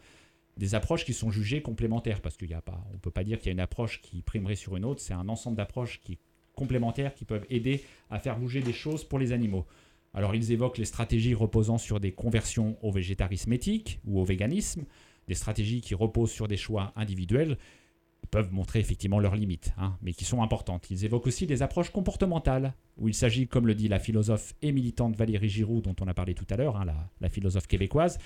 Des 0.56 0.74
approches 0.74 1.04
qui 1.04 1.12
sont 1.12 1.30
jugées 1.30 1.62
complémentaires, 1.62 2.20
parce 2.20 2.36
qu'on 2.36 2.46
ne 2.46 2.98
peut 3.00 3.10
pas 3.10 3.24
dire 3.24 3.38
qu'il 3.38 3.46
y 3.46 3.50
a 3.50 3.52
une 3.52 3.60
approche 3.60 4.00
qui 4.02 4.22
primerait 4.22 4.56
sur 4.56 4.76
une 4.76 4.84
autre, 4.84 5.00
c'est 5.00 5.14
un 5.14 5.28
ensemble 5.28 5.56
d'approches 5.56 6.00
qui 6.02 6.18
complémentaires 6.54 7.14
qui 7.14 7.24
peuvent 7.24 7.46
aider 7.50 7.82
à 8.10 8.18
faire 8.18 8.38
bouger 8.38 8.60
des 8.62 8.72
choses 8.72 9.04
pour 9.04 9.18
les 9.18 9.32
animaux. 9.32 9.66
Alors 10.14 10.34
ils 10.34 10.52
évoquent 10.52 10.78
les 10.78 10.84
stratégies 10.84 11.34
reposant 11.34 11.78
sur 11.78 12.00
des 12.00 12.12
conversions 12.12 12.78
au 12.82 12.90
végétarisme 12.92 13.52
éthique 13.52 14.00
ou 14.06 14.20
au 14.20 14.24
véganisme, 14.24 14.84
des 15.28 15.34
stratégies 15.34 15.80
qui 15.80 15.94
reposent 15.94 16.30
sur 16.30 16.48
des 16.48 16.56
choix 16.56 16.92
individuels, 16.96 17.58
peuvent 18.30 18.52
montrer 18.52 18.80
effectivement 18.80 19.20
leurs 19.20 19.36
limites, 19.36 19.74
hein, 19.76 19.96
mais 20.02 20.12
qui 20.12 20.24
sont 20.24 20.42
importantes. 20.42 20.90
Ils 20.90 21.04
évoquent 21.04 21.26
aussi 21.26 21.46
des 21.46 21.62
approches 21.62 21.90
comportementales, 21.90 22.74
où 22.96 23.08
il 23.08 23.14
s'agit, 23.14 23.46
comme 23.46 23.66
le 23.66 23.74
dit 23.74 23.88
la 23.88 23.98
philosophe 23.98 24.54
et 24.62 24.72
militante 24.72 25.14
Valérie 25.16 25.48
Giroud, 25.48 25.84
dont 25.84 25.94
on 26.00 26.08
a 26.08 26.14
parlé 26.14 26.34
tout 26.34 26.46
à 26.50 26.56
l'heure, 26.56 26.76
hein, 26.76 26.84
la, 26.84 27.10
la 27.20 27.28
philosophe 27.28 27.66
québécoise, 27.66 28.18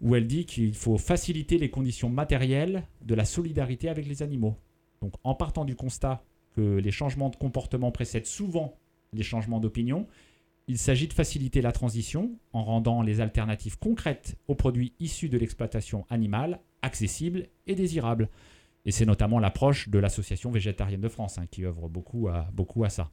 où 0.00 0.14
elle 0.14 0.26
dit 0.26 0.46
qu'il 0.46 0.74
faut 0.74 0.98
faciliter 0.98 1.58
les 1.58 1.70
conditions 1.70 2.10
matérielles 2.10 2.86
de 3.02 3.14
la 3.14 3.24
solidarité 3.24 3.88
avec 3.88 4.06
les 4.06 4.22
animaux. 4.22 4.56
Donc 5.00 5.14
en 5.24 5.34
partant 5.34 5.64
du 5.64 5.74
constat 5.74 6.22
que 6.54 6.76
les 6.76 6.90
changements 6.90 7.30
de 7.30 7.36
comportement 7.36 7.90
précèdent 7.90 8.26
souvent 8.26 8.78
les 9.12 9.22
changements 9.22 9.60
d'opinion, 9.60 10.06
il 10.66 10.78
s'agit 10.78 11.08
de 11.08 11.12
faciliter 11.12 11.60
la 11.60 11.72
transition 11.72 12.38
en 12.52 12.64
rendant 12.64 13.02
les 13.02 13.20
alternatives 13.20 13.78
concrètes 13.78 14.36
aux 14.48 14.54
produits 14.54 14.94
issus 14.98 15.28
de 15.28 15.38
l'exploitation 15.38 16.06
animale 16.08 16.60
accessibles 16.82 17.48
et 17.66 17.74
désirables. 17.74 18.28
Et 18.86 18.90
c'est 18.90 19.06
notamment 19.06 19.38
l'approche 19.38 19.88
de 19.88 19.98
l'Association 19.98 20.50
végétarienne 20.50 21.00
de 21.00 21.08
France 21.08 21.38
hein, 21.38 21.46
qui 21.50 21.64
œuvre 21.64 21.88
beaucoup 21.88 22.28
à, 22.28 22.50
beaucoup 22.52 22.84
à 22.84 22.90
ça. 22.90 23.10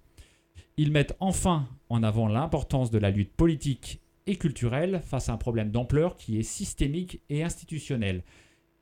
Ils 0.77 0.91
mettent 0.91 1.15
enfin 1.19 1.67
en 1.89 2.03
avant 2.03 2.27
l'importance 2.27 2.91
de 2.91 2.97
la 2.97 3.11
lutte 3.11 3.33
politique 3.33 4.01
et 4.27 4.35
culturelle 4.35 5.01
face 5.03 5.29
à 5.29 5.33
un 5.33 5.37
problème 5.37 5.71
d'ampleur 5.71 6.17
qui 6.17 6.37
est 6.37 6.43
systémique 6.43 7.21
et 7.29 7.43
institutionnel. 7.43 8.23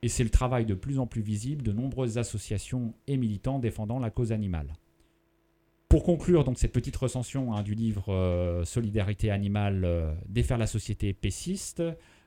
Et 0.01 0.09
c'est 0.09 0.23
le 0.23 0.29
travail 0.29 0.65
de 0.65 0.73
plus 0.73 0.99
en 0.99 1.07
plus 1.07 1.21
visible 1.21 1.63
de 1.63 1.71
nombreuses 1.71 2.17
associations 2.17 2.93
et 3.07 3.17
militants 3.17 3.59
défendant 3.59 3.99
la 3.99 4.09
cause 4.09 4.31
animale. 4.31 4.73
Pour 5.89 6.03
conclure 6.03 6.43
donc 6.43 6.59
cette 6.59 6.71
petite 6.71 6.95
recension 6.95 7.55
hein, 7.55 7.63
du 7.63 7.73
livre 7.73 8.13
euh, 8.13 8.63
Solidarité 8.63 9.31
animale, 9.31 9.81
euh, 9.85 10.13
défaire 10.27 10.59
la 10.59 10.67
société 10.67 11.13
péciste, 11.13 11.81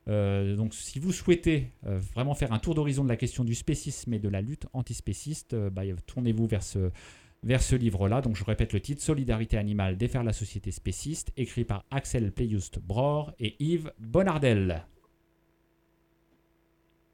euh, 0.09 0.57
donc 0.57 0.75
si 0.75 0.99
vous 0.99 1.13
souhaitez 1.13 1.71
vraiment 1.85 2.35
faire 2.35 2.53
un 2.53 2.59
tour 2.59 2.75
d'horizon 2.75 3.05
de 3.05 3.09
la 3.09 3.17
question 3.17 3.45
du 3.45 3.55
spécisme 3.55 4.13
et 4.15 4.19
de 4.19 4.29
la 4.29 4.41
lutte 4.41 4.67
antispéciste, 4.73 5.55
bah, 5.55 5.83
tournez-vous 6.07 6.49
vers 6.49 6.65
ce, 6.65 7.77
livre-là. 7.77 8.21
Donc 8.21 8.35
je 8.35 8.43
répète 8.43 8.73
le 8.73 8.81
titre 8.81 9.01
Solidarité 9.01 9.59
animale, 9.59 9.97
défaire 9.97 10.25
la 10.25 10.33
société 10.33 10.73
spéciste, 10.73 11.31
écrit 11.37 11.65
par 11.65 11.85
Axel 11.93 12.33
Playust 12.33 12.81
Bror 12.81 13.33
et 13.39 13.55
Yves 13.61 13.93
Bonardel. 14.01 14.85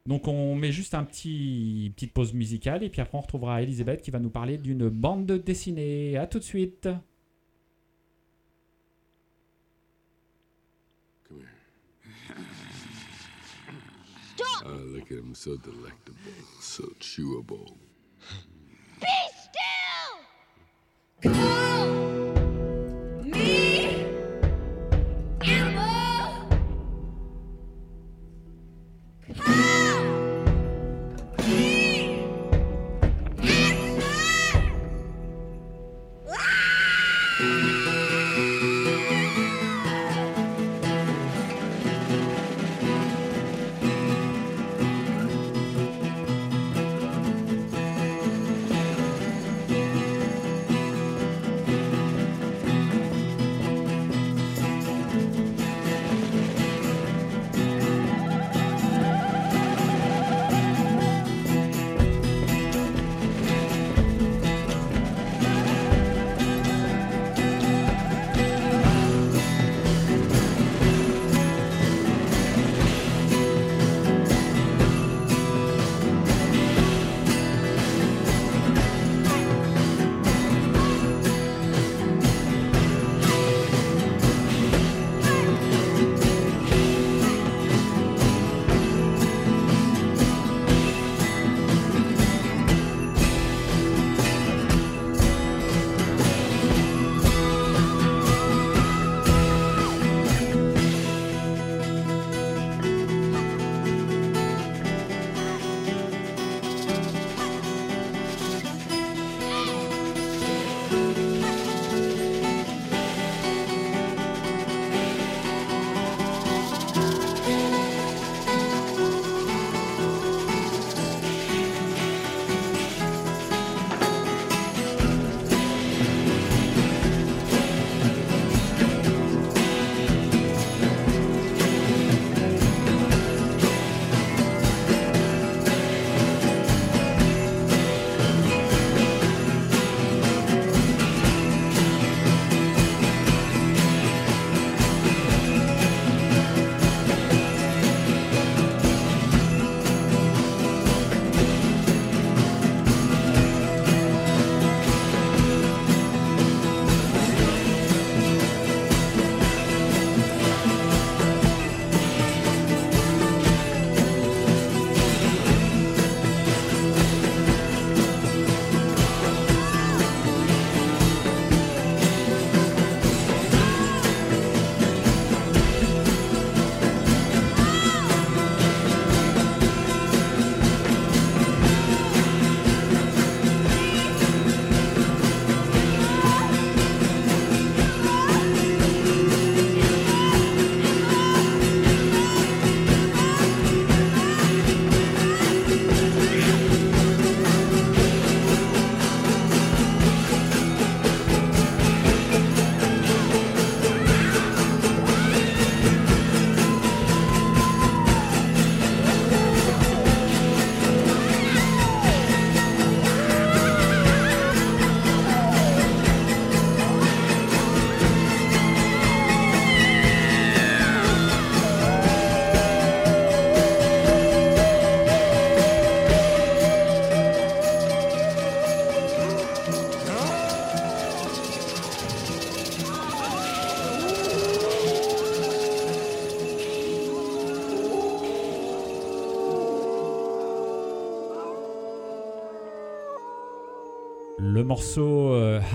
Donc 0.09 0.27
on 0.27 0.55
met 0.55 0.71
juste 0.71 0.95
un 0.95 1.03
petit 1.03 1.93
petite 1.95 2.13
pause 2.13 2.33
musicale 2.33 2.83
et 2.83 2.89
puis 2.89 2.99
après 2.99 3.15
on 3.15 3.21
retrouvera 3.21 3.61
Elisabeth 3.61 4.01
qui 4.01 4.09
va 4.09 4.17
nous 4.17 4.31
parler 4.31 4.57
d'une 4.57 4.89
bande 4.89 5.31
dessinée. 5.31 6.17
À 6.17 6.25
tout 6.25 6.39
de 6.39 6.43
suite. 6.43 6.89
Oh, 14.65 14.71
look 14.93 15.11
at 15.11 15.17
him, 15.17 15.35
so 15.35 15.57
delectable, 15.57 16.17
so 16.59 16.83
chewable. 16.99 17.77
Be 18.99 19.07
still! 21.23 22.08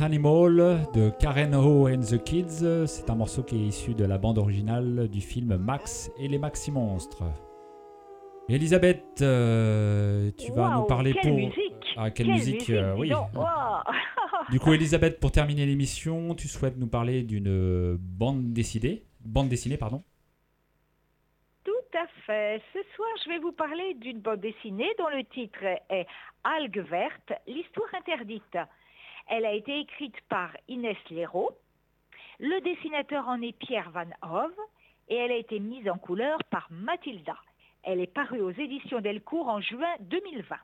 Animal 0.04 0.86
de 0.92 1.08
Karen 1.18 1.54
Ho 1.54 1.88
and 1.88 2.00
the 2.00 2.22
Kids, 2.22 2.86
c'est 2.86 3.08
un 3.08 3.14
morceau 3.14 3.42
qui 3.42 3.56
est 3.56 3.68
issu 3.68 3.94
de 3.94 4.04
la 4.04 4.18
bande 4.18 4.36
originale 4.36 5.08
du 5.08 5.22
film 5.22 5.56
Max 5.56 6.10
et 6.18 6.28
les 6.28 6.36
Maxi 6.36 6.70
Monstres. 6.70 7.22
Elisabeth, 8.50 9.22
euh, 9.22 10.30
tu 10.36 10.52
vas 10.52 10.76
nous 10.76 10.84
parler 10.84 11.14
quelle 11.14 11.22
pour. 11.22 11.38
musique 11.38 11.94
Ah, 11.96 12.10
quelle, 12.10 12.26
Quelle 12.26 12.34
musique, 12.34 12.68
euh, 12.68 12.94
oui. 12.98 13.12
Du 14.50 14.60
coup, 14.60 14.74
Elisabeth, 14.74 15.20
pour 15.20 15.32
terminer 15.32 15.64
l'émission, 15.64 16.34
tu 16.34 16.48
souhaites 16.48 16.76
nous 16.76 16.88
parler 16.88 17.22
d'une 17.22 17.48
euh, 17.48 17.96
bande 17.98 18.52
dessinée, 18.52 19.04
bande 19.24 19.48
dessinée, 19.48 19.78
pardon? 19.78 20.02
Tout 21.64 21.98
à 21.98 22.06
fait. 22.26 22.60
Ce 22.74 22.80
soir, 22.94 23.08
je 23.24 23.30
vais 23.30 23.38
vous 23.38 23.52
parler 23.52 23.94
d'une 23.94 24.20
bande 24.20 24.40
dessinée 24.40 24.90
dont 24.98 25.08
le 25.08 25.24
titre 25.24 25.64
est 25.88 26.06
Algues 26.44 26.84
vertes, 26.90 27.32
l'histoire 27.46 27.88
interdite. 27.94 28.58
Elle 29.26 29.46
a 29.46 29.52
été 29.52 29.80
écrite 29.80 30.20
par 30.28 30.50
Inès 30.68 30.96
Léraud. 31.10 31.50
Le 32.38 32.60
dessinateur 32.60 33.28
en 33.28 33.40
est 33.42 33.56
Pierre 33.56 33.90
Van 33.90 34.10
Hove 34.22 34.58
et 35.08 35.16
elle 35.16 35.32
a 35.32 35.36
été 35.36 35.60
mise 35.60 35.88
en 35.88 35.98
couleur 35.98 36.38
par 36.50 36.68
Mathilda. 36.70 37.36
Elle 37.82 38.00
est 38.00 38.12
parue 38.12 38.40
aux 38.40 38.50
éditions 38.50 39.00
Delcourt 39.00 39.48
en 39.48 39.60
juin 39.60 39.94
2020. 40.00 40.56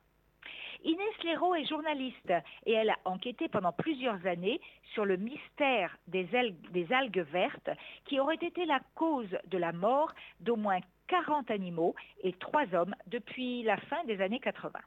Inès 0.83 1.23
Léraud 1.25 1.55
est 1.55 1.67
journaliste 1.67 2.33
et 2.65 2.73
elle 2.73 2.91
a 2.91 2.99
enquêté 3.05 3.49
pendant 3.49 3.73
plusieurs 3.73 4.25
années 4.27 4.61
sur 4.95 5.05
le 5.05 5.17
mystère 5.17 5.97
des 6.07 6.27
algues, 6.35 7.27
vertes 7.31 7.71
qui 8.07 8.19
auraient 8.19 8.37
été 8.37 8.65
la 8.65 8.81
cause 8.95 9.37
de 9.47 9.59
la 9.59 9.73
mort 9.73 10.11
d'au 10.41 10.57
moins 10.57 10.81
40 11.09 11.51
animaux 11.51 11.95
et 12.23 12.33
3 12.33 12.75
hommes 12.75 12.95
depuis 13.09 13.63
la 13.63 13.77
fin 13.77 14.03
des 14.05 14.21
années 14.23 14.41
80. 14.41 14.79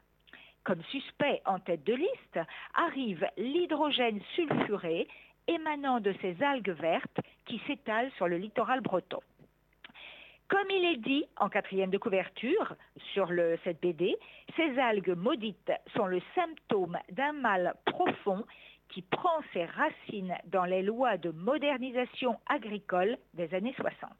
Comme 0.64 0.82
suspect 0.84 1.42
en 1.44 1.58
tête 1.58 1.84
de 1.84 1.94
liste 1.94 2.40
arrive 2.74 3.26
l'hydrogène 3.36 4.20
sulfuré 4.34 5.06
émanant 5.46 6.00
de 6.00 6.14
ces 6.22 6.42
algues 6.42 6.70
vertes 6.70 7.20
qui 7.44 7.60
s'étalent 7.66 8.10
sur 8.16 8.28
le 8.28 8.38
littoral 8.38 8.80
breton. 8.80 9.20
Comme 10.48 10.70
il 10.70 10.84
est 10.84 10.96
dit 10.96 11.24
en 11.36 11.48
quatrième 11.48 11.90
de 11.90 11.98
couverture 11.98 12.74
sur 13.12 13.30
le, 13.30 13.58
cette 13.64 13.80
BD, 13.80 14.16
ces 14.56 14.78
algues 14.78 15.16
maudites 15.16 15.72
sont 15.94 16.06
le 16.06 16.20
symptôme 16.34 16.98
d'un 17.10 17.32
mal 17.32 17.74
profond 17.86 18.44
qui 18.88 19.02
prend 19.02 19.40
ses 19.52 19.64
racines 19.64 20.36
dans 20.46 20.64
les 20.64 20.82
lois 20.82 21.16
de 21.16 21.30
modernisation 21.30 22.38
agricole 22.46 23.18
des 23.34 23.52
années 23.54 23.74
60. 23.76 24.10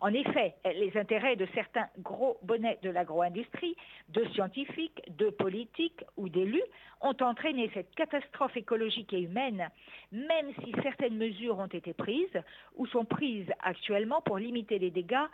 En 0.00 0.12
effet, 0.14 0.54
les 0.64 0.96
intérêts 0.96 1.34
de 1.34 1.46
certains 1.54 1.88
gros 1.98 2.38
bonnets 2.42 2.78
de 2.82 2.90
l'agro-industrie, 2.90 3.76
de 4.10 4.24
scientifiques, 4.26 5.02
de 5.16 5.30
politiques 5.30 6.04
ou 6.16 6.28
d'élus 6.28 6.62
ont 7.00 7.16
entraîné 7.20 7.68
cette 7.74 7.92
catastrophe 7.96 8.56
écologique 8.56 9.12
et 9.12 9.22
humaine, 9.22 9.68
même 10.12 10.52
si 10.62 10.72
certaines 10.82 11.16
mesures 11.16 11.58
ont 11.58 11.66
été 11.66 11.94
prises 11.94 12.42
ou 12.76 12.86
sont 12.86 13.04
prises 13.04 13.50
actuellement 13.60 14.20
pour 14.22 14.38
limiter 14.38 14.78
les 14.78 14.90
dégâts 14.90 15.26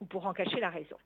ou 0.00 0.06
pour 0.06 0.26
en 0.26 0.32
cacher 0.32 0.60
la 0.60 0.70
raison. 0.70 0.96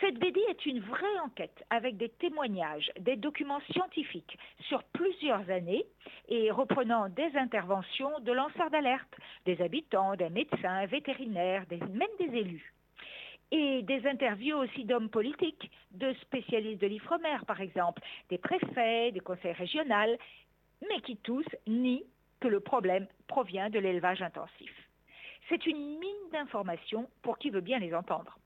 Cette 0.00 0.18
BD 0.18 0.40
est 0.48 0.64
une 0.64 0.78
vraie 0.78 1.18
enquête 1.24 1.64
avec 1.70 1.96
des 1.96 2.08
témoignages, 2.08 2.92
des 3.00 3.16
documents 3.16 3.60
scientifiques 3.72 4.38
sur 4.68 4.84
plusieurs 4.84 5.50
années 5.50 5.84
et 6.28 6.52
reprenant 6.52 7.08
des 7.08 7.30
interventions 7.34 8.20
de 8.20 8.30
lanceurs 8.30 8.70
d'alerte, 8.70 9.12
des 9.44 9.60
habitants, 9.60 10.14
des 10.14 10.30
médecins, 10.30 10.86
vétérinaires, 10.86 11.64
même 11.70 12.08
des 12.20 12.38
élus. 12.38 12.72
Et 13.50 13.82
des 13.82 14.06
interviews 14.06 14.58
aussi 14.58 14.84
d'hommes 14.84 15.10
politiques, 15.10 15.68
de 15.90 16.12
spécialistes 16.20 16.80
de 16.80 16.86
l'Ifremer 16.86 17.38
par 17.44 17.60
exemple, 17.60 18.00
des 18.30 18.38
préfets, 18.38 19.10
des 19.10 19.20
conseils 19.20 19.52
régionaux, 19.52 20.16
mais 20.88 21.00
qui 21.00 21.16
tous 21.16 21.46
nient 21.66 22.04
que 22.38 22.46
le 22.46 22.60
problème 22.60 23.08
provient 23.26 23.68
de 23.68 23.80
l'élevage 23.80 24.22
intensif. 24.22 24.72
C'est 25.48 25.66
une 25.66 25.98
mine 25.98 26.30
d'informations 26.30 27.08
pour 27.22 27.38
qui 27.38 27.50
veut 27.50 27.62
bien 27.62 27.80
les 27.80 27.94
entendre 27.94 28.38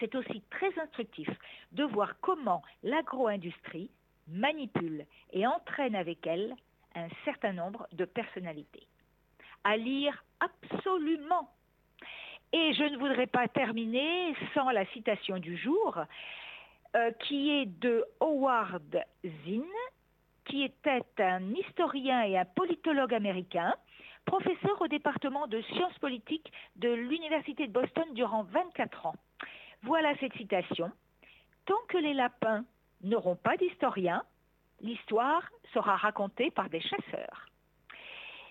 c'est 0.00 0.14
aussi 0.14 0.42
très 0.50 0.78
instructif 0.78 1.28
de 1.72 1.84
voir 1.84 2.18
comment 2.20 2.62
l'agro-industrie 2.82 3.90
manipule 4.28 5.04
et 5.32 5.46
entraîne 5.46 5.94
avec 5.94 6.26
elle 6.26 6.54
un 6.94 7.08
certain 7.24 7.52
nombre 7.52 7.86
de 7.92 8.04
personnalités. 8.04 8.86
À 9.64 9.76
lire 9.76 10.24
absolument. 10.40 11.50
Et 12.52 12.72
je 12.74 12.84
ne 12.84 12.98
voudrais 12.98 13.26
pas 13.26 13.48
terminer 13.48 14.34
sans 14.54 14.70
la 14.70 14.86
citation 14.86 15.38
du 15.38 15.56
jour, 15.56 15.98
euh, 16.94 17.10
qui 17.26 17.50
est 17.50 17.66
de 17.66 18.04
Howard 18.20 19.02
Zinn, 19.24 19.64
qui 20.44 20.62
était 20.62 21.02
un 21.18 21.52
historien 21.54 22.22
et 22.22 22.38
un 22.38 22.44
politologue 22.44 23.12
américain, 23.12 23.74
professeur 24.24 24.80
au 24.80 24.86
département 24.86 25.46
de 25.46 25.60
sciences 25.62 25.98
politiques 25.98 26.52
de 26.76 26.90
l'Université 26.90 27.66
de 27.66 27.72
Boston 27.72 28.04
durant 28.12 28.44
24 28.44 29.06
ans. 29.06 29.16
Voilà 29.84 30.16
cette 30.18 30.32
citation. 30.34 30.90
Tant 31.66 31.80
que 31.88 31.98
les 31.98 32.14
lapins 32.14 32.64
n'auront 33.02 33.36
pas 33.36 33.56
d'historien, 33.58 34.24
l'histoire 34.80 35.42
sera 35.74 35.96
racontée 35.96 36.50
par 36.50 36.70
des 36.70 36.80
chasseurs. 36.80 37.46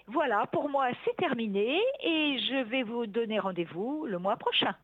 Voilà, 0.08 0.46
pour 0.48 0.70
moi, 0.70 0.90
c'est 1.04 1.16
terminé 1.16 1.82
et 2.02 2.38
je 2.38 2.64
vais 2.64 2.84
vous 2.84 3.08
donner 3.08 3.40
rendez-vous 3.40 4.06
le 4.06 4.20
mois 4.20 4.36
prochain. 4.36 4.76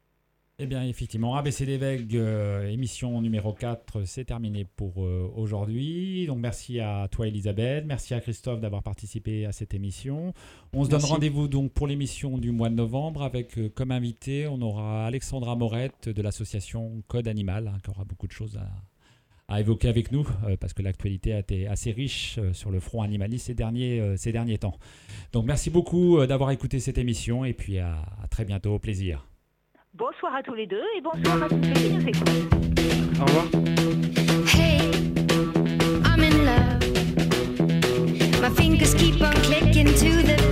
Eh 0.62 0.68
bien, 0.68 0.84
effectivement, 0.84 1.38
ABC 1.38 1.66
des 1.66 1.78
Vagues, 1.78 2.18
euh, 2.18 2.68
émission 2.68 3.22
numéro 3.22 3.54
4, 3.54 4.04
c'est 4.04 4.26
terminé 4.26 4.66
pour 4.66 5.06
euh, 5.06 5.32
aujourd'hui. 5.34 6.26
Donc, 6.28 6.40
merci 6.40 6.82
à 6.82 7.08
toi, 7.10 7.30
Elisabeth. 7.30 7.86
Merci 7.86 8.14
à 8.14 8.20
Christophe 8.20 8.60
d'avoir 8.60 8.84
participé 8.84 9.46
à 9.46 9.54
cette 9.54 9.74
émission. 9.74 10.34
On 10.74 10.84
se 10.84 10.90
donne 10.90 11.06
rendez-vous 11.06 11.48
donc 11.48 11.72
pour 11.72 11.88
l'émission 11.88 12.38
du 12.38 12.52
mois 12.52 12.68
de 12.68 12.76
novembre 12.76 13.24
avec 13.24 13.58
euh, 13.58 13.70
comme 13.70 13.92
invité, 13.92 14.48
on 14.48 14.62
aura 14.62 15.06
Alexandra 15.06 15.56
Morette 15.56 16.10
de 16.10 16.22
l'association 16.22 17.04
Code 17.08 17.30
Animal, 17.30 17.70
hein, 17.70 17.78
qui 17.82 17.92
aura 17.92 18.04
beaucoup 18.04 18.28
de 18.28 18.34
choses 18.34 18.58
à, 18.58 19.54
à 19.56 19.62
évoquer 19.62 19.88
avec 19.88 20.12
nous 20.12 20.28
euh, 20.46 20.58
parce 20.58 20.74
que 20.74 20.82
l'actualité 20.82 21.32
a 21.32 21.40
été 21.40 21.68
assez 21.68 21.94
riche 21.94 22.38
sur 22.52 22.70
le 22.70 22.82
front 22.82 23.02
animaliste 23.02 23.46
ces 23.46 23.54
derniers, 23.56 24.18
ces 24.18 24.34
derniers 24.34 24.58
temps. 24.58 24.78
Donc, 25.32 25.46
merci 25.46 25.70
beaucoup 25.70 26.26
d'avoir 26.26 26.52
écouté 26.52 26.82
cette 26.82 26.98
émission 26.98 27.46
et 27.46 27.54
puis 27.54 27.78
à, 27.78 28.02
à 28.22 28.28
très 28.28 28.44
bientôt. 28.44 28.74
Au 28.74 28.80
plaisir. 28.80 29.29
Bonsoir 29.96 30.36
à 30.36 30.44
tous 30.44 30.54
les 30.54 30.68
deux 30.68 30.84
et 30.96 31.02
bonsoir 31.02 31.44
à 31.44 31.50
tous 31.50 31.64
ceux 31.64 31.74
qui 31.74 31.90
nous 31.90 32.08
écoutent. 32.08 32.30
Au 33.20 33.26
revoir. 33.26 33.46
Hey, 34.54 34.80
I'm 36.06 36.24
in 36.24 36.46
love. 36.46 36.80
My 38.40 38.50
fingers 38.56 38.94
keep 38.94 39.20
on 39.20 39.34
clicking 39.42 39.88
to 39.88 40.22
the 40.24 40.49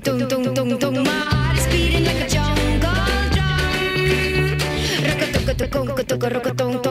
dum 0.00 0.28
dum 0.28 0.54
dum 0.54 0.78
dum. 0.78 0.94
My 1.04 1.10
heart 1.10 1.58
is 1.58 1.66
beating 1.68 2.04
like 2.04 2.22
a 2.24 2.28
jungle 2.28 2.90
drum. 3.34 4.58
Rock 5.06 5.22
a 5.22 5.26
dock 5.32 5.98
a 5.98 6.04
dock 6.04 6.24
a 6.24 6.34
dock 6.34 6.46
a 6.46 6.52
dock. 6.54 6.83